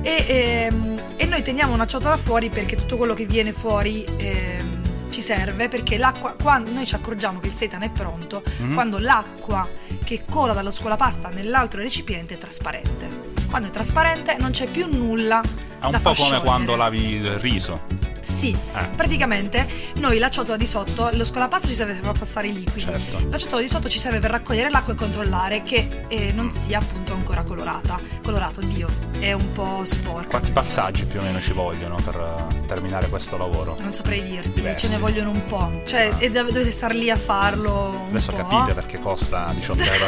E, 0.02 0.26
ehm, 0.28 1.02
e 1.18 1.26
noi 1.26 1.42
teniamo 1.42 1.74
una 1.74 1.86
ciotola 1.88 2.18
fuori 2.18 2.50
perché 2.50 2.76
tutto 2.76 2.98
quello 2.98 3.14
che 3.14 3.26
viene 3.26 3.52
fuori 3.52 4.06
ehm, 4.18 5.10
ci 5.10 5.22
serve 5.22 5.68
perché 5.68 5.98
l'acqua 5.98 6.36
quando 6.42 6.72
noi 6.72 6.86
ci 6.86 6.96
accorgiamo 6.96 7.40
che 7.40 7.48
il 7.48 7.54
seitan 7.54 7.82
è 7.84 7.90
pronto 7.90 8.44
Mhm. 8.60 8.74
quando 8.74 9.00
l'acqua 9.00 9.68
che 10.04 10.24
cola 10.30 10.54
dallo 10.54 10.70
scolapasta 10.72 11.30
nell'altro 11.30 11.82
recipiente 11.82 12.36
è 12.36 12.38
trasparente 12.38 13.08
quando 13.50 13.70
è 13.70 13.72
trasparente 13.72 14.36
non 14.40 14.52
c'è 14.52 14.68
più 14.68 14.86
nulla 14.88 15.42
È 15.80 15.86
un 15.86 16.00
po' 16.02 16.14
come 16.14 16.42
quando 16.42 16.76
lavi 16.76 17.14
il 17.14 17.32
riso. 17.40 17.82
Sì 18.28 18.56
Eh. 18.74 18.88
praticamente 18.96 19.66
noi 19.96 20.18
la 20.20 20.30
ciotola 20.30 20.58
di 20.58 20.66
sotto 20.66 21.10
lo 21.14 21.24
scolapasta 21.24 21.68
ci 21.68 21.74
serve 21.74 21.94
per 21.94 22.04
far 22.04 22.20
passare 22.20 22.48
i 22.48 22.54
liquidi 22.54 22.82
Certo. 22.82 23.26
la 23.30 23.38
ciotola 23.38 23.62
di 23.62 23.70
sotto 23.70 23.88
ci 23.90 24.00
serve 24.00 24.20
per 24.20 24.32
raccogliere 24.32 24.70
l'acqua 24.70 24.94
e 24.94 24.96
controllare 24.98 25.64
che 25.64 26.04
eh, 26.10 26.32
non 26.34 26.52
sia 26.52 26.80
appunto 26.80 27.14
ancora 27.14 27.44
colorata 27.44 28.00
colorato 28.24 28.60
Dio 28.62 28.90
è 29.20 29.32
un 29.32 29.52
po' 29.54 29.82
sporca 29.86 30.28
Quanti 30.28 30.52
passaggi 30.52 31.06
più 31.06 31.20
o 31.20 31.24
meno 31.24 31.40
ci 31.40 31.54
vogliono 31.54 31.96
per 32.04 32.16
eh, 32.60 32.66
terminare 32.68 33.08
questo 33.08 33.38
lavoro? 33.38 33.78
non 33.80 33.94
saprei 33.94 34.22
dirti, 34.24 34.52
Diversi. 34.52 34.88
ce 34.88 34.94
ne 34.94 35.00
vogliono 35.00 35.30
un 35.32 35.46
po'. 35.46 35.82
Cioè, 35.86 36.10
Ah. 36.14 36.16
e 36.20 36.30
dov- 36.30 36.52
dovete 36.52 36.72
star 36.72 36.94
lì 36.94 37.10
a 37.10 37.16
farlo 37.16 38.02
un 38.04 38.08
Adesso 38.10 38.32
po'. 38.34 38.38
capite 38.46 38.74
perché 38.74 39.00
costa 39.00 39.52
18 39.56 39.82
euro. 39.84 40.06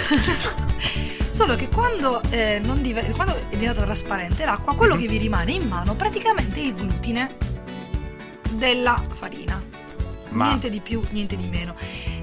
Solo 1.31 1.55
che 1.55 1.69
quando, 1.69 2.21
eh, 2.29 2.59
non 2.61 2.81
dive- 2.81 3.11
quando 3.11 3.33
è 3.35 3.55
diventata 3.55 3.83
trasparente 3.85 4.43
l'acqua, 4.45 4.75
quello 4.75 4.95
Mhm. 4.95 5.01
che 5.01 5.07
vi 5.07 5.17
rimane 5.17 5.51
in 5.53 5.67
mano 5.67 5.95
praticamente 5.95 6.59
è 6.59 6.63
il 6.65 6.75
glutine 6.75 7.35
della 8.59 9.03
farina. 9.13 9.63
Ma 10.31 10.45
Niente 10.49 10.69
di 10.69 10.79
più, 10.79 11.01
niente 11.09 11.35
di 11.35 11.47
meno. 11.47 11.73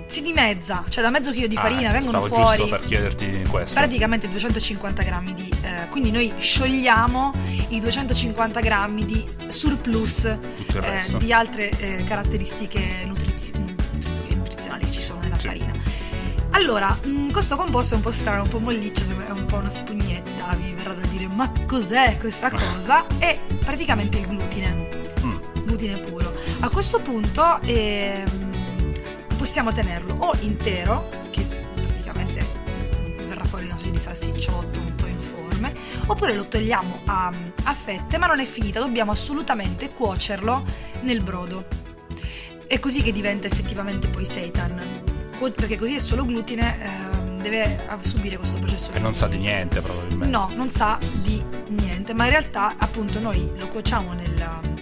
Si 0.07 0.23
dimezza, 0.23 0.85
cioè 0.89 1.03
da 1.03 1.11
mezzo 1.11 1.33
chilo 1.33 1.49
di 1.49 1.57
farina 1.57 1.89
Ah, 1.89 1.93
vengono 1.93 2.25
stavo 2.25 2.27
fuori 2.29 2.57
giusto 2.59 2.69
per 2.69 2.81
chiederti 2.87 3.43
questo. 3.51 3.75
praticamente 3.81 4.29
250 4.29 5.03
grammi 5.03 5.35
di... 5.35 5.53
eh, 5.63 5.89
quindi 5.91 6.13
noi 6.13 6.33
sciogliamo 6.39 7.33
i 7.71 7.81
250 7.81 8.61
grammi 8.61 9.05
di 9.05 9.25
surplus 9.49 10.25
eh, 10.27 10.39
di 11.19 11.33
altre 11.33 11.71
eh, 11.71 12.05
caratteristiche 12.05 13.03
nutritive, 13.05 13.75
nutrizionali 14.37 14.85
che 14.85 14.93
ci 14.93 15.01
sono 15.01 15.21
nella 15.23 15.39
Sì. 15.41 15.49
farina. 15.49 15.73
Allora, 16.51 16.97
mh, 17.03 17.33
questo 17.33 17.57
composto 17.57 17.95
è 17.95 17.97
un 17.97 18.03
po' 18.05 18.13
strano, 18.13 18.45
un 18.45 18.49
po' 18.49 18.61
molliccio, 18.61 19.03
è 19.03 19.31
un 19.31 19.47
po' 19.47 19.57
una 19.57 19.69
spugnetta, 19.71 20.55
vi 20.55 20.73
verrà 20.73 20.95
da 20.95 21.05
dire 21.09 21.27
ma 21.27 21.51
cos'è 21.67 22.17
questa 22.19 22.49
cosa? 22.55 23.05
È 23.19 23.37
praticamente 23.65 24.19
il 24.19 24.27
glutine, 24.29 24.95
Mm. 24.96 24.96
Glutine 25.77 25.99
puro. 26.01 26.35
A 26.61 26.71
questo 26.71 27.01
punto 27.01 27.61
ehm, 27.63 28.93
possiamo 29.37 29.73
tenerlo 29.73 30.15
o 30.15 30.35
intero, 30.41 31.09
che 31.31 31.43
praticamente 31.75 32.45
verrà 33.29 33.45
fuori 33.45 33.67
una 33.67 33.75
specie 33.75 33.91
di 33.91 33.99
salsicciotto 33.99 34.79
un 34.79 34.95
po' 34.95 35.07
informe, 35.07 35.75
oppure 36.07 36.35
lo 36.35 36.49
togliamo 36.49 37.03
a, 37.05 37.33
a 37.65 37.75
fette, 37.75 38.17
ma 38.17 38.27
non 38.27 38.41
è 38.41 38.45
finita, 38.45 38.81
dobbiamo 38.81 39.13
assolutamente 39.13 39.91
cuocerlo 39.91 40.65
nel 41.03 41.23
brodo. 41.23 41.67
È 42.67 42.81
così 42.81 43.03
che 43.03 43.13
diventa 43.13 43.47
effettivamente 43.47 44.09
poi 44.09 44.25
seitan, 44.25 45.05
perché 45.55 45.77
così 45.77 45.97
è 45.97 45.99
solo 45.99 46.25
glutine, 46.25 46.79
ehm, 46.81 47.43
deve 47.43 47.87
subire 48.01 48.39
questo 48.39 48.59
processo. 48.59 48.91
E 48.93 48.99
non 48.99 49.13
sa 49.13 49.29
di 49.29 49.37
niente 49.37 49.81
probabilmente. 49.81 50.27
No, 50.27 50.51
non 50.57 50.71
sa 50.71 50.99
di 51.23 51.41
niente, 51.69 52.15
ma 52.15 52.25
in 52.25 52.31
realtà 52.31 52.75
appunto 52.79 53.21
noi 53.21 53.49
lo 53.57 53.69
cuociamo 53.69 54.15
nel, 54.15 54.76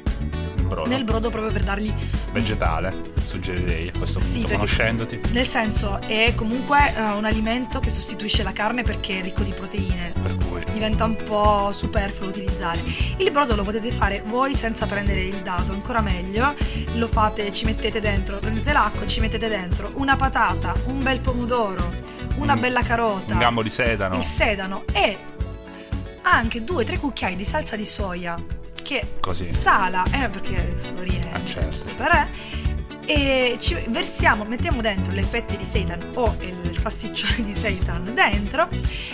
brodo. 0.74 0.88
nel 0.90 1.04
brodo 1.04 1.30
proprio 1.30 1.52
per 1.52 1.62
dargli 1.62 1.92
Vegetale, 2.32 3.12
suggerirei 3.24 3.88
a 3.88 3.92
questo 3.98 4.18
Sì, 4.20 4.40
punto, 4.40 4.54
conoscendoti. 4.54 5.20
Nel 5.30 5.46
senso, 5.46 6.00
è 6.02 6.32
comunque 6.34 6.94
eh, 6.94 7.00
un 7.00 7.24
alimento 7.24 7.78
che 7.80 7.90
sostituisce 7.90 8.42
la 8.42 8.52
carne 8.52 8.82
perché 8.82 9.20
è 9.20 9.22
ricco 9.22 9.42
di 9.42 9.52
proteine. 9.52 10.12
Per 10.20 10.34
cui 10.34 10.62
Diventa 10.74 11.04
un 11.04 11.14
po' 11.22 11.70
superfluo 11.70 12.28
utilizzare. 12.28 12.80
Il 13.18 13.30
brodo 13.30 13.54
lo 13.54 13.62
potete 13.62 13.92
fare 13.92 14.22
voi 14.26 14.54
senza 14.54 14.86
prendere 14.86 15.22
il 15.22 15.36
dado, 15.36 15.72
ancora 15.72 16.00
meglio. 16.00 16.54
Lo 16.94 17.06
fate, 17.06 17.52
ci 17.52 17.64
mettete 17.64 18.00
dentro, 18.00 18.38
prendete 18.40 18.72
l'acqua 18.72 19.02
e 19.04 19.06
ci 19.06 19.20
mettete 19.20 19.46
dentro 19.48 19.92
una 19.94 20.16
patata, 20.16 20.74
un 20.86 21.00
bel 21.00 21.20
pomodoro, 21.20 21.92
una 22.38 22.54
Un- 22.54 22.60
bella 22.60 22.82
carota, 22.82 23.32
un 23.34 23.38
gambo 23.38 23.62
di 23.62 23.68
sedano. 23.70 24.16
il 24.16 24.22
sedano 24.22 24.82
e 24.92 25.16
anche 26.22 26.64
due 26.64 26.82
o 26.82 26.84
tre 26.86 26.98
cucchiai 26.98 27.36
di 27.36 27.44
salsa 27.44 27.76
di 27.76 27.84
soia 27.86 28.36
che 28.84 29.16
Così. 29.18 29.52
sala, 29.52 30.04
eh, 30.12 30.28
perché 30.28 30.76
sono 30.78 31.00
riente, 31.02 31.28
Ah, 31.32 31.44
certo. 31.44 31.70
giusto 31.70 31.94
per 31.94 32.10
eh, 32.12 32.28
e 33.06 33.56
ci 33.60 33.76
versiamo, 33.88 34.44
mettiamo 34.44 34.80
dentro 34.80 35.12
le 35.12 35.22
fette 35.24 35.56
di 35.58 35.64
seitan 35.64 36.12
o 36.14 36.36
il 36.40 36.74
salsiccione 36.76 37.42
di 37.44 37.52
seitan 37.52 38.12
dentro 38.14 38.68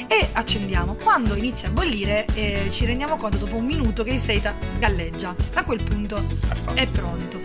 e 0.06 0.28
accendiamo. 0.32 0.94
Quando 0.94 1.34
inizia 1.34 1.68
a 1.68 1.70
bollire 1.72 2.24
eh, 2.34 2.68
ci 2.70 2.84
rendiamo 2.84 3.16
conto 3.16 3.38
dopo 3.38 3.56
un 3.56 3.64
minuto 3.64 4.04
che 4.04 4.10
il 4.12 4.18
seitan 4.20 4.54
galleggia. 4.78 5.34
A 5.54 5.64
quel 5.64 5.82
punto 5.82 6.22
è 6.74 6.86
pronto. 6.86 7.40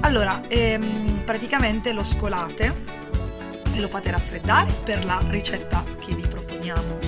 Allora, 0.00 0.42
ehm, 0.48 1.22
praticamente 1.24 1.92
lo 1.92 2.02
scolate 2.02 2.94
e 3.74 3.80
lo 3.80 3.88
fate 3.88 4.10
raffreddare 4.10 4.70
per 4.84 5.04
la 5.04 5.22
ricetta 5.28 5.82
che 6.04 6.14
vi 6.14 6.26
proponiamo 6.26 6.98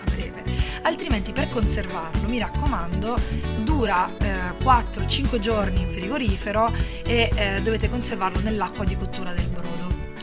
a 0.00 0.10
breve. 0.10 0.42
Altrimenti 0.82 1.32
per 1.32 1.48
conservarlo, 1.50 2.26
mi 2.28 2.38
raccomando, 2.38 3.16
dura 3.74 4.08
eh, 4.18 4.52
4-5 4.62 5.38
giorni 5.40 5.80
in 5.80 5.88
frigorifero 5.90 6.72
e 7.04 7.30
eh, 7.34 7.60
dovete 7.62 7.90
conservarlo 7.90 8.38
nell'acqua 8.40 8.84
di 8.84 8.96
cottura 8.96 9.32
del 9.32 9.46
brodo. 9.48 9.72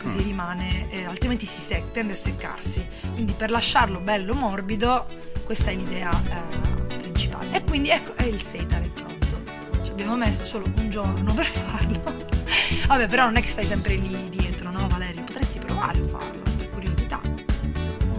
Così 0.01 0.15
così 0.15 0.17
Mm. 0.19 0.27
rimane, 0.27 0.89
eh, 0.89 1.03
altrimenti 1.05 1.45
si 1.45 1.59
sec- 1.59 1.91
tende 1.91 2.13
a 2.13 2.15
seccarsi. 2.15 2.83
Quindi 3.13 3.33
per 3.33 3.51
lasciarlo 3.51 3.99
bello 3.99 4.33
morbido, 4.33 5.05
questa 5.43 5.69
è 5.69 5.75
l'idea 5.75 6.09
eh, 6.11 6.97
principale. 6.97 7.55
E 7.57 7.63
quindi 7.63 7.89
ecco, 7.89 8.15
è 8.15 8.23
il 8.23 8.41
seitan 8.41 8.83
è 8.83 8.87
pronto. 8.89 9.41
Ci 9.83 9.91
abbiamo 9.91 10.15
messo 10.15 10.43
solo 10.45 10.65
un 10.77 10.89
giorno 10.89 11.33
per 11.35 11.45
farlo. 11.45 12.01
Vabbè, 12.87 13.07
però 13.07 13.25
non 13.25 13.35
è 13.35 13.41
che 13.41 13.49
stai 13.49 13.65
sempre 13.65 13.95
lì 13.95 14.29
dietro, 14.29 14.71
no 14.71 14.87
Valerio? 14.87 15.23
Potresti 15.23 15.59
provare 15.59 15.99
a 15.99 16.07
farlo, 16.07 16.41
per 16.57 16.69
curiosità. 16.69 17.19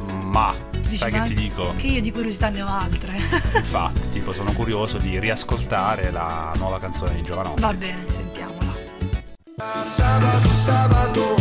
Ma 0.07 0.55
Dici, 0.93 1.05
sai 1.05 1.11
che 1.11 1.23
ti 1.23 1.35
dico? 1.35 1.73
Che 1.75 1.87
io 1.87 2.03
di 2.03 2.13
curiosità 2.13 2.51
ne 2.51 2.61
ho 2.61 2.69
altre. 2.69 3.17
Infatti, 3.57 4.11
tipo, 4.11 4.35
sono 4.35 4.53
curioso 4.53 4.99
di 4.99 5.19
riascoltare 5.19 6.11
la 6.11 6.53
nuova 6.57 6.79
canzone 6.79 7.15
di 7.15 7.23
Giovanotti. 7.23 7.63
Va 7.63 7.73
bene, 7.73 8.05
sentiamola. 8.09 8.75
Sabato, 9.85 10.49
sabato, 10.49 11.35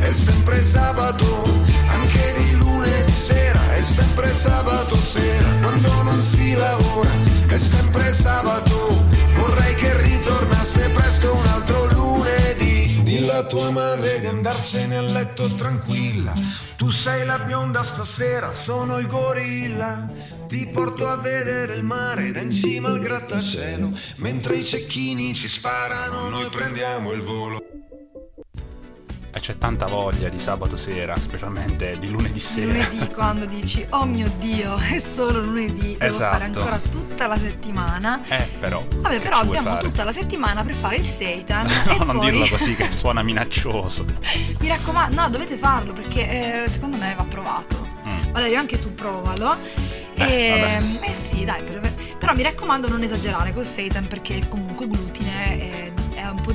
è 0.00 0.10
sempre 0.10 0.64
sabato, 0.64 1.44
anche 1.86 2.34
di 2.36 2.56
lunedì 2.56 3.12
sera, 3.12 3.74
è 3.74 3.82
sempre 3.82 4.34
sabato 4.34 4.96
sera, 4.96 5.48
quando 5.62 6.02
non 6.02 6.20
si 6.20 6.54
lavora, 6.54 7.10
è 7.46 7.58
sempre 7.58 8.12
sabato, 8.12 9.04
vorrei 9.34 9.74
che 9.76 10.02
ritornasse 10.02 10.88
presto 10.88 11.32
un 11.32 11.46
altro 11.46 11.84
lunedì. 11.84 12.09
Dillo 13.10 13.32
a 13.32 13.42
tua 13.42 13.70
madre 13.70 14.20
di 14.20 14.26
andarsene 14.26 14.96
a 14.96 15.00
letto 15.00 15.52
tranquilla, 15.56 16.32
tu 16.76 16.90
sei 16.90 17.26
la 17.26 17.40
bionda 17.40 17.82
stasera, 17.82 18.52
sono 18.52 18.98
il 18.98 19.08
gorilla, 19.08 20.08
ti 20.46 20.64
porto 20.68 21.08
a 21.08 21.16
vedere 21.16 21.74
il 21.74 21.82
mare 21.82 22.30
da 22.30 22.38
in 22.38 22.52
cima 22.52 22.86
al 22.86 23.00
grattacielo, 23.00 23.90
mentre 24.18 24.58
i 24.58 24.64
cecchini 24.64 25.34
ci 25.34 25.48
sparano, 25.48 26.28
noi 26.28 26.48
prendiamo 26.50 27.10
il 27.10 27.22
volo. 27.22 27.79
E 29.32 29.38
c'è 29.38 29.56
tanta 29.58 29.86
voglia 29.86 30.28
di 30.28 30.40
sabato 30.40 30.76
sera, 30.76 31.16
specialmente 31.18 31.96
di 31.98 32.08
lunedì 32.10 32.40
sera. 32.40 32.72
Lunedì 32.72 33.08
quando 33.14 33.44
dici 33.46 33.86
oh 33.90 34.04
mio 34.04 34.28
dio 34.38 34.76
è 34.76 34.98
solo 34.98 35.40
lunedì, 35.40 35.92
devo 35.96 36.04
Esatto. 36.04 36.32
fare 36.32 36.44
ancora 36.44 36.78
tutta 36.78 37.26
la 37.28 37.36
settimana. 37.38 38.22
Eh, 38.28 38.48
però. 38.58 38.84
Vabbè 38.96 39.20
però 39.20 39.38
abbiamo 39.38 39.68
fare? 39.70 39.82
tutta 39.84 40.02
la 40.04 40.12
settimana 40.12 40.64
per 40.64 40.74
fare 40.74 40.96
il 40.96 41.04
seitan 41.04 41.66
No, 41.86 42.04
non 42.04 42.16
poi 42.18 42.30
dirlo 42.30 42.46
così 42.48 42.74
che 42.74 42.90
suona 42.92 43.22
minaccioso. 43.22 44.04
mi 44.58 44.66
raccomando, 44.68 45.20
no 45.20 45.28
dovete 45.30 45.56
farlo 45.56 45.92
perché 45.92 46.64
eh, 46.64 46.68
secondo 46.68 46.96
me 46.96 47.14
va 47.16 47.22
provato. 47.24 47.88
Mm. 48.06 48.32
Valerio 48.32 48.58
anche 48.58 48.80
tu 48.80 48.92
provalo. 48.94 49.56
Eh, 50.14 50.24
E, 50.24 50.98
eh 51.02 51.14
sì 51.14 51.44
dai, 51.44 51.62
per- 51.62 51.78
però 52.18 52.34
mi 52.34 52.42
raccomando 52.42 52.88
non 52.88 53.02
esagerare 53.02 53.54
col 53.54 53.64
seitan 53.64 54.06
perché 54.06 54.46
comunque 54.48 54.86
glutine 54.86 55.58
è, 55.58 55.79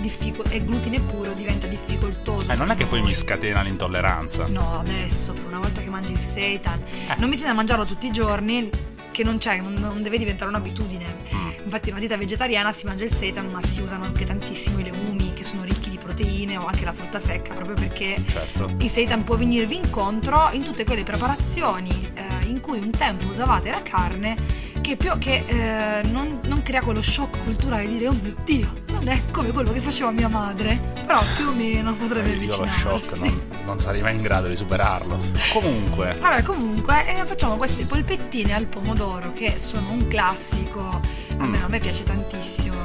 difficile, 0.06 0.44
è 0.50 0.64
glutine 0.64 1.00
puro 1.00 1.34
diventa 1.34 1.68
difficoltoso. 1.68 2.52
Eh, 2.52 2.56
non 2.56 2.72
è 2.72 2.76
per 2.76 2.84
che 2.84 2.86
poi 2.90 3.02
mi 3.02 3.14
scatena 3.14 3.62
l'intolleranza. 3.62 4.46
No, 4.48 4.80
adesso, 4.80 5.34
una 5.48 5.60
volta 5.60 5.82
che 5.82 5.90
mangi 5.90 6.12
il 6.12 6.20
seitan, 6.20 6.82
Eh. 7.08 7.16
non 7.18 7.30
bisogna 7.30 7.54
mangiarlo 7.54 7.86
tutti 7.86 8.08
i 8.08 8.12
giorni, 8.12 8.70
che 9.12 9.24
non 9.24 9.38
c'è, 9.38 9.62
non, 9.62 9.74
non 9.74 10.02
deve 10.02 10.18
diventare 10.18 10.50
un'abitudine. 10.50 11.06
Mm. 11.34 11.50
Infatti, 11.64 11.88
in 11.90 11.96
una 11.96 12.00
dieta 12.00 12.18
vegetariana 12.18 12.72
si 12.72 12.86
mangia 12.86 13.06
il 13.06 13.14
seitan, 13.14 13.50
ma 13.50 13.62
si 13.62 13.82
usano 13.82 14.04
anche 14.04 14.26
tantissimo 14.26 14.80
i 14.80 14.84
legumi 14.84 15.34
che 15.34 15.44
sono 15.44 15.64
ricchi 15.64 15.90
di 15.90 15.98
proteine 15.98 16.58
o 16.58 16.66
anche 16.66 16.84
la 16.86 16.94
frutta 16.94 17.18
secca, 17.18 17.54
proprio 17.54 17.76
perché 17.76 18.22
Certo. 18.28 18.72
il 18.78 18.90
seitan 18.90 19.24
può 19.24 19.36
venirvi 19.38 19.76
incontro 19.78 20.50
in 20.52 20.64
tutte 20.64 20.84
quelle 20.84 21.04
preparazioni 21.04 22.12
eh, 22.14 22.46
in 22.46 22.60
cui 22.62 22.78
un 22.80 22.92
tempo 22.92 23.28
usavate 23.28 23.70
la 23.72 23.82
carne 23.82 24.36
che, 24.86 24.98
più, 24.98 25.18
che 25.18 25.44
eh, 25.48 26.04
non, 26.10 26.42
non 26.44 26.62
crea 26.62 26.82
quello 26.82 27.02
shock 27.02 27.44
culturale 27.44 27.88
di 27.88 27.94
dire 27.94 28.08
oh 28.08 28.16
mio 28.22 28.36
dio, 28.44 28.72
non 28.92 29.08
è 29.08 29.20
come 29.32 29.50
quello 29.52 29.72
che 29.72 29.80
faceva 29.80 30.12
mia 30.12 30.28
madre, 30.28 30.94
però 31.08 31.22
più 31.36 31.48
o 31.48 31.54
meno 31.54 31.92
potrebbe 31.96 32.34
Eh, 32.34 32.36
Io 32.36 32.56
lo 32.56 32.68
shock 32.68 33.18
non, 33.18 33.42
non 33.66 33.80
sarei 33.80 34.04
mai 34.04 34.14
in 34.14 34.22
grado 34.22 34.48
di 34.48 34.56
superarlo. 34.56 35.18
Comunque, 35.52 36.16
Vabbè, 36.22 36.44
comunque 36.44 37.04
eh, 37.08 37.26
facciamo 37.26 37.56
queste 37.58 37.86
polpettine 37.86 38.54
al 38.54 38.68
pomodoro 38.68 39.34
che 39.34 39.58
sono 39.58 39.92
un 39.92 40.08
classico. 40.08 41.02
Almeno 41.38 41.66
a 41.66 41.70
me 41.70 41.80
piace 41.80 42.04
tantissimo, 42.04 42.76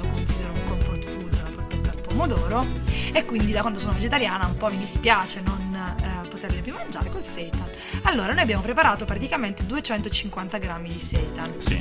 lo 0.00 0.08
considero 0.08 0.52
un 0.54 0.64
comfort 0.66 1.04
food 1.04 1.42
la 1.42 1.50
polpetta 1.54 1.90
al 1.90 2.00
pomodoro. 2.00 2.64
E 3.12 3.26
quindi 3.26 3.52
da 3.52 3.60
quando 3.60 3.78
sono 3.78 3.92
vegetariana 3.92 4.46
un 4.46 4.56
po' 4.56 4.68
mi 4.70 4.78
dispiace 4.78 5.42
non 5.44 5.96
eh, 6.00 6.11
poterle 6.42 6.60
più 6.60 6.74
mangiare 6.74 7.08
col 7.10 7.22
seitan. 7.22 7.70
Allora, 8.02 8.32
noi 8.32 8.42
abbiamo 8.42 8.62
preparato 8.62 9.04
praticamente 9.04 9.64
250 9.64 10.58
grammi 10.58 10.88
di 10.88 10.98
seitan. 10.98 11.54
sì, 11.58 11.80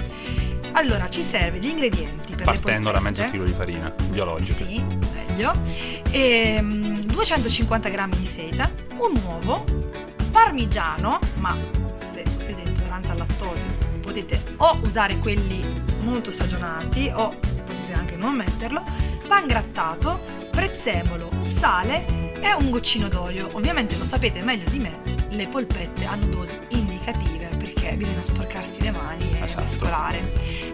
Allora, 0.73 1.09
ci 1.09 1.23
serve 1.23 1.59
gli 1.59 1.67
ingredienti 1.67 2.35
per 2.35 2.45
partendo 2.45 2.91
da 2.91 2.99
mezzo 2.99 3.23
chilo 3.25 3.43
di 3.43 3.53
farina 3.53 3.89
biologica. 4.09 4.63
Sì, 4.65 4.83
meglio. 5.13 5.53
Ehm, 6.11 7.01
250 7.05 7.89
grammi 7.89 8.17
di 8.17 8.25
seitan, 8.25 8.71
un 8.97 9.19
uovo, 9.25 9.65
parmigiano, 10.31 11.19
ma 11.35 11.57
se 11.95 12.23
soffrite 12.27 12.61
di 12.61 12.69
intolleranza 12.69 13.13
al 13.13 13.19
lattosio 13.19 13.89
potete 13.99 14.41
o 14.57 14.77
usare 14.83 15.17
quelli 15.17 15.63
molto 16.01 16.29
stagionati 16.31 17.11
o 17.13 17.35
potete 17.65 17.93
anche 17.93 18.15
non 18.15 18.35
metterlo, 18.35 18.83
pan 19.27 19.47
grattato, 19.47 20.19
prezzemolo, 20.51 21.29
sale 21.45 22.20
e 22.41 22.53
un 22.53 22.69
goccino 22.69 23.07
d'olio. 23.07 23.49
Ovviamente 23.53 23.97
lo 23.97 24.05
sapete 24.05 24.41
meglio 24.41 24.69
di 24.69 24.79
me, 24.79 24.99
le 25.29 25.47
polpette 25.47 26.05
hanno 26.05 26.25
dosi 26.27 26.57
indicative 26.69 27.47
perché 27.57 27.93
bisogna 27.95 28.21
sporcarsi 28.23 28.81
le 28.81 28.91
mani 28.91 29.29
e 29.39 29.43
Esatto. 29.43 29.61
mescolare. 29.61 30.19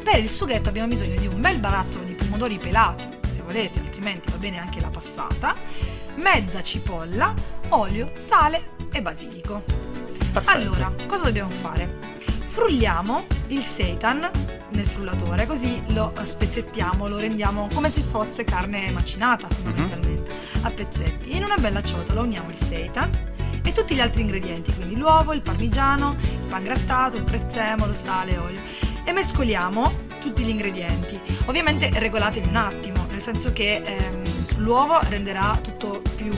Per 0.03 0.17
il 0.19 0.30
sughetto 0.30 0.69
abbiamo 0.69 0.88
bisogno 0.88 1.19
di 1.19 1.27
un 1.27 1.39
bel 1.41 1.60
barattolo 1.60 2.03
di 2.06 2.13
pomodori 2.13 2.58
pelati, 2.58 3.06
se 3.30 3.41
volete, 3.41 3.80
altrimenti 3.80 4.30
va 4.32 4.38
bene 4.38 4.60
anche 4.60 4.80
la 4.80 4.89
passata, 4.89 5.56
mezza 6.15 6.63
cipolla, 6.63 7.34
olio, 7.69 8.12
sale 8.15 8.63
e 8.91 9.01
basilico. 9.01 9.63
Perfetto. 10.32 10.49
Allora, 10.58 10.93
cosa 11.08 11.25
dobbiamo 11.25 11.51
fare? 11.51 12.15
Frulliamo 12.58 13.28
il 13.50 13.62
seitan 13.62 14.32
nel 14.70 14.86
frullatore, 14.88 15.46
così 15.46 15.80
lo 15.89 16.12
spezzettiamo, 16.20 17.08
lo 17.08 17.20
rendiamo 17.20 17.67
come 17.72 17.88
se 17.88 18.02
fosse 18.02 18.46
carne 18.46 18.89
macinata, 18.89 19.48
fondamentalmente, 19.48 20.34
a 20.63 20.72
pezzetti. 20.72 21.36
In 21.36 21.43
una 21.43 21.58
bella 21.58 21.84
ciotola 21.84 22.22
uniamo 22.22 22.50
il 22.50 22.56
seitan 22.56 23.12
e 23.63 23.72
tutti 23.72 23.93
gli 23.93 24.02
altri 24.02 24.22
ingredienti, 24.22 24.74
quindi 24.74 24.98
l'uovo, 24.98 25.34
il 25.34 25.43
parmigiano, 25.43 26.15
il 26.20 26.48
pan 26.50 26.63
grattato, 26.63 27.15
il 27.15 27.26
prezzemolo, 27.26 27.93
sale 27.93 28.32
e 28.32 28.38
olio. 28.39 28.62
E 29.04 29.12
mescoliamo 29.12 29.91
tutti 30.20 30.43
gli 30.43 30.50
ingredienti. 30.50 31.20
Ovviamente 31.46 31.91
regolatevi 31.93 32.48
un 32.48 32.56
attimo, 32.56 33.06
nel 33.12 33.22
senso 33.22 33.54
che 33.54 33.84
ehm, 33.86 34.24
l'uovo 34.58 35.00
renderà 35.10 35.60
tutto 35.62 36.02
più 36.15 36.34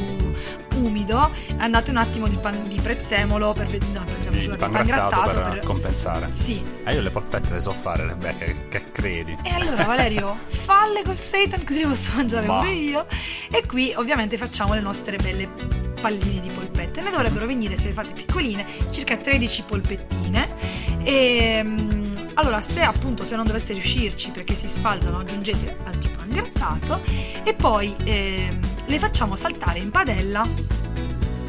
umido. 0.84 1.32
Andate 1.58 1.92
un 1.92 1.98
attimo 1.98 2.28
di, 2.28 2.38
pan- 2.38 2.68
di 2.68 2.80
prezzemolo 2.80 3.54
per 3.54 3.68
vedere. 3.68 3.92
No, 3.92 4.04
prezzemolo, 4.06 4.40
Di, 4.42 4.48
di 4.48 4.52
scusate, 4.54 4.72
pan 4.72 4.86
grattato 4.86 5.42
per, 5.42 5.50
per- 5.50 5.60
compensare. 5.66 6.32
Sì. 6.32 6.64
Eh, 6.84 6.94
io 6.94 7.02
le 7.02 7.12
polpette 7.12 7.54
le 7.54 7.62
so 7.62 7.74
fare, 7.74 8.06
Rebecca, 8.06 8.46
che, 8.46 8.68
che 8.70 8.92
credi? 8.92 9.38
E 9.44 9.50
allora 9.54 9.84
Valerio, 9.84 10.38
falle 10.48 11.04
col 11.04 11.18
seitan 11.18 11.64
così 11.64 11.82
le 11.82 11.88
posso 11.88 12.12
mangiare 12.16 12.46
Ma. 12.48 12.60
pure 12.60 12.72
io. 12.72 13.06
E 13.52 13.66
qui 13.66 13.94
ovviamente 13.96 14.38
facciamo 14.38 14.74
le 14.74 14.82
nostre 14.82 15.18
belle 15.18 15.48
palline 16.00 16.40
di 16.40 16.50
polpette. 16.50 17.02
Ne 17.02 17.12
dovrebbero 17.12 17.46
venire, 17.46 17.76
se 17.76 17.88
le 17.88 17.94
fate 17.94 18.14
piccoline, 18.14 18.66
circa 18.90 19.18
13 19.18 19.64
polpettine. 19.64 20.50
E 21.04 21.62
mm, 21.66 22.28
allora, 22.36 22.62
se 22.62 22.82
appunto 22.82 23.26
se 23.26 23.36
non 23.36 23.46
doveste 23.46 23.74
riuscirci 23.74 24.32
perché 24.32 24.56
si 24.56 24.68
sfaldano, 24.68 25.20
aggiungete 25.20 25.78
altro 25.84 26.10
pan 26.16 26.30
grattato 26.30 27.02
e 27.44 27.54
poi 27.54 27.94
ehm, 28.04 28.60
le 28.90 28.98
facciamo 29.00 29.36
saltare 29.36 29.80
in 29.80 29.92
padella 29.92 30.44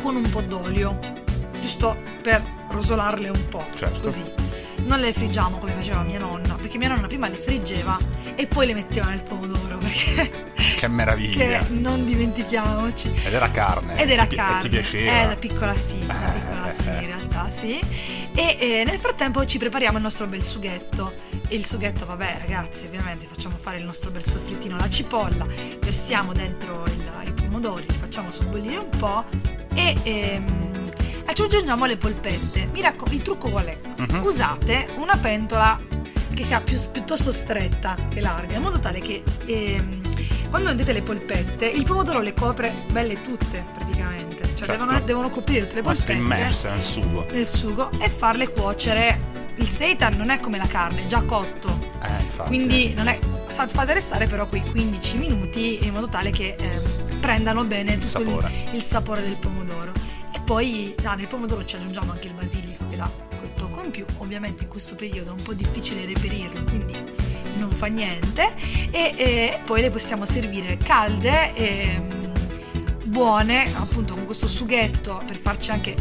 con 0.03 0.14
un 0.16 0.29
po' 0.31 0.42
d'olio, 0.42 0.98
giusto 1.61 1.96
per 2.22 2.42
rosolarle 2.68 3.29
un 3.31 3.48
po', 3.48 3.66
Certo. 3.74 4.00
così. 4.03 4.22
Non 4.85 4.98
le 5.00 5.12
friggiamo 5.12 5.59
come 5.59 5.72
faceva 5.72 6.03
mia 6.03 6.18
nonna, 6.18 6.55
perché 6.55 6.79
mia 6.79 6.88
nonna 6.88 7.07
prima 7.07 7.29
le 7.29 7.37
friggeva 7.37 7.98
e 8.35 8.46
poi 8.46 8.66
le 8.66 8.74
metteva 8.74 9.09
nel 9.09 9.22
pomodoro, 9.22 9.76
perché 9.81 10.48
Che 10.76 10.88
meraviglia! 10.88 11.59
che 11.59 11.72
non 11.74 12.05
dimentichiamoci. 12.05 13.12
Ed 13.24 13.33
era 13.35 13.50
carne. 13.50 13.98
Ed 14.00 14.11
era 14.11 14.26
ti, 14.26 14.37
carne. 14.37 14.61
Ti 14.62 14.68
piaceva? 14.68 15.22
Eh, 15.22 15.26
da 15.29 15.37
piccola 15.37 15.76
sì, 15.76 16.07
da 16.07 16.14
piccola 16.14 16.70
sì, 16.70 16.88
in 16.88 17.07
realtà 17.07 17.50
sì. 17.50 17.81
E 18.40 18.57
eh, 18.59 18.85
nel 18.87 18.98
frattempo 18.98 19.44
ci 19.44 19.59
prepariamo 19.59 19.98
il 19.98 20.03
nostro 20.03 20.26
bel 20.26 20.42
sughetto. 20.42 21.12
E 21.46 21.55
il 21.57 21.66
sughetto, 21.66 22.07
vabbè, 22.07 22.38
ragazzi, 22.40 22.87
ovviamente 22.87 23.26
facciamo 23.26 23.59
fare 23.59 23.76
il 23.76 23.85
nostro 23.85 24.11
bel 24.11 24.24
soffrittino 24.24 24.76
alla 24.76 24.88
cipolla, 24.88 25.46
versiamo 25.79 26.33
dentro 26.33 26.85
il- 26.87 27.09
i 27.26 27.33
pomodori, 27.33 27.85
li 27.87 27.94
facciamo 27.98 28.31
sobbollire 28.31 28.79
un 28.79 28.88
po' 28.98 29.24
e 29.74 29.94
ehm, 30.05 30.90
ci 31.35 31.42
aggiungiamo 31.42 31.85
le 31.85 31.96
polpette. 31.98 32.66
Mi 32.72 32.81
raccomando, 32.81 33.14
il 33.14 33.22
trucco 33.22 33.50
qual 33.50 33.66
è? 33.66 33.79
Mhm. 33.98 34.22
Usate 34.24 34.88
una 34.96 35.16
pentola 35.18 35.79
che 36.33 36.42
sia 36.44 36.61
più- 36.62 36.79
piuttosto 36.90 37.33
stretta 37.33 37.94
che 38.09 38.20
larga, 38.22 38.57
in 38.57 38.62
modo 38.62 38.79
tale 38.79 39.00
che 39.00 39.22
ehm, 39.44 40.00
quando 40.48 40.70
mettete 40.70 40.92
le 40.94 41.03
polpette, 41.03 41.66
il 41.66 41.85
pomodoro 41.85 42.20
le 42.20 42.33
copre 42.33 42.72
belle 42.90 43.20
tutte 43.20 43.64
praticamente. 43.74 44.29
Cioè 44.61 44.68
Certo. 44.68 44.85
devono, 44.85 45.01
devono 45.05 45.31
coprire 45.31 45.62
tutte 45.62 45.77
le 45.77 45.83
polpette 45.83 46.12
immerse 46.12 46.68
nel 46.68 46.83
sugo. 46.83 47.27
nel 47.31 47.46
sugo 47.46 47.90
e 47.99 48.09
farle 48.11 48.51
cuocere. 48.51 49.29
Il 49.57 49.66
seitan 49.66 50.16
non 50.16 50.29
è 50.31 50.38
come 50.38 50.59
la 50.59 50.66
carne, 50.66 51.05
è 51.05 51.07
già 51.07 51.23
cotto. 51.23 51.68
Eh, 52.03 52.23
infatti. 52.23 52.49
Quindi 52.49 52.92
non 52.94 53.07
è, 53.09 53.18
fate 53.46 53.92
restare 53.94 54.27
però 54.27 54.46
quei 54.49 54.62
15 54.62 55.16
minuti 55.16 55.85
in 55.85 55.92
modo 55.94 56.09
tale 56.09 56.31
che 56.31 56.57
ehm, 56.59 57.20
prendano 57.20 57.64
bene 57.64 57.92
tutto 57.99 58.05
il 58.20 58.27
sapore. 58.27 58.53
il 58.73 58.83
sapore 58.83 59.23
del 59.23 59.37
pomodoro. 59.38 59.92
E 60.33 60.40
poi 60.40 60.94
ah, 61.05 61.14
nel 61.14 61.27
pomodoro 61.27 61.64
ci 61.64 61.77
aggiungiamo 61.77 62.12
anche 62.12 62.27
il 62.29 62.35
basilico 62.35 62.85
che 62.88 62.96
dà 62.96 63.11
quel 63.38 63.53
tocco 63.55 63.83
in 63.83 63.90
più. 63.90 64.05
Ovviamente 64.18 64.62
in 64.64 64.68
questo 64.68 64.94
periodo 64.94 65.31
è 65.31 65.33
un 65.33 65.42
po' 65.42 65.55
difficile 65.55 66.05
reperirlo, 66.05 66.64
quindi 66.64 66.94
non 67.57 67.70
fa 67.70 67.87
niente. 67.87 68.55
E, 68.90 69.14
e 69.16 69.61
poi 69.64 69.81
le 69.83 69.90
possiamo 69.90 70.25
servire 70.27 70.77
calde 70.79 71.55
e 71.55 71.99
mm, 72.01 72.19
buone, 73.11 73.64
appunto 73.77 74.14
con 74.14 74.25
questo 74.25 74.46
sughetto 74.49 75.20
per 75.27 75.37
farci 75.37 75.70
anche 75.73 75.94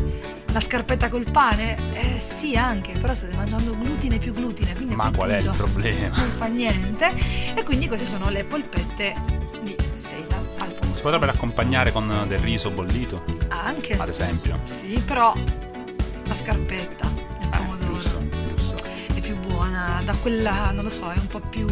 la 0.52 0.60
scarpetta 0.62 1.10
col 1.10 1.30
pane. 1.30 1.76
Eh 1.94 2.20
sì, 2.20 2.56
anche, 2.56 2.94
però 2.94 3.14
state 3.14 3.36
mangiando 3.36 3.76
glutine 3.78 4.18
più 4.18 4.32
glutine, 4.34 4.74
quindi 4.76 4.96
Ma 4.96 5.12
qual 5.12 5.32
è 5.32 5.38
il 5.38 5.44
punto 5.46 5.64
problema? 5.64 6.16
Non 6.18 6.30
fa 6.30 6.46
niente. 6.46 7.12
E 7.56 7.64
quindi 7.64 7.88
queste 7.88 8.06
sono 8.06 8.30
le 8.30 8.44
polpette 8.46 9.16
di 9.64 9.76
seitan 9.96 10.40
al 10.60 10.68
pomodoro. 10.72 10.94
Si 10.96 11.02
potrebbe 11.02 11.26
accompagnare 11.30 11.92
con 11.92 12.26
del 12.28 12.40
riso 12.40 12.70
bollito, 12.72 13.24
Anche. 13.50 13.98
ad 13.98 14.08
esempio. 14.10 14.60
Sì, 14.66 15.02
però 15.06 15.34
la 16.26 16.34
scarpetta, 16.34 17.06
il 17.42 17.48
Eh, 17.52 17.58
pomodoro 17.58 17.94
giusto, 17.94 18.24
giusto. 18.48 18.84
è 19.14 19.20
più 19.20 19.36
buona, 19.40 20.02
da 20.06 20.14
quella, 20.16 20.72
non 20.72 20.84
lo 20.84 20.90
so, 20.90 21.10
è 21.12 21.18
un 21.18 21.28
po' 21.28 21.40
più... 21.42 21.68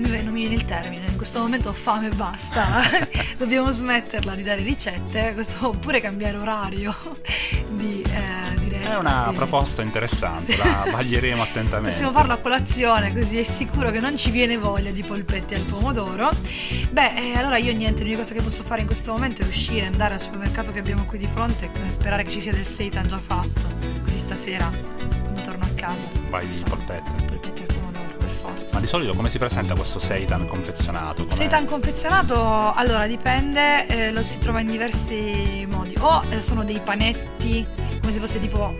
Non 0.00 0.32
mi, 0.32 0.40
viene 0.40 0.54
il 0.54 0.64
termine, 0.64 1.06
in 1.06 1.16
questo 1.16 1.40
momento 1.40 1.68
ho 1.68 1.72
fame 1.72 2.06
e 2.06 2.14
basta. 2.14 2.64
Dobbiamo 3.36 3.70
smetterla 3.70 4.34
di 4.34 4.42
dare 4.42 4.62
ricette, 4.62 5.34
questo, 5.34 5.68
oppure 5.68 6.00
cambiare 6.00 6.38
orario 6.38 6.94
di 7.68 8.02
eh, 8.02 8.54
diretta. 8.58 8.92
È 8.92 8.96
una 8.96 9.30
proposta 9.34 9.82
interessante, 9.82 10.52
Sì. 10.52 10.56
la 10.56 10.86
vaglieremo 10.90 11.42
attentamente. 11.42 11.90
Possiamo 11.90 12.12
farlo 12.12 12.32
a 12.32 12.38
colazione, 12.38 13.12
così 13.12 13.38
è 13.38 13.42
sicuro 13.42 13.90
che 13.90 14.00
non 14.00 14.16
ci 14.16 14.30
viene 14.30 14.56
voglia 14.56 14.90
di 14.90 15.02
polpetti 15.02 15.54
al 15.54 15.62
pomodoro. 15.62 16.30
Beh, 16.90 17.14
eh, 17.16 17.36
allora 17.36 17.58
io 17.58 17.72
niente, 17.74 18.00
l'unica 18.02 18.18
cosa 18.20 18.32
che 18.34 18.40
posso 18.42 18.62
fare 18.62 18.80
in 18.80 18.86
questo 18.86 19.12
momento 19.12 19.42
è 19.42 19.46
uscire, 19.46 19.84
andare 19.86 20.14
al 20.14 20.20
supermercato 20.20 20.72
che 20.72 20.78
abbiamo 20.78 21.04
qui 21.04 21.18
di 21.18 21.28
fronte 21.30 21.70
e 21.84 21.90
sperare 21.90 22.22
che 22.24 22.30
ci 22.30 22.40
sia 22.40 22.52
del 22.52 22.64
seitan 22.64 23.06
già 23.06 23.18
fatto. 23.20 23.60
Così 24.02 24.18
stasera, 24.18 24.70
quando 24.96 25.40
torno 25.42 25.64
a 25.64 25.70
casa, 25.74 26.08
Vai 26.30 26.46
di 26.46 26.52
sono 26.52 26.70
polpette. 26.70 27.29
Ma 28.80 28.86
di 28.86 28.92
solito 28.92 29.12
come 29.14 29.28
si 29.28 29.36
presenta 29.36 29.74
questo 29.74 29.98
seitan 29.98 30.46
confezionato? 30.46 31.24
Com'è? 31.24 31.34
Seitan 31.34 31.66
confezionato, 31.66 32.72
allora 32.72 33.06
dipende, 33.06 33.86
eh, 33.86 34.10
lo 34.10 34.22
si 34.22 34.38
trova 34.38 34.60
in 34.60 34.68
diversi 34.70 35.66
modi. 35.70 35.94
O 35.98 36.22
eh, 36.30 36.40
sono 36.40 36.64
dei 36.64 36.80
panetti, 36.82 37.66
come 38.00 38.10
se 38.10 38.18
fosse 38.18 38.38
tipo 38.40 38.74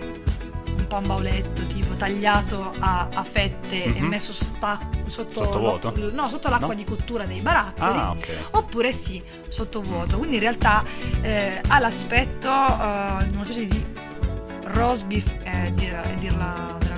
un 0.74 0.86
pan 0.88 1.06
bauletto, 1.06 1.66
tipo 1.66 1.94
tagliato 1.96 2.72
a, 2.78 3.08
a 3.12 3.22
fette 3.24 3.84
e 3.94 4.00
Mhm. 4.00 4.06
messo 4.06 4.32
sotta- 4.32 4.80
sotto, 5.04 5.44
Sottovuoto? 5.44 5.92
no, 6.14 6.30
sotto 6.30 6.48
l'acqua 6.48 6.68
No? 6.68 6.74
di 6.74 6.84
cottura 6.84 7.26
dei 7.26 7.42
barattoli. 7.42 7.98
Ah, 7.98 8.10
ok. 8.12 8.28
Oppure 8.52 8.92
sì, 8.94 9.22
sottovuoto. 9.48 10.16
Quindi 10.16 10.36
in 10.36 10.40
realtà 10.42 10.82
eh, 11.20 11.60
ha 11.68 11.78
l'aspetto 11.78 12.48
eh, 12.48 13.26
di 13.26 13.34
una 13.34 13.44
specie 13.44 13.66
di 13.66 13.84
roast 14.62 15.04
beef, 15.04 15.26
eh, 15.42 15.72
dirla 15.74 16.76
veramente 16.78 16.89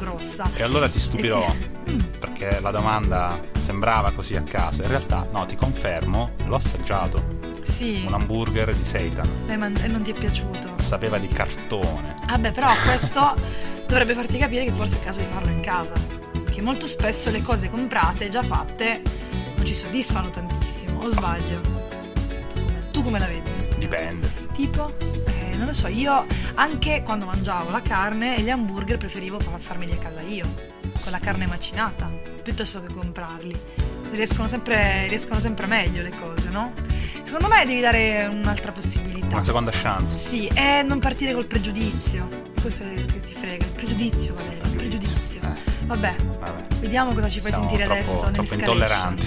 grossa. 0.00 0.50
E 0.54 0.62
allora 0.62 0.88
ti 0.88 0.98
stupirò, 0.98 1.42
E 1.44 1.46
che- 1.84 1.90
Mm. 1.92 2.00
perché 2.18 2.58
la 2.60 2.70
domanda 2.70 3.40
sembrava 3.56 4.10
così 4.12 4.36
a 4.36 4.42
caso. 4.42 4.82
In 4.82 4.88
realtà, 4.88 5.26
no, 5.32 5.44
ti 5.46 5.54
confermo, 5.56 6.30
l'ho 6.46 6.56
assaggiato. 6.56 7.38
Sì, 7.62 8.02
Un 8.06 8.14
hamburger 8.14 8.74
di 8.74 8.84
seitan. 8.84 9.28
l'hai 9.46 9.58
man- 9.58 9.76
e 9.82 9.86
non 9.88 10.02
ti 10.02 10.12
è 10.12 10.14
piaciuto. 10.14 10.74
Sapeva 10.80 11.18
di 11.18 11.26
cartone. 11.28 12.16
Vabbè, 12.26 12.52
però 12.52 12.68
questo 12.84 13.34
dovrebbe 13.86 14.14
farti 14.14 14.38
capire 14.38 14.64
che 14.64 14.72
forse 14.72 14.94
è 14.96 14.98
il 14.98 15.04
caso 15.04 15.20
di 15.20 15.26
farlo 15.30 15.50
in 15.50 15.60
casa. 15.60 15.94
Che 16.50 16.62
molto 16.62 16.86
spesso 16.86 17.30
le 17.30 17.42
cose 17.42 17.70
comprate, 17.70 18.28
già 18.28 18.42
fatte, 18.42 19.02
non 19.56 19.64
ci 19.64 19.74
soddisfano 19.74 20.30
tantissimo. 20.30 21.02
O 21.02 21.08
sbaglio? 21.10 21.60
Tu 22.92 23.02
come 23.02 23.18
la 23.18 23.26
vedi? 23.26 23.50
Dipende. 23.78 24.30
Tipo? 24.52 24.92
Non 25.60 25.68
lo 25.68 25.74
so, 25.74 25.88
io 25.88 26.24
anche 26.54 27.02
quando 27.04 27.26
mangiavo 27.26 27.70
la 27.70 27.82
carne 27.82 28.38
e 28.38 28.40
gli 28.40 28.48
hamburger 28.48 28.96
preferivo 28.96 29.38
fa- 29.38 29.58
farmeli 29.58 29.92
a 29.92 29.98
casa 29.98 30.22
io, 30.22 30.46
con 30.80 31.12
la 31.12 31.18
carne 31.18 31.46
macinata, 31.46 32.10
piuttosto 32.42 32.82
che 32.82 32.90
comprarli. 32.94 33.54
Riescono 34.10 34.48
sempre, 34.48 35.06
riescono 35.08 35.38
sempre 35.38 35.66
meglio 35.66 36.00
le 36.00 36.12
cose, 36.18 36.48
no? 36.48 36.72
Secondo 37.22 37.48
me 37.48 37.66
devi 37.66 37.80
dare 37.82 38.24
un'altra 38.32 38.72
possibilità. 38.72 39.34
Una 39.34 39.44
seconda 39.44 39.70
chance. 39.70 40.16
Sì, 40.16 40.46
e 40.46 40.82
non 40.82 40.98
partire 40.98 41.34
col 41.34 41.46
pregiudizio. 41.46 42.26
Questo 42.58 42.84
è 42.84 42.94
che 43.04 43.20
ti 43.20 43.34
frega, 43.34 43.66
il 43.66 43.72
pregiudizio, 43.72 44.34
Valerio, 44.34 44.62
il 44.64 44.76
pregiudizio. 44.76 45.40
Eh, 45.42 45.84
Vabbè, 45.84 46.16
vabbè. 46.38 46.74
vediamo 46.78 47.12
cosa 47.12 47.28
ci 47.28 47.40
fai 47.40 47.52
Siamo 47.52 47.68
sentire 47.68 47.84
troppo, 47.84 48.00
adesso 48.00 48.30
troppo 48.30 48.54
intolleranti. 48.54 49.26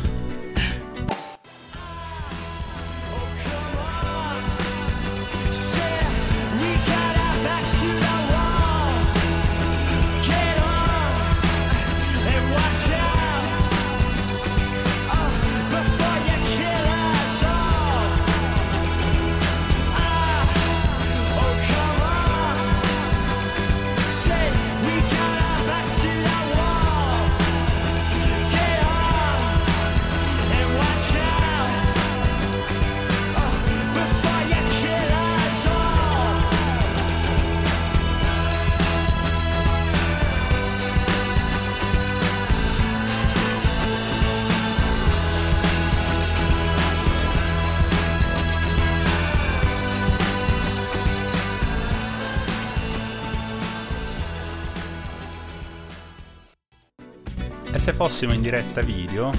fossimo 58.01 58.33
in 58.33 58.41
diretta 58.41 58.81
video, 58.81 59.29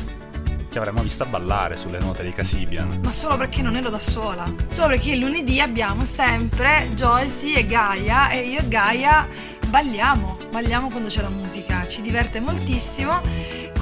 ti 0.70 0.78
avremmo 0.78 1.02
vista 1.02 1.24
ballare 1.24 1.76
sulle 1.76 1.98
note 1.98 2.22
dei 2.22 2.32
Casibian. 2.32 3.00
Ma 3.02 3.12
solo 3.12 3.36
perché 3.36 3.60
non 3.60 3.74
ero 3.74 3.90
da 3.90 3.98
sola. 3.98 4.44
Solo 4.70 4.86
perché 4.86 5.10
il 5.10 5.18
lunedì 5.18 5.58
abbiamo 5.58 6.04
sempre 6.04 6.88
Joyce 6.94 7.54
e 7.54 7.66
Gaia 7.66 8.30
e 8.30 8.42
io 8.42 8.60
e 8.60 8.68
Gaia 8.68 9.26
balliamo. 9.66 10.38
Balliamo 10.52 10.90
quando 10.90 11.08
c'è 11.08 11.22
la 11.22 11.28
musica, 11.28 11.88
ci 11.88 12.02
diverte 12.02 12.38
moltissimo. 12.38 13.20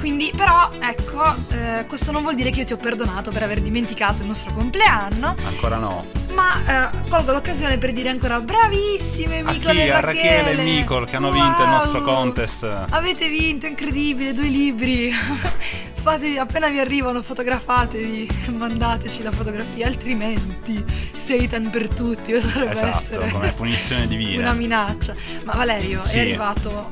Quindi, 0.01 0.33
però, 0.35 0.71
ecco, 0.79 1.23
eh, 1.51 1.85
questo 1.87 2.11
non 2.11 2.23
vuol 2.23 2.33
dire 2.33 2.49
che 2.49 2.61
io 2.61 2.65
ti 2.65 2.73
ho 2.73 2.77
perdonato 2.77 3.29
per 3.29 3.43
aver 3.43 3.61
dimenticato 3.61 4.21
il 4.23 4.27
nostro 4.27 4.51
compleanno, 4.51 5.35
Ancora 5.45 5.77
no. 5.77 6.05
ma 6.33 6.89
eh, 6.91 7.07
colgo 7.07 7.33
l'occasione 7.33 7.77
per 7.77 7.93
dire 7.93 8.09
ancora 8.09 8.39
bravissime 8.41 9.43
Micol 9.43 9.77
e 9.77 9.91
A 9.91 9.99
Rachele. 9.99 10.41
Rachele 10.41 10.59
e 10.59 10.63
Micol 10.63 11.05
che 11.07 11.15
hanno 11.17 11.31
vinto 11.31 11.61
il 11.61 11.69
nostro 11.69 12.01
contest. 12.01 12.63
Avete 12.89 13.29
vinto, 13.29 13.67
incredibile, 13.67 14.33
due 14.33 14.47
libri. 14.47 15.11
Fatevi, 16.01 16.39
appena 16.39 16.67
vi 16.69 16.79
arrivano, 16.79 17.21
fotografatevi 17.21 18.27
e 18.47 18.49
mandateci 18.49 19.21
la 19.21 19.31
fotografia, 19.31 19.85
altrimenti 19.85 20.83
Satan 21.13 21.69
per 21.69 21.89
tutti, 21.89 22.31
dovrebbe 22.31 22.71
Esatto, 22.71 22.97
essere 22.97 23.29
come 23.29 23.51
punizione 23.51 24.07
divina. 24.07 24.41
una 24.41 24.53
minaccia. 24.53 25.13
Ma 25.43 25.53
Valerio, 25.53 26.03
Sì. 26.03 26.17
è 26.17 26.21
arrivato 26.21 26.91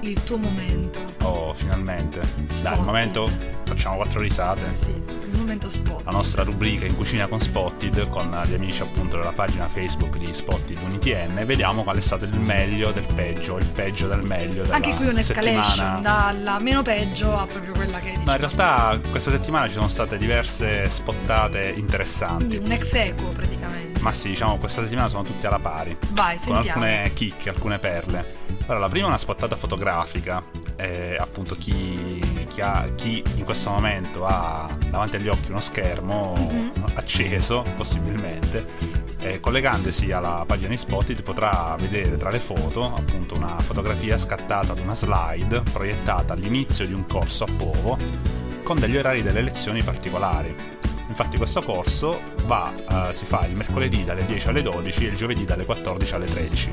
il 0.00 0.20
tuo 0.24 0.38
momento. 0.38 1.07
Finalmente. 1.54 2.20
Dai, 2.20 2.46
Spot. 2.50 2.76
il 2.76 2.82
momento 2.82 3.30
facciamo 3.64 3.96
quattro 3.96 4.20
risate. 4.20 4.68
Sì, 4.70 4.90
il 4.90 5.36
momento 5.38 5.68
spot. 5.68 6.04
La 6.04 6.10
nostra 6.10 6.42
rubrica 6.42 6.84
in 6.86 6.96
cucina 6.96 7.26
con 7.26 7.38
Spotted 7.40 8.08
con 8.08 8.40
gli 8.46 8.54
amici 8.54 8.82
appunto 8.82 9.16
della 9.18 9.32
pagina 9.32 9.68
Facebook 9.68 10.16
di 10.16 10.32
Spotted 10.32 10.78
UniTN. 10.82 11.44
Vediamo 11.44 11.82
qual 11.82 11.96
è 11.96 12.00
stato 12.00 12.24
il 12.24 12.38
meglio 12.38 12.90
del 12.92 13.06
peggio, 13.14 13.56
il 13.58 13.66
peggio 13.66 14.06
del 14.08 14.22
meglio 14.26 14.62
della 14.62 14.76
Anche 14.76 14.94
qui 14.94 15.06
un'escalation 15.06 15.64
settimana. 15.64 15.98
dalla 16.00 16.58
meno 16.58 16.82
peggio 16.82 17.36
a 17.36 17.46
proprio 17.46 17.72
quella 17.72 17.98
che 17.98 18.16
No, 18.24 18.32
in 18.32 18.38
realtà 18.38 18.98
questa 19.10 19.30
settimana 19.30 19.66
ci 19.66 19.74
sono 19.74 19.88
state 19.88 20.16
diverse 20.18 20.88
spottate 20.90 21.60
Quindi 21.60 21.80
interessanti. 21.80 22.56
un 22.56 22.72
ex 22.72 22.92
equo 22.94 23.28
praticamente. 23.28 24.00
Ma 24.00 24.12
sì, 24.12 24.28
diciamo 24.28 24.56
questa 24.58 24.82
settimana 24.82 25.08
sono 25.08 25.22
tutti 25.24 25.46
alla 25.46 25.58
pari. 25.58 25.96
Vai, 26.10 26.36
con 26.36 26.42
sentiamo. 26.44 26.82
alcune 26.84 27.10
chicche, 27.14 27.48
alcune 27.48 27.78
perle. 27.78 28.46
Allora, 28.68 28.80
la 28.84 28.88
prima 28.90 29.06
è 29.06 29.08
una 29.08 29.18
spottata 29.18 29.56
fotografica. 29.56 30.66
eh, 30.80 31.16
appunto, 31.18 31.56
chi, 31.56 32.20
chi 32.46 32.60
ha- 32.60 32.88
chi 32.94 33.20
in 33.34 33.42
questo 33.42 33.68
momento 33.68 34.24
ha 34.24 34.68
davanti 34.90 35.16
agli 35.16 35.26
occhi 35.26 35.50
uno 35.50 35.58
schermo 35.58 36.34
Mhm. 36.38 36.84
acceso, 36.94 37.64
possibilmente, 37.74 38.64
eh, 39.18 39.40
collegandosi 39.40 40.12
alla 40.12 40.44
pagina 40.46 40.68
di 40.68 40.76
Spotted 40.76 41.22
potrà 41.24 41.74
vedere 41.80 42.16
tra 42.16 42.30
le 42.30 42.38
foto 42.38 42.94
appunto 42.94 43.34
una 43.34 43.58
fotografia 43.58 44.16
scattata 44.18 44.70
ad 44.70 44.78
una 44.78 44.94
slide 44.94 45.62
proiettata 45.72 46.34
all'inizio 46.34 46.86
di 46.86 46.92
un 46.92 47.08
corso 47.08 47.42
a 47.42 47.48
Povo 47.56 47.98
con 48.62 48.78
degli 48.78 48.96
orari 48.96 49.22
delle 49.24 49.42
lezioni 49.42 49.82
particolari. 49.82 50.54
Infatti 51.08 51.36
questo 51.38 51.60
corso 51.62 52.20
va, 52.46 52.72
eh, 53.08 53.14
si 53.14 53.24
fa 53.24 53.44
il 53.46 53.56
mercoledì 53.56 54.04
dalle 54.04 54.24
10 54.24 54.46
alle 54.46 54.62
12 54.62 55.06
e 55.06 55.08
il 55.10 55.16
giovedì 55.16 55.44
dalle 55.44 55.64
14 55.64 56.14
alle 56.14 56.26
13. 56.26 56.72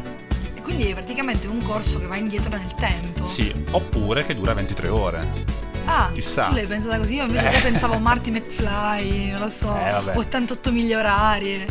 Quindi 0.66 0.86
è 0.90 0.94
praticamente 0.94 1.46
un 1.48 1.62
corso 1.62 2.00
che 2.00 2.08
va 2.08 2.16
indietro 2.18 2.50
nel 2.50 2.74
tempo. 2.74 3.24
Sì, 3.24 3.54
oppure 3.70 4.26
che 4.26 4.34
dura 4.36 4.54
23 4.56 4.88
ore. 4.90 5.44
Ah, 5.86 6.10
Chissà. 6.12 6.48
tu 6.48 6.56
l'hai 6.56 6.66
pensata 6.66 6.98
così? 6.98 7.16
Io 7.16 7.26
invece 7.26 7.50
già 7.52 7.60
pensavo 7.60 7.94
a 7.94 8.00
Marty 8.00 8.32
McFly, 8.32 9.30
non 9.30 9.42
lo 9.42 9.50
so, 9.50 9.78
Eh, 9.78 9.92
vabbè. 9.92 10.18
88 10.18 10.72
miglia 10.72 10.98
orarie. 10.98 11.68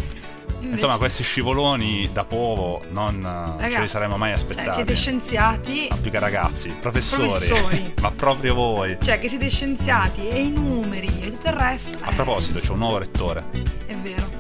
Invece- 0.61 0.83
Insomma, 0.85 0.97
questi 0.97 1.25
scivoloni 1.25 2.09
da 2.13 2.25
povo 2.25 2.81
non 2.91 3.17
eh, 3.17 3.63
ce 3.63 3.67
li 3.67 3.73
Ragazzi, 3.73 3.89
saremmo 3.89 4.17
mai 4.17 4.29
cioè, 4.31 4.39
aspettati. 4.39 4.71
siete 4.71 4.95
scienziati, 4.95 5.87
Ma 5.91 5.97
più 5.97 6.11
che 6.13 6.19
ragazzi, 6.21 6.69
professori. 6.81 7.27
Professori. 7.29 7.95
Ma 8.01 8.11
proprio 8.13 8.55
voi. 8.55 8.97
cioè 9.03 9.19
che 9.19 9.29
siete 9.29 9.49
scienziati 9.51 10.27
e 10.29 10.41
i 10.41 10.51
numeri 10.51 11.09
e 11.21 11.31
tutto 11.33 11.49
il 11.49 11.53
resto. 11.55 11.99
A 12.01 12.11
eh, 12.13 12.15
proposito, 12.15 12.61
c'è 12.61 12.71
un 12.71 12.79
nuovo 12.79 12.99
rettore. 12.99 13.45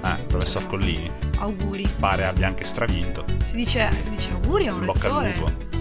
Eh, 0.05 0.17
professor 0.27 0.67
Collini. 0.67 1.11
Auguri. 1.39 1.89
Pare 1.99 2.27
abbia 2.27 2.47
anche 2.47 2.65
stravinto. 2.65 3.25
Si 3.47 3.57
dice, 3.57 3.89
si 4.01 4.11
dice 4.11 4.31
auguri 4.33 4.67
a 4.69 4.75
un 4.75 4.85
Bocca 4.85 5.09
al 5.09 5.23
rettore. 5.25 5.35
lupo. 5.39 5.73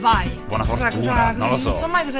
Vai. 0.00 0.28
Buona 0.48 0.64
Cosa- 0.66 0.90
fortuna, 0.90 1.12
cosa- 1.12 1.30
non 1.32 1.48
lo 1.50 1.56
so. 1.56 1.68
Non 1.70 1.78
so, 1.78 1.86
mai 1.88 2.04
cosa, 2.04 2.18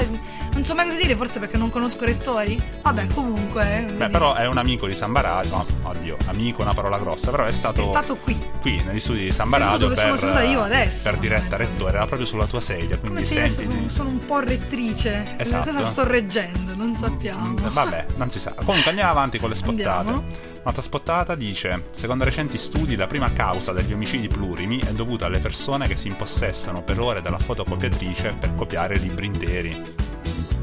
non 0.55 0.63
so 0.63 0.73
mai 0.73 0.85
cosa 0.85 0.97
dire, 0.97 1.15
forse 1.15 1.39
perché 1.39 1.57
non 1.57 1.69
conosco 1.69 2.03
rettori. 2.05 2.59
Vabbè, 2.81 3.07
comunque. 3.13 3.83
Beh, 3.85 3.93
vedi, 3.93 4.11
però 4.11 4.33
è 4.33 4.47
un 4.47 4.57
amico 4.57 4.87
di 4.87 4.95
Samba 4.95 5.21
Radio. 5.21 5.51
no, 5.51 5.65
oddio, 5.89 6.17
amico 6.27 6.59
è 6.59 6.61
una 6.63 6.73
parola 6.73 6.97
grossa, 6.97 7.29
però 7.29 7.43
è 7.45 7.51
stato, 7.51 7.81
è 7.81 7.83
stato 7.83 8.15
qui. 8.15 8.35
qui 8.61 8.81
negli 8.83 8.99
studi 8.99 9.19
di 9.25 9.31
Samba 9.31 9.57
Radio 9.57 9.77
dove 9.77 9.95
per, 9.95 10.17
sono 10.17 10.39
io 10.39 10.61
adesso. 10.61 11.09
per 11.09 11.19
diretta 11.19 11.55
rettore, 11.57 11.95
era 11.97 12.05
proprio 12.05 12.25
sulla 12.25 12.45
tua 12.47 12.61
sedia, 12.61 12.97
Come 12.97 13.11
quindi 13.11 13.23
se 13.23 13.39
io 13.41 13.49
sentiti. 13.49 13.75
sono, 13.77 13.89
sono 13.89 14.09
un 14.09 14.19
po' 14.19 14.39
rettrice. 14.39 15.35
Esatto. 15.37 15.69
Cosa 15.71 15.85
sto 15.85 16.03
reggendo? 16.07 16.73
Non 16.75 16.95
sappiamo. 16.95 17.47
Mm, 17.49 17.67
Vabbè, 17.69 18.05
non 18.15 18.29
si 18.29 18.39
sa. 18.39 18.53
Comunque 18.53 18.89
andiamo 18.89 19.11
avanti 19.11 19.37
con 19.39 19.49
le 19.49 19.55
spottate. 19.55 19.89
Andiamo. 20.09 20.23
Un'altra 20.61 20.81
spottata 20.81 21.35
dice: 21.35 21.85
Secondo 21.91 22.23
recenti 22.23 22.57
studi, 22.57 22.95
la 22.95 23.07
prima 23.07 23.31
causa 23.33 23.71
degli 23.71 23.93
omicidi 23.93 24.27
plurimi 24.27 24.79
è 24.79 24.91
dovuta 24.93 25.25
alle 25.27 25.39
persone 25.39 25.87
che 25.87 25.95
si 25.97 26.07
impossessano 26.07 26.81
per 26.81 26.99
ore 26.99 27.21
della 27.21 27.37
fotocopiatrice 27.37 28.35
per 28.39 28.53
copiare 28.55 28.97
libri 28.97 29.25
interi. 29.27 29.93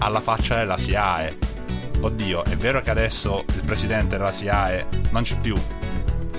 Alla 0.05 0.21
faccia 0.21 0.57
della 0.57 0.77
SIAE. 0.77 1.39
Oddio, 2.01 2.45
è 2.45 2.57
vero 2.57 2.81
che 2.81 2.91
adesso 2.91 3.45
il 3.55 3.63
presidente 3.63 4.17
della 4.17 4.33
SIAE 4.33 4.87
non 5.13 5.23
c'è 5.23 5.39
più. 5.39 5.55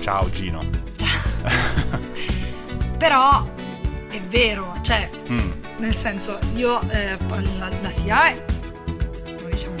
Ciao 0.00 0.28
Gino. 0.30 0.62
Però 2.98 3.48
è 4.10 4.20
vero, 4.20 4.76
cioè, 4.82 5.08
Mm, 5.30 5.50
nel 5.78 5.94
senso, 5.94 6.38
io 6.54 6.78
eh, 6.90 7.16
la, 7.58 7.70
la 7.80 7.90
SIAE 7.90 8.44
non 9.26 9.48
diciamo 9.50 9.74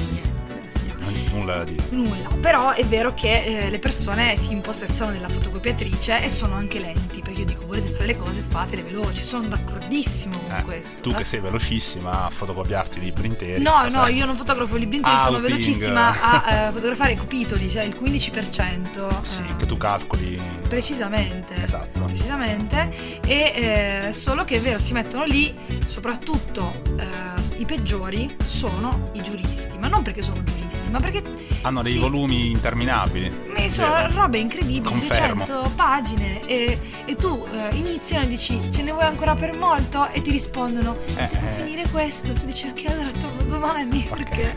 nulla 1.34 1.56
da 1.56 1.64
dire. 1.64 1.82
Nulla, 1.90 2.28
però 2.40 2.72
è 2.72 2.84
vero 2.86 3.12
che 3.12 3.66
eh, 3.66 3.70
le 3.70 3.78
persone 3.78 4.34
si 4.36 4.52
impossessano 4.52 5.12
della 5.12 5.28
fotocopiatrice 5.28 6.22
e 6.22 6.30
sono 6.30 6.54
anche 6.54 6.78
lenti, 6.78 7.13
io 7.40 7.44
dico 7.44 7.66
volete 7.66 7.88
fare 7.90 8.06
le 8.06 8.16
cose 8.16 8.42
fatele 8.42 8.82
veloci, 8.82 9.22
sono 9.22 9.48
d'accordissimo 9.48 10.38
con 10.38 10.56
Eh, 10.56 10.62
questo. 10.62 11.02
tu 11.02 11.10
eh. 11.10 11.14
che 11.14 11.24
sei 11.24 11.40
velocissima 11.40 12.26
a 12.26 12.30
fotocopiarti 12.30 13.00
libri 13.00 13.26
interi. 13.28 13.62
No, 13.62 13.86
no, 13.90 14.06
io 14.08 14.24
non 14.26 14.34
fotografo 14.36 14.76
libri 14.76 14.96
interi, 14.96 15.18
sono 15.18 15.36
Outing. 15.36 15.48
velocissima 15.48 16.20
a 16.20 16.66
eh, 16.68 16.72
fotografare 16.72 17.12
i 17.12 17.16
capitoli, 17.16 17.68
cioè 17.70 17.82
il 17.82 17.96
15%. 18.00 19.22
Sì, 19.22 19.40
eh, 19.40 19.56
che 19.56 19.66
tu 19.66 19.76
calcoli. 19.76 20.40
Precisamente. 20.68 21.62
Esatto. 21.62 22.00
Precisamente. 22.04 23.20
E 23.26 24.06
eh, 24.08 24.12
solo 24.12 24.44
che 24.44 24.56
è 24.56 24.60
vero, 24.60 24.78
si 24.78 24.92
mettono 24.92 25.24
lì, 25.24 25.54
soprattutto 25.86 26.72
eh, 26.98 27.58
i 27.60 27.64
peggiori 27.64 28.34
sono 28.44 29.10
i 29.14 29.22
giuristi. 29.22 29.78
Ma 29.78 29.88
non 29.88 30.02
perché 30.02 30.22
sono 30.22 30.42
giuristi, 30.42 30.90
ma 30.90 31.00
perché. 31.00 31.22
Hanno 31.62 31.82
dei 31.82 31.92
si- 31.94 31.98
volumi 31.98 32.50
interminabili. 32.50 33.30
Ma 33.54 33.68
sono 33.70 34.08
robe 34.10 34.38
incredibili, 34.38 34.82
Confermo. 34.82 35.44
600 35.46 35.72
pagine 35.74 36.46
e, 36.46 36.78
e 37.06 37.16
tu 37.24 37.46
eh, 37.52 37.74
inizi 37.76 38.16
e 38.16 38.26
dici 38.26 38.68
ce 38.70 38.82
ne 38.82 38.92
vuoi 38.92 39.04
ancora 39.04 39.34
per 39.34 39.54
molto 39.56 40.08
e 40.10 40.20
ti 40.20 40.30
rispondono 40.30 40.98
Eh, 41.16 41.28
devo 41.32 41.46
eh. 41.46 41.54
finire 41.56 41.88
questo 41.88 42.32
tu 42.34 42.44
dici 42.44 42.66
ok 42.66 42.84
allora 42.90 43.10
torno 43.12 43.42
domani 43.44 44.06
Ok. 44.10 44.16
perché 44.18 44.56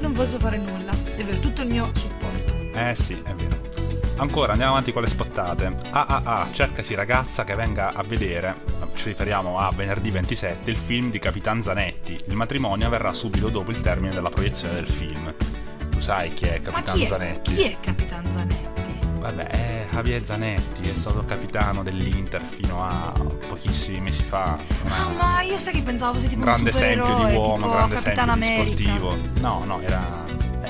non 0.00 0.10
posso 0.12 0.38
fare 0.40 0.56
nulla 0.56 0.90
vero 1.16 1.38
tutto 1.38 1.62
il 1.62 1.68
mio 1.68 1.90
supporto 1.94 2.54
Eh 2.74 2.94
sì, 2.96 3.12
è 3.24 3.34
vero. 3.34 3.56
Ancora 4.16 4.50
andiamo 4.50 4.72
avanti 4.72 4.90
con 4.92 5.02
le 5.02 5.08
spottate. 5.08 5.72
AAA, 5.90 6.48
cercasi 6.50 6.94
ragazza 6.96 7.44
che 7.44 7.54
venga 7.54 7.92
a 7.92 8.02
vedere, 8.02 8.52
ci 8.96 9.08
riferiamo 9.10 9.60
a 9.60 9.70
venerdì 9.72 10.10
27, 10.10 10.68
il 10.70 10.76
film 10.76 11.08
di 11.10 11.20
Capitan 11.20 11.62
Zanetti. 11.62 12.18
Il 12.26 12.34
matrimonio 12.34 12.86
avverrà 12.88 13.12
subito 13.12 13.48
dopo 13.48 13.70
il 13.70 13.80
termine 13.80 14.12
della 14.12 14.28
proiezione 14.28 14.74
del 14.74 14.88
film. 14.88 15.32
Tu 15.88 16.00
sai 16.00 16.32
chi 16.34 16.46
è 16.46 16.60
Capitan 16.60 16.96
chi 16.96 17.02
è, 17.02 17.06
Zanetti? 17.06 17.54
chi 17.54 17.62
è 17.62 17.76
Capitan 17.80 18.32
Zanetti? 18.32 18.77
Vabbè, 19.28 19.46
è 19.46 19.86
Javier 19.90 20.22
Zanetti, 20.22 20.88
è 20.88 20.94
stato 20.94 21.22
capitano 21.22 21.82
dell'Inter 21.82 22.42
fino 22.42 22.82
a 22.82 23.12
pochissimi 23.46 24.00
mesi 24.00 24.22
fa. 24.22 24.58
Ah, 24.86 25.08
ma 25.10 25.42
io 25.42 25.58
sai 25.58 25.74
che 25.74 25.82
pensavo 25.82 26.14
fosse 26.14 26.28
tipo 26.28 26.40
un 26.40 26.46
grande 26.46 26.70
un 26.70 26.76
esempio 26.76 27.14
di 27.14 27.34
uomo, 27.34 27.54
tipo 27.56 27.68
grande 27.68 27.94
esempio 27.96 28.34
di 28.34 28.42
sportivo. 28.42 29.16
No, 29.40 29.64
no, 29.66 29.80
era 29.82 30.24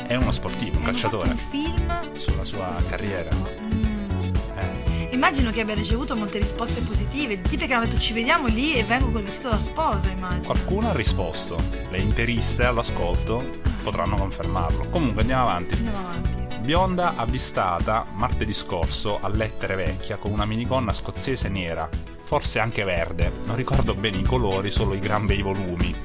è 0.08 0.16
uno 0.16 0.32
sportivo, 0.32 0.70
un 0.70 0.76
Hanno 0.78 0.86
calciatore 0.86 1.28
fatto 1.28 1.40
un 1.40 1.62
film 1.62 2.16
sulla 2.16 2.42
sua 2.42 2.74
carriera. 2.88 3.30
Mm. 3.32 4.24
Eh, 4.56 5.08
Immagino 5.12 5.52
che 5.52 5.60
abbia 5.60 5.74
ricevuto 5.74 6.16
molte 6.16 6.38
risposte 6.38 6.80
positive, 6.80 7.40
tipi 7.40 7.64
che 7.68 7.74
hanno 7.74 7.84
detto 7.84 7.98
ci 7.98 8.12
vediamo 8.12 8.48
lì 8.48 8.74
e 8.74 8.82
vengo 8.82 9.12
col 9.12 9.22
vestito 9.22 9.50
da 9.50 9.58
sposa, 9.58 10.08
immagino. 10.08 10.42
qualcuno 10.42 10.88
ha 10.88 10.94
risposto. 10.94 11.56
Le 11.90 11.98
interiste 11.98 12.64
all'ascolto 12.64 13.60
potranno 13.84 14.16
confermarlo. 14.16 14.88
Comunque 14.90 15.20
andiamo 15.20 15.42
avanti. 15.42 15.74
Andiamo 15.74 15.98
avanti. 15.98 16.37
Bionda 16.68 17.14
avvistata 17.16 18.04
martedì 18.12 18.52
scorso 18.52 19.16
a 19.16 19.30
Lettere 19.30 19.74
Vecchia 19.74 20.16
con 20.16 20.32
una 20.32 20.44
minigonna 20.44 20.92
scozzese 20.92 21.48
nera, 21.48 21.88
forse 22.22 22.58
anche 22.58 22.84
verde, 22.84 23.32
non 23.46 23.56
ricordo 23.56 23.94
bene 23.94 24.18
i 24.18 24.22
colori, 24.22 24.70
solo 24.70 24.92
i 24.92 24.98
gran 24.98 25.24
bei 25.24 25.40
volumi. 25.40 25.96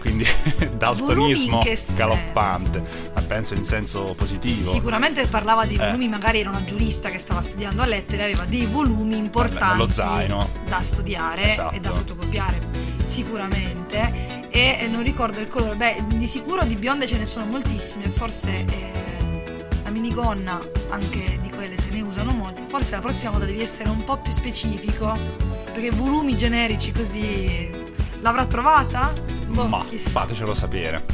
Quindi 0.00 0.24
daltonismo 0.78 1.62
galoppante, 1.94 2.82
ma 3.14 3.20
penso 3.20 3.52
in 3.52 3.64
senso 3.64 4.14
positivo. 4.16 4.70
Sicuramente 4.70 5.26
parlava 5.26 5.66
di 5.66 5.74
Eh. 5.74 5.84
volumi, 5.84 6.08
magari 6.08 6.40
era 6.40 6.48
una 6.48 6.64
giurista 6.64 7.10
che 7.10 7.18
stava 7.18 7.42
studiando 7.42 7.82
a 7.82 7.84
lettere, 7.84 8.22
aveva 8.22 8.46
dei 8.46 8.64
volumi 8.64 9.18
importanti 9.18 9.76
Nello 9.76 9.90
zaino. 9.92 10.48
da 10.66 10.80
studiare 10.80 11.50
Esatto. 11.50 11.76
e 11.76 11.80
da 11.80 11.92
fotocopiare, 11.92 12.58
sicuramente. 13.04 14.48
E 14.48 14.78
eh, 14.80 14.88
non 14.88 15.02
ricordo 15.02 15.38
il 15.38 15.48
colore, 15.48 15.76
beh, 15.76 16.04
di 16.14 16.26
sicuro 16.26 16.64
di 16.64 16.76
bionde 16.76 17.06
ce 17.06 17.18
ne 17.18 17.26
sono 17.26 17.44
moltissime, 17.44 18.08
forse 18.08 18.64
eh, 18.64 19.11
minigonna, 19.92 20.60
anche 20.90 21.38
di 21.40 21.50
quelle 21.50 21.76
se 21.76 21.90
ne 21.90 22.00
usano 22.00 22.32
molte, 22.32 22.62
forse 22.66 22.94
la 22.94 23.00
prossima 23.00 23.30
volta 23.30 23.46
devi 23.46 23.60
essere 23.62 23.88
un 23.90 24.02
po' 24.04 24.18
più 24.18 24.32
specifico, 24.32 25.16
perché 25.72 25.90
volumi 25.90 26.36
generici 26.36 26.90
così 26.92 27.70
l'avrà 28.20 28.46
trovata? 28.46 29.12
Boh, 29.46 29.66
Ma 29.68 29.84
chissà. 29.84 30.10
fatecelo 30.10 30.54
sapere. 30.54 31.04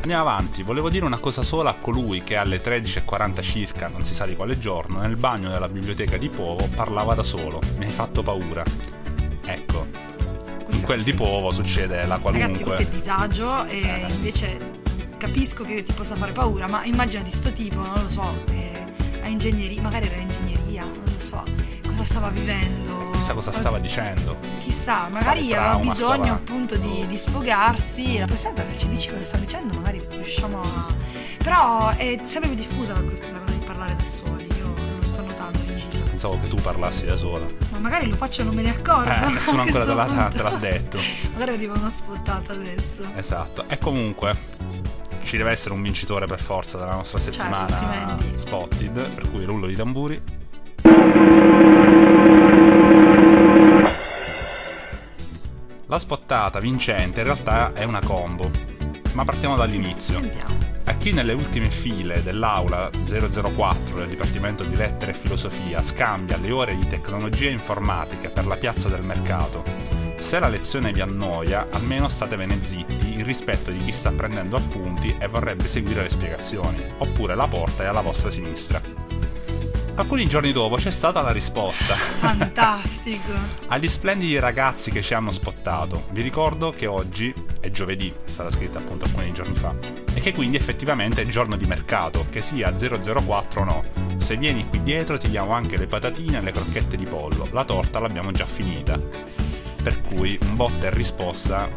Andiamo 0.00 0.22
avanti, 0.28 0.62
volevo 0.62 0.90
dire 0.90 1.04
una 1.04 1.18
cosa 1.18 1.42
sola 1.42 1.70
a 1.70 1.74
colui 1.74 2.22
che 2.22 2.36
alle 2.36 2.60
13.40 2.62 3.42
circa, 3.42 3.88
non 3.88 4.04
si 4.04 4.14
sa 4.14 4.26
di 4.26 4.36
quale 4.36 4.58
giorno, 4.58 5.00
nel 5.00 5.16
bagno 5.16 5.50
della 5.50 5.68
biblioteca 5.68 6.16
di 6.16 6.28
Povo 6.28 6.68
parlava 6.74 7.14
da 7.14 7.22
solo. 7.24 7.60
Mi 7.78 7.86
hai 7.86 7.92
fatto 7.92 8.22
paura. 8.22 8.62
Ecco, 9.44 9.86
in 10.70 10.82
quel 10.82 11.02
di 11.02 11.14
Povo 11.14 11.50
succede 11.50 12.06
la 12.06 12.18
qualunque. 12.18 12.46
Ragazzi, 12.48 12.62
questo 12.62 12.82
è 12.82 12.86
disagio 12.86 13.64
e 13.66 13.80
Eh. 13.80 14.06
invece 14.12 14.77
capisco 15.18 15.64
che 15.64 15.82
ti 15.82 15.92
possa 15.92 16.16
fare 16.16 16.32
paura, 16.32 16.66
ma 16.66 16.84
immaginati 16.84 17.30
sto 17.30 17.52
tipo, 17.52 17.80
non 17.80 17.92
lo 18.02 18.08
so, 18.08 18.34
eh, 18.50 18.84
a 19.22 19.28
ingegneria, 19.28 19.82
magari 19.82 20.06
era 20.06 20.16
ingegneria, 20.16 20.84
non 20.84 21.02
lo 21.04 21.20
so, 21.20 21.42
cosa 21.86 22.04
stava 22.04 22.28
vivendo. 22.28 23.10
Chissà 23.12 23.34
cosa 23.34 23.52
stava 23.52 23.78
dicendo. 23.78 24.36
Chissà, 24.60 25.08
magari 25.10 25.52
aveva 25.52 25.76
bisogno 25.78 26.22
stava- 26.24 26.32
appunto 26.34 26.76
di, 26.76 27.04
di 27.06 27.16
sfogarsi. 27.18 28.18
La 28.18 28.26
prossima 28.26 28.52
volta 28.54 28.72
se 28.72 28.78
ci 28.78 28.88
dici 28.88 29.10
cosa 29.10 29.24
sta 29.24 29.36
dicendo, 29.38 29.74
magari 29.74 30.00
riusciamo 30.10 30.60
a. 30.60 30.86
Però 31.42 31.88
è 31.90 32.20
sempre 32.24 32.50
più 32.50 32.58
diffusa 32.58 32.92
la 32.94 33.00
questa- 33.00 33.28
cosa 33.28 33.52
di 33.58 33.64
parlare 33.64 33.96
da 33.96 34.04
soli. 34.04 34.46
Io 34.56 34.72
lo 34.96 35.02
sto 35.02 35.20
notando 35.22 35.58
in 35.66 35.78
giro. 35.90 36.04
Pensavo 36.04 36.38
che 36.40 36.46
tu 36.48 36.56
parlassi 36.62 37.06
da 37.06 37.16
sola. 37.16 37.44
Ma 37.72 37.78
magari 37.78 38.08
lo 38.08 38.14
faccio 38.16 38.42
e 38.42 38.44
non 38.44 38.54
me 38.54 38.62
ne 38.62 38.70
accorgo. 38.70 39.10
Eh, 39.10 39.30
nessuno 39.32 39.62
ancora 39.66 39.84
te 39.84 39.94
l'ha, 39.94 40.28
te 40.32 40.42
l'ha 40.42 40.56
detto. 40.56 40.98
Magari 41.32 41.52
arriva 41.54 41.74
una 41.74 41.90
spottata 41.90 42.52
adesso. 42.52 43.04
Esatto. 43.16 43.64
E 43.68 43.78
comunque 43.78 44.36
ci 45.28 45.36
deve 45.36 45.50
essere 45.50 45.74
un 45.74 45.82
vincitore 45.82 46.24
per 46.24 46.40
forza 46.40 46.78
della 46.78 46.94
nostra 46.94 47.18
Certo, 47.18 47.38
settimana 47.42 47.66
altrimenti- 47.66 48.38
Spotted, 48.38 49.10
per 49.10 49.30
cui 49.30 49.44
rullo 49.44 49.66
di 49.66 49.74
tamburi. 49.74 50.22
La 55.86 55.98
spottata 55.98 56.60
vincente 56.60 57.20
in 57.20 57.26
realtà 57.26 57.72
è 57.74 57.84
una 57.84 58.00
combo, 58.00 58.50
ma 59.12 59.24
partiamo 59.24 59.54
dall'inizio. 59.56 60.18
Sentiamo. 60.18 60.56
A 60.84 60.94
chi 60.94 61.12
nelle 61.12 61.34
ultime 61.34 61.68
file 61.68 62.22
dell'aula 62.22 62.88
004 62.90 63.96
del 63.98 64.08
Dipartimento 64.08 64.64
di 64.64 64.74
Lettere 64.76 65.10
e 65.10 65.14
Filosofia 65.14 65.82
scambia 65.82 66.38
le 66.38 66.50
ore 66.50 66.74
di 66.74 66.86
tecnologia 66.86 67.50
informatica 67.50 68.30
per 68.30 68.46
la 68.46 68.56
piazza 68.56 68.88
del 68.88 69.02
mercato, 69.02 69.62
Se 70.18 70.38
la 70.38 70.48
lezione 70.48 70.92
vi 70.92 71.00
annoia, 71.00 71.68
almeno 71.70 72.08
statevene 72.08 72.62
zitti 72.62 73.14
in 73.14 73.24
rispetto 73.24 73.70
di 73.70 73.78
chi 73.78 73.92
sta 73.92 74.12
prendendo 74.12 74.56
appunti 74.56 75.16
e 75.18 75.26
vorrebbe 75.26 75.68
seguire 75.68 76.02
le 76.02 76.10
spiegazioni, 76.10 76.84
oppure 76.98 77.34
la 77.34 77.46
porta 77.46 77.84
è 77.84 77.86
alla 77.86 78.02
vostra 78.02 78.30
sinistra. 78.30 78.80
Alcuni 79.94 80.28
giorni 80.28 80.52
dopo 80.52 80.76
c'è 80.76 80.90
stata 80.90 81.22
la 81.22 81.32
risposta. 81.32 81.94
Fantastico. 82.20 83.32
Agli 83.68 83.88
splendidi 83.88 84.38
ragazzi 84.38 84.90
che 84.90 85.02
ci 85.02 85.14
hanno 85.14 85.30
spottato, 85.30 86.06
vi 86.10 86.22
ricordo 86.22 86.70
che 86.70 86.86
oggi 86.86 87.34
è 87.58 87.70
giovedì, 87.70 88.12
è 88.24 88.28
stata 88.28 88.50
scritta 88.50 88.78
appunto 88.78 89.06
alcuni 89.06 89.32
giorni 89.32 89.54
fa, 89.54 89.74
e 90.14 90.20
che 90.20 90.32
quindi 90.32 90.56
effettivamente 90.56 91.22
è 91.22 91.26
giorno 91.26 91.56
di 91.56 91.64
mercato, 91.64 92.26
che 92.28 92.42
sia 92.42 92.72
004 92.72 93.60
o 93.60 93.64
no. 93.64 93.84
Se 94.18 94.36
vieni 94.36 94.68
qui 94.68 94.82
dietro 94.82 95.16
ti 95.16 95.28
diamo 95.28 95.52
anche 95.52 95.76
le 95.76 95.86
patatine 95.86 96.38
e 96.38 96.42
le 96.42 96.52
crocchette 96.52 96.96
di 96.96 97.06
pollo, 97.06 97.48
la 97.50 97.64
torta 97.64 97.98
l'abbiamo 97.98 98.30
già 98.30 98.46
finita. 98.46 99.47
Per 99.82 100.00
cui 100.02 100.38
un 100.42 100.56
botta 100.56 100.86
e 100.86 100.90
risposta, 100.90 101.68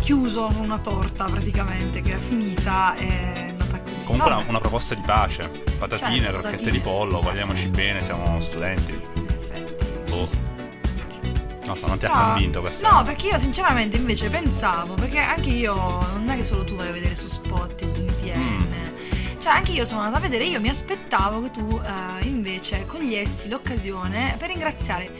Chiuso 0.00 0.48
una 0.58 0.78
torta 0.78 1.24
praticamente 1.24 2.00
che 2.00 2.10
era 2.10 2.20
finita 2.20 2.94
è 2.94 3.46
andata 3.48 3.80
così. 3.80 4.04
comunque 4.04 4.30
una, 4.32 4.44
una 4.46 4.60
proposta 4.60 4.94
di 4.94 5.02
pace, 5.04 5.48
patatine, 5.78 6.26
Certo, 6.26 6.40
patatine. 6.42 6.70
di 6.70 6.78
pollo, 6.78 7.20
vogliamoci 7.20 7.66
bene, 7.68 8.02
siamo 8.02 8.38
studenti. 8.38 8.82
Sì, 8.82 9.00
in 9.14 9.26
effetti. 9.28 9.84
Boh. 10.12 10.28
Non 11.66 11.76
so, 11.76 11.86
non 11.88 11.98
ti 11.98 12.06
ha 12.06 12.14
No, 12.14 12.24
convinto 12.32 12.60
questa 12.60 12.88
No, 12.88 13.02
perché 13.02 13.26
io 13.28 13.38
sinceramente 13.38 13.96
invece 13.96 14.28
pensavo, 14.28 14.94
perché 14.94 15.18
anche 15.18 15.50
io, 15.50 15.74
non 15.74 16.28
è 16.28 16.36
che 16.36 16.44
solo 16.44 16.62
tu 16.62 16.76
vai 16.76 16.88
a 16.88 16.92
vedere 16.92 17.16
su 17.16 17.26
Spot 17.26 17.84
di 17.92 18.06
TN, 18.06 18.38
Mm. 18.38 19.40
cioè 19.40 19.54
anche 19.54 19.72
io 19.72 19.84
sono 19.84 20.02
andata 20.02 20.18
a 20.18 20.20
vedere, 20.20 20.44
io 20.44 20.60
mi 20.60 20.68
aspettavo 20.68 21.42
che 21.42 21.50
tu 21.50 21.80
eh, 21.84 22.24
invece 22.26 22.84
cogliessi 22.86 23.48
l'occasione 23.48 24.36
per 24.38 24.50
ringraziare. 24.50 25.10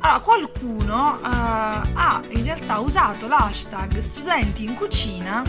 Allora, 0.00 0.20
qualcuno 0.20 1.18
eh, 1.18 1.24
ha 1.24 2.22
in 2.30 2.44
realtà 2.44 2.78
usato 2.78 3.26
l'hashtag 3.28 3.98
studenti 3.98 4.64
in 4.64 4.74
cucina 4.74 5.42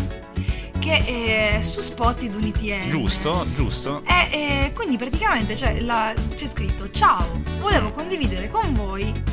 che 0.80 1.56
è 1.56 1.62
su 1.62 1.82
Spot 1.82 2.18
di 2.20 2.28
UniTN. 2.34 2.89
Giusto, 2.89 3.45
giusto. 3.54 4.04
E, 4.06 4.30
e 4.32 4.74
quindi 4.74 4.95
praticamente 4.98 5.54
c'è, 5.54 5.80
la- 5.82 6.14
c'è 6.34 6.45
scritto 6.48 6.89
Ciao, 6.89 7.41
volevo 7.60 7.91
condividere 7.91 8.48
con 8.48 8.74
voi 8.74 9.24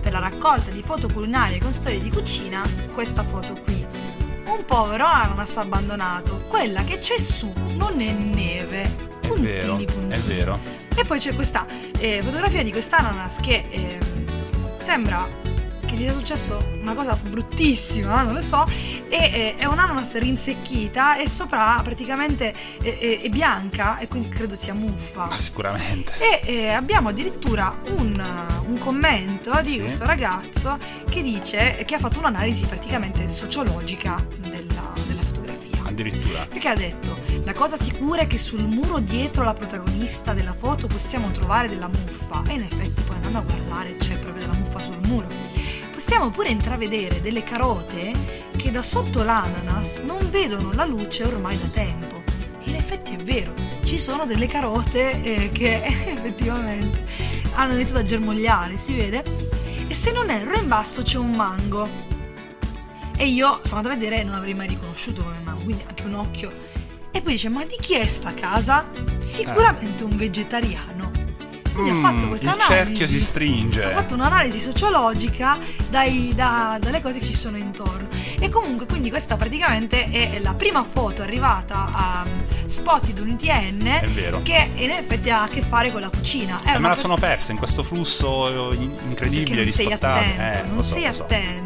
per 0.00 0.12
la 0.12 0.18
raccolta 0.18 0.70
di 0.70 0.82
foto 0.82 1.08
culinarie 1.08 1.58
con 1.60 1.72
storie 1.72 2.00
di 2.00 2.10
cucina 2.10 2.62
questa 2.92 3.22
foto 3.22 3.54
qui. 3.54 3.86
Un 4.46 4.64
povero 4.66 5.06
ananas 5.06 5.56
abbandonato, 5.56 6.44
quella 6.48 6.84
che 6.84 6.98
c'è 6.98 7.18
su 7.18 7.50
non 7.74 8.00
è 8.00 8.10
neve. 8.12 8.82
È 8.82 9.28
Puntini, 9.28 9.46
vero, 9.48 9.74
puntini. 9.76 10.08
è 10.12 10.18
vero. 10.18 10.58
E 10.96 11.04
poi 11.04 11.18
c'è 11.18 11.34
questa 11.34 11.64
eh, 11.98 12.20
fotografia 12.22 12.62
di 12.62 12.70
quest'ananas 12.70 13.38
che 13.40 13.66
ehm, 13.68 14.13
sembra 14.84 15.26
che 15.86 15.96
gli 15.96 16.02
sia 16.02 16.12
successo 16.12 16.62
una 16.80 16.94
cosa 16.94 17.14
bruttissima, 17.14 18.22
non 18.22 18.34
lo 18.34 18.40
so, 18.42 18.66
e 19.08 19.16
eh, 19.16 19.54
è 19.56 19.64
un'ananas 19.64 20.16
rinsecchita 20.18 21.16
e 21.18 21.28
sopra 21.28 21.80
praticamente 21.82 22.52
è, 22.82 22.98
è- 22.98 23.20
è 23.22 23.28
bianca 23.30 23.98
e 23.98 24.08
quindi 24.08 24.28
credo 24.28 24.54
sia 24.54 24.74
muffa. 24.74 25.26
Ma 25.26 25.38
sicuramente. 25.38 26.12
E 26.18 26.40
eh, 26.52 26.68
abbiamo 26.68 27.08
addirittura 27.10 27.74
un, 27.96 28.22
un 28.66 28.78
commento 28.78 29.58
di 29.62 29.70
Sì. 29.70 29.80
questo 29.80 30.04
ragazzo 30.04 30.78
che 31.08 31.22
dice 31.22 31.82
che 31.86 31.94
ha 31.94 31.98
fatto 31.98 32.18
un'analisi 32.18 32.66
praticamente 32.66 33.28
sociologica. 33.30 34.22
Addirittura. 35.94 36.44
Perché 36.46 36.68
ha 36.68 36.74
detto: 36.74 37.16
La 37.44 37.52
cosa 37.52 37.76
sicura 37.76 38.22
è 38.22 38.26
che 38.26 38.36
sul 38.36 38.64
muro 38.64 38.98
dietro 38.98 39.44
la 39.44 39.54
protagonista 39.54 40.34
della 40.34 40.52
foto 40.52 40.88
possiamo 40.88 41.28
trovare 41.28 41.68
della 41.68 41.86
muffa. 41.86 42.42
E 42.48 42.54
in 42.54 42.62
effetti, 42.62 43.00
poi 43.02 43.14
andando 43.14 43.38
a 43.38 43.42
guardare, 43.42 43.96
c'è 43.96 44.18
proprio 44.18 44.44
della 44.44 44.58
muffa 44.58 44.80
sul 44.80 44.98
muro. 45.02 45.28
Possiamo 45.92 46.30
pure 46.30 46.48
intravedere 46.48 47.20
delle 47.20 47.44
carote 47.44 48.12
che 48.56 48.72
da 48.72 48.82
sotto 48.82 49.22
l'ananas 49.22 49.98
non 49.98 50.28
vedono 50.30 50.72
la 50.72 50.84
luce 50.84 51.22
ormai 51.22 51.56
da 51.56 51.66
tempo. 51.66 52.22
E 52.64 52.70
in 52.70 52.74
effetti 52.74 53.14
è 53.14 53.22
vero, 53.22 53.54
ci 53.84 53.96
sono 53.96 54.26
delle 54.26 54.48
carote 54.48 55.22
eh, 55.22 55.52
che 55.52 55.80
effettivamente 56.10 57.04
hanno 57.52 57.74
iniziato 57.74 58.00
a 58.00 58.04
germogliare, 58.04 58.78
si 58.78 58.94
vede. 58.94 59.22
E 59.86 59.94
se 59.94 60.10
non 60.10 60.28
erro, 60.28 60.58
in 60.58 60.66
basso 60.66 61.02
c'è 61.02 61.18
un 61.18 61.30
mango. 61.30 62.13
E 63.16 63.26
io 63.26 63.60
sono 63.62 63.76
andata 63.78 63.94
a 63.94 63.98
vedere 63.98 64.20
e 64.20 64.24
non 64.24 64.34
avrei 64.34 64.54
mai 64.54 64.66
riconosciuto 64.66 65.22
come 65.22 65.36
mango, 65.44 65.62
quindi 65.64 65.82
anche 65.86 66.02
un 66.02 66.14
occhio. 66.14 66.52
E 67.12 67.20
poi 67.22 67.32
dice: 67.32 67.48
Ma 67.48 67.64
di 67.64 67.76
chi 67.80 67.94
è 67.94 68.06
sta 68.06 68.34
casa? 68.34 68.88
Sicuramente 69.18 70.02
un 70.04 70.16
vegetariano. 70.16 71.10
Quindi 71.72 71.90
ha 71.90 71.94
fatto 72.08 72.26
Mm, 72.26 72.28
questa 72.28 72.54
il 72.54 72.60
analisi. 72.60 72.72
cerchio 72.86 73.06
si 73.08 73.20
stringe. 73.20 73.82
Ha 73.84 73.90
fatto 73.90 74.14
un'analisi 74.14 74.60
sociologica 74.60 75.58
dai- 75.90 76.32
da- 76.32 76.78
dalle 76.80 77.02
cose 77.02 77.18
che 77.18 77.26
ci 77.26 77.34
sono 77.34 77.56
intorno. 77.56 78.06
E 78.38 78.48
comunque, 78.48 78.86
quindi, 78.86 79.10
questa 79.10 79.34
praticamente 79.36 80.08
è 80.08 80.38
la 80.38 80.54
prima 80.54 80.84
foto 80.84 81.22
arrivata 81.22 81.88
a 81.92 82.24
Spot 82.66 83.10
di 83.12 83.20
UniTN 83.20 83.86
È 84.02 84.06
vero. 84.08 84.40
che 84.42 84.70
in 84.76 84.90
effetti 84.90 85.30
ha 85.30 85.42
a 85.42 85.48
che 85.48 85.62
fare 85.62 85.90
con 85.90 86.00
la 86.00 86.10
cucina. 86.10 86.60
È 86.62 86.70
E 86.70 86.72
me 86.74 86.80
la 86.80 86.88
per- 86.90 86.98
sono 86.98 87.16
persa 87.16 87.50
in 87.52 87.58
questo 87.58 87.82
flusso 87.82 88.72
incredibile 88.72 89.56
non 89.56 89.64
di 89.64 89.72
sei 89.72 89.86
spottate. 89.86 90.24
attento, 90.24 90.58
Eh, 90.58 90.70
non 90.72 90.84
so, 90.84 90.92
sei 90.92 91.06
lo 91.06 91.12
so. 91.12 91.22
attento. 91.24 91.63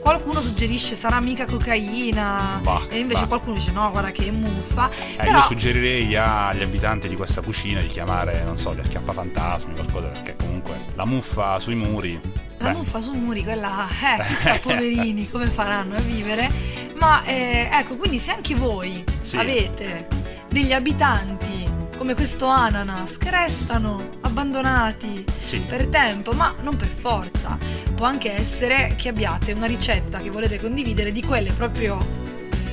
Qualcuno 0.00 0.40
suggerisce 0.40 0.94
sarà 0.94 1.20
mica 1.20 1.46
cocaina 1.46 2.60
Va, 2.62 2.86
e 2.88 2.98
invece 2.98 3.22
va. 3.22 3.26
qualcuno 3.28 3.54
dice 3.54 3.72
no, 3.72 3.90
guarda 3.90 4.10
che 4.10 4.26
è 4.26 4.30
muffa. 4.30 4.90
Eh, 4.90 5.16
Però 5.24 5.38
Io 5.38 5.42
suggerirei 5.42 6.14
agli 6.16 6.62
abitanti 6.62 7.08
di 7.08 7.16
questa 7.16 7.40
cucina 7.40 7.80
di 7.80 7.86
chiamare, 7.86 8.42
non 8.44 8.56
so, 8.56 8.74
gli 8.74 8.80
acchiappafantasmi, 8.80 9.74
qualcosa, 9.74 10.08
perché 10.08 10.36
comunque 10.36 10.78
la 10.94 11.04
muffa 11.04 11.58
sui 11.60 11.74
muri. 11.74 12.20
la 12.58 12.70
beh, 12.70 12.76
muffa 12.76 13.00
sul 13.00 13.16
muri, 13.16 13.42
quella, 13.42 13.86
eh, 13.88 14.22
chissà 14.24 14.58
poverini 14.62 15.28
come 15.30 15.46
faranno 15.46 15.96
a 15.96 16.00
vivere. 16.00 16.50
Ma 16.98 17.22
eh, 17.24 17.68
ecco, 17.72 17.96
quindi 17.96 18.18
se 18.18 18.32
anche 18.32 18.54
voi 18.54 19.04
Sì. 19.20 19.36
avete 19.36 20.06
degli 20.48 20.72
abitanti 20.72 21.64
come 21.96 22.14
questo 22.14 22.46
ananas 22.46 23.16
che 23.18 23.30
restano 23.30 24.10
abbandonati 24.22 25.24
Sì. 25.38 25.60
per 25.60 25.86
tempo, 25.86 26.32
ma 26.32 26.54
non 26.62 26.76
per 26.76 26.88
forza. 26.88 27.58
Può 27.94 28.06
anche 28.06 28.32
essere 28.32 28.94
che 28.96 29.08
abbiate 29.08 29.52
una 29.52 29.66
ricetta 29.66 30.18
che 30.18 30.30
volete 30.30 30.60
condividere 30.60 31.10
di 31.12 31.22
quelle 31.22 31.52
proprio 31.52 32.24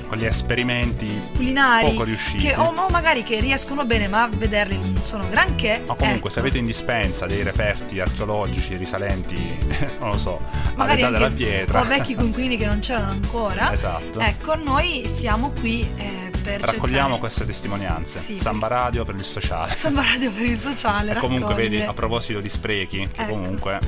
Con 0.07 0.17
gli 0.17 0.25
esperimenti 0.25 1.19
culinari 1.35 1.89
poco 1.89 2.03
riusciti. 2.03 2.45
che, 2.47 2.55
o, 2.55 2.65
o 2.75 2.89
magari 2.89 3.23
che 3.23 3.39
riescono 3.39 3.85
bene, 3.85 4.07
ma 4.07 4.23
a 4.23 4.27
vederli 4.31 4.77
non 4.77 4.97
sono 5.01 5.27
granché. 5.29 5.81
Ma 5.85 5.95
comunque, 5.95 6.17
ecco. 6.19 6.29
se 6.29 6.39
avete 6.39 6.57
in 6.57 6.65
dispensa 6.65 7.25
dei 7.25 7.41
reperti 7.43 7.99
archeologici 7.99 8.75
risalenti, 8.75 9.57
non 9.99 10.09
lo 10.11 10.17
so, 10.17 10.39
magari 10.75 11.01
all'età 11.03 11.17
della 11.25 11.31
pietra. 11.35 11.81
o 11.81 11.85
vecchi 11.85 12.13
coinquilini 12.15 12.57
che 12.57 12.65
non 12.65 12.79
c'erano 12.79 13.11
ancora. 13.11 13.71
Esatto. 13.71 14.19
Ecco, 14.19 14.55
noi 14.55 15.03
siamo 15.07 15.51
qui 15.59 15.89
eh, 15.95 16.31
Raccogliamo 16.43 16.89
cercare- 16.89 17.19
queste 17.19 17.45
testimonianze. 17.45 18.19
Sì, 18.19 18.37
Samba 18.37 18.67
Radio 18.67 19.03
per 19.05 19.15
il 19.15 19.23
sociale. 19.23 19.73
Samba 19.75 20.03
Radio 20.03 20.31
per 20.31 20.43
il 20.45 20.57
sociale. 20.57 21.11
E 21.11 21.15
comunque, 21.15 21.49
raccoglie. 21.49 21.69
vedi, 21.69 21.81
a 21.83 21.93
proposito 21.93 22.39
di 22.41 22.49
sprechi, 22.49 23.07
che 23.11 23.21
Ecco. 23.21 23.31
comunque 23.31 23.79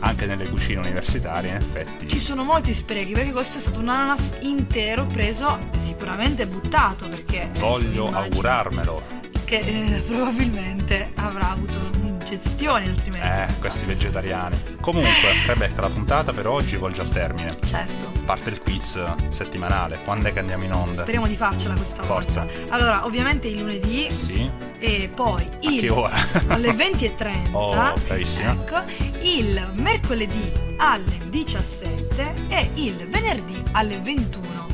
anche 0.00 0.26
nelle 0.26 0.48
cucine 0.48 0.80
universitarie, 0.80 1.50
in 1.50 1.56
effetti. 1.56 2.08
Ci 2.08 2.18
sono 2.18 2.44
molti 2.44 2.74
sprechi 2.74 3.12
perché 3.12 3.32
questo 3.32 3.56
è 3.56 3.60
stato 3.60 3.80
un 3.80 3.88
ananas 3.88 4.34
intero 4.40 5.06
preso 5.06 5.58
sicuramente 5.76 6.46
buttato 6.46 7.08
perché 7.08 7.50
Voglio 7.58 8.10
augurarmelo. 8.12 9.02
che 9.44 9.58
eh, 9.60 10.02
probabilmente 10.06 11.12
avrà 11.16 11.50
avuto 11.50 11.78
un'ingestione 12.24 12.88
altrimenti. 12.88 13.26
Eh, 13.52 13.58
questi 13.58 13.84
vegetariani. 13.84 14.76
Comunque, 14.80 15.10
Rebecca, 15.46 15.82
la 15.82 15.88
puntata 15.90 16.32
per 16.32 16.46
oggi 16.46 16.76
volge 16.76 17.02
al 17.02 17.08
termine. 17.10 17.50
Certo. 17.64 18.10
Parte 18.24 18.50
il 18.50 18.58
quiz 18.58 18.98
settimanale. 19.28 20.00
Quando 20.02 20.28
è 20.28 20.32
che 20.32 20.38
andiamo 20.38 20.64
in 20.64 20.72
onda? 20.72 21.02
Speriamo 21.02 21.26
di 21.26 21.36
farcela 21.36 21.74
questa 21.74 22.02
Forza. 22.02 22.44
volta. 22.44 22.74
Allora, 22.74 23.04
ovviamente 23.04 23.48
il 23.48 23.58
lunedì 23.60 24.10
Sì? 24.10 24.50
e 24.78 25.10
poi 25.14 25.46
il 25.60 25.80
che 25.80 25.88
ora? 25.90 26.14
alle 26.48 26.72
20.30 26.72 27.52
Oh, 27.52 27.94
bravissima. 28.06 28.52
ecco 28.52 28.82
il 29.22 29.70
mercoledì 29.74 30.52
alle 30.76 31.18
17 31.28 32.34
e 32.48 32.70
il 32.74 33.06
venerdì 33.08 33.62
alle 33.72 33.98
21 34.00 34.66
è 34.68 34.73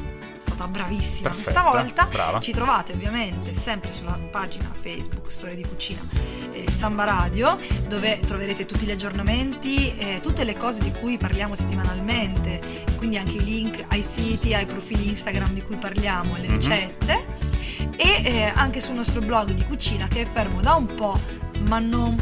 stata 0.61 0.69
bravissima 0.69 1.29
Perfetta, 1.31 1.63
questa 1.63 1.63
volta 1.63 2.07
brava. 2.11 2.41
ci 2.41 2.53
trovate 2.53 2.93
ovviamente 2.93 3.55
sempre 3.55 3.91
sulla 3.93 4.19
pagina 4.31 4.71
Facebook 4.81 5.31
Storia 5.31 5.55
di 5.57 5.65
Cucina 5.65 6.01
eh, 6.53 6.71
Samba 6.71 7.05
Radio 7.05 7.59
dove 7.89 8.21
troverete 8.21 8.67
tutti 8.67 8.85
gli 8.85 8.91
aggiornamenti 8.91 9.95
eh, 9.97 10.21
tutte 10.21 10.45
le 10.45 10.57
cose 10.57 10.83
di 10.83 10.93
cui 10.93 11.17
parliamo 11.17 11.55
settimanalmente 11.55 12.61
quindi 12.97 13.17
anche 13.17 13.37
i 13.37 13.45
link 13.45 13.85
ai 13.89 14.03
siti 14.03 14.55
ai 14.55 14.67
profili 14.67 15.09
Instagram 15.09 15.53
di 15.53 15.63
cui 15.63 15.77
parliamo 15.77 16.37
le 16.37 16.49
Mhm. 16.49 16.55
ricette 16.55 17.25
e 17.97 18.23
eh, 18.25 18.53
anche 18.55 18.81
sul 18.81 18.95
nostro 18.95 19.21
blog 19.21 19.53
di 19.53 19.65
cucina 19.65 20.07
che 20.09 20.23
è 20.23 20.27
fermo 20.27 20.61
da 20.61 20.75
un 20.75 20.87
po', 20.87 21.19
ma 21.67 21.79
non 21.79 22.17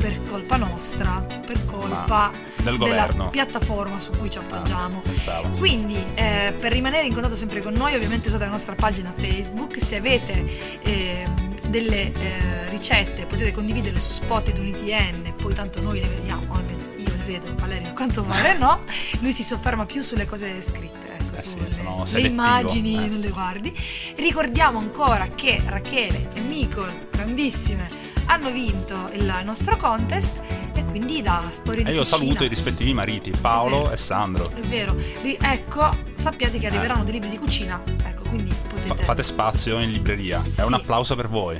per 0.00 0.22
colpa 0.24 0.56
nostra, 0.56 1.22
per 1.44 1.62
colpa 1.66 2.32
del 2.62 2.78
della 2.78 3.06
piattaforma 3.30 3.98
su 3.98 4.12
cui 4.12 4.30
ci 4.30 4.38
appoggiamo. 4.38 5.02
Ah. 5.26 5.42
Quindi, 5.58 6.02
eh, 6.14 6.54
per 6.58 6.72
rimanere 6.72 7.06
in 7.06 7.12
contatto 7.12 7.36
sempre 7.36 7.60
con 7.60 7.74
noi, 7.74 7.94
ovviamente 7.94 8.28
usate 8.28 8.44
la 8.44 8.50
nostra 8.50 8.74
pagina 8.74 9.12
Facebook. 9.14 9.78
Se 9.78 9.96
avete 9.96 10.80
ehm, 10.82 11.54
delle 11.68 12.12
eh, 12.14 12.70
ricette, 12.70 13.26
potete 13.26 13.52
condividerle 13.52 14.00
su 14.00 14.10
Spot 14.10 14.48
ed 14.48 14.56
UniTN, 14.56 15.34
poi 15.36 15.52
tanto 15.52 15.82
noi 15.82 16.00
le 16.00 16.08
vediamo, 16.08 16.54
almeno 16.54 16.78
io 16.96 17.10
le 17.18 17.24
vedo, 17.26 17.54
Valerio, 17.56 17.92
quanto 17.92 18.22
pare 18.22 18.56
no. 18.56 18.84
Lui 19.20 19.32
si 19.32 19.42
sofferma 19.42 19.84
più 19.84 20.00
sulle 20.00 20.24
cose 20.24 20.62
scritte. 20.62 21.18
Ecco, 21.18 21.36
Eh 21.36 21.42
sì, 21.42 21.58
le, 21.58 22.20
le 22.22 22.26
immagini 22.26 22.94
eh. 22.94 23.06
non 23.06 23.18
le 23.18 23.28
guardi. 23.28 23.70
Ricordiamo 24.16 24.78
ancora 24.78 25.28
che 25.28 25.60
Rachele 25.62 26.28
e 26.32 26.40
Micol, 26.40 27.08
grandissime, 27.10 28.09
hanno 28.30 28.50
vinto 28.52 29.10
il 29.12 29.42
nostro 29.44 29.76
contest 29.76 30.40
e 30.72 30.84
quindi 30.84 31.20
da 31.20 31.42
storie 31.50 31.82
di 31.82 31.90
E 31.90 31.94
io 31.94 32.02
cucina. 32.02 32.16
saluto 32.18 32.44
i 32.44 32.48
rispettivi 32.48 32.92
mariti, 32.94 33.32
Paolo 33.32 33.90
e 33.90 33.96
Sandro. 33.96 34.48
È 34.54 34.60
vero, 34.60 34.94
Ri- 35.20 35.36
ecco, 35.40 35.90
sappiate 36.14 36.58
che 36.58 36.68
arriveranno 36.68 37.02
dei 37.02 37.14
libri 37.14 37.28
di 37.28 37.38
cucina, 37.38 37.82
ecco, 38.04 38.22
quindi 38.28 38.54
potete... 38.68 38.86
Fa- 38.86 39.02
fate 39.02 39.22
spazio 39.24 39.80
in 39.80 39.90
libreria. 39.90 40.40
Sì. 40.48 40.60
E 40.60 40.62
un 40.64 40.74
applauso 40.74 41.16
per 41.16 41.28
voi. 41.28 41.58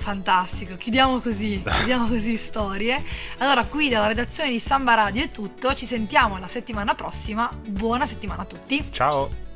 Fantastico, 0.00 0.76
chiudiamo 0.76 1.20
così, 1.20 1.62
chiudiamo 1.64 2.08
così 2.08 2.36
storie. 2.36 3.02
Allora, 3.38 3.64
qui 3.64 3.88
dalla 3.88 4.06
redazione 4.06 4.50
di 4.50 4.58
Samba 4.58 4.92
Radio 4.94 5.22
è 5.24 5.30
tutto, 5.30 5.74
ci 5.74 5.86
sentiamo 5.86 6.38
la 6.38 6.46
settimana 6.46 6.94
prossima. 6.94 7.50
Buona 7.66 8.04
settimana 8.04 8.42
a 8.42 8.44
tutti. 8.44 8.86
Ciao! 8.90 9.46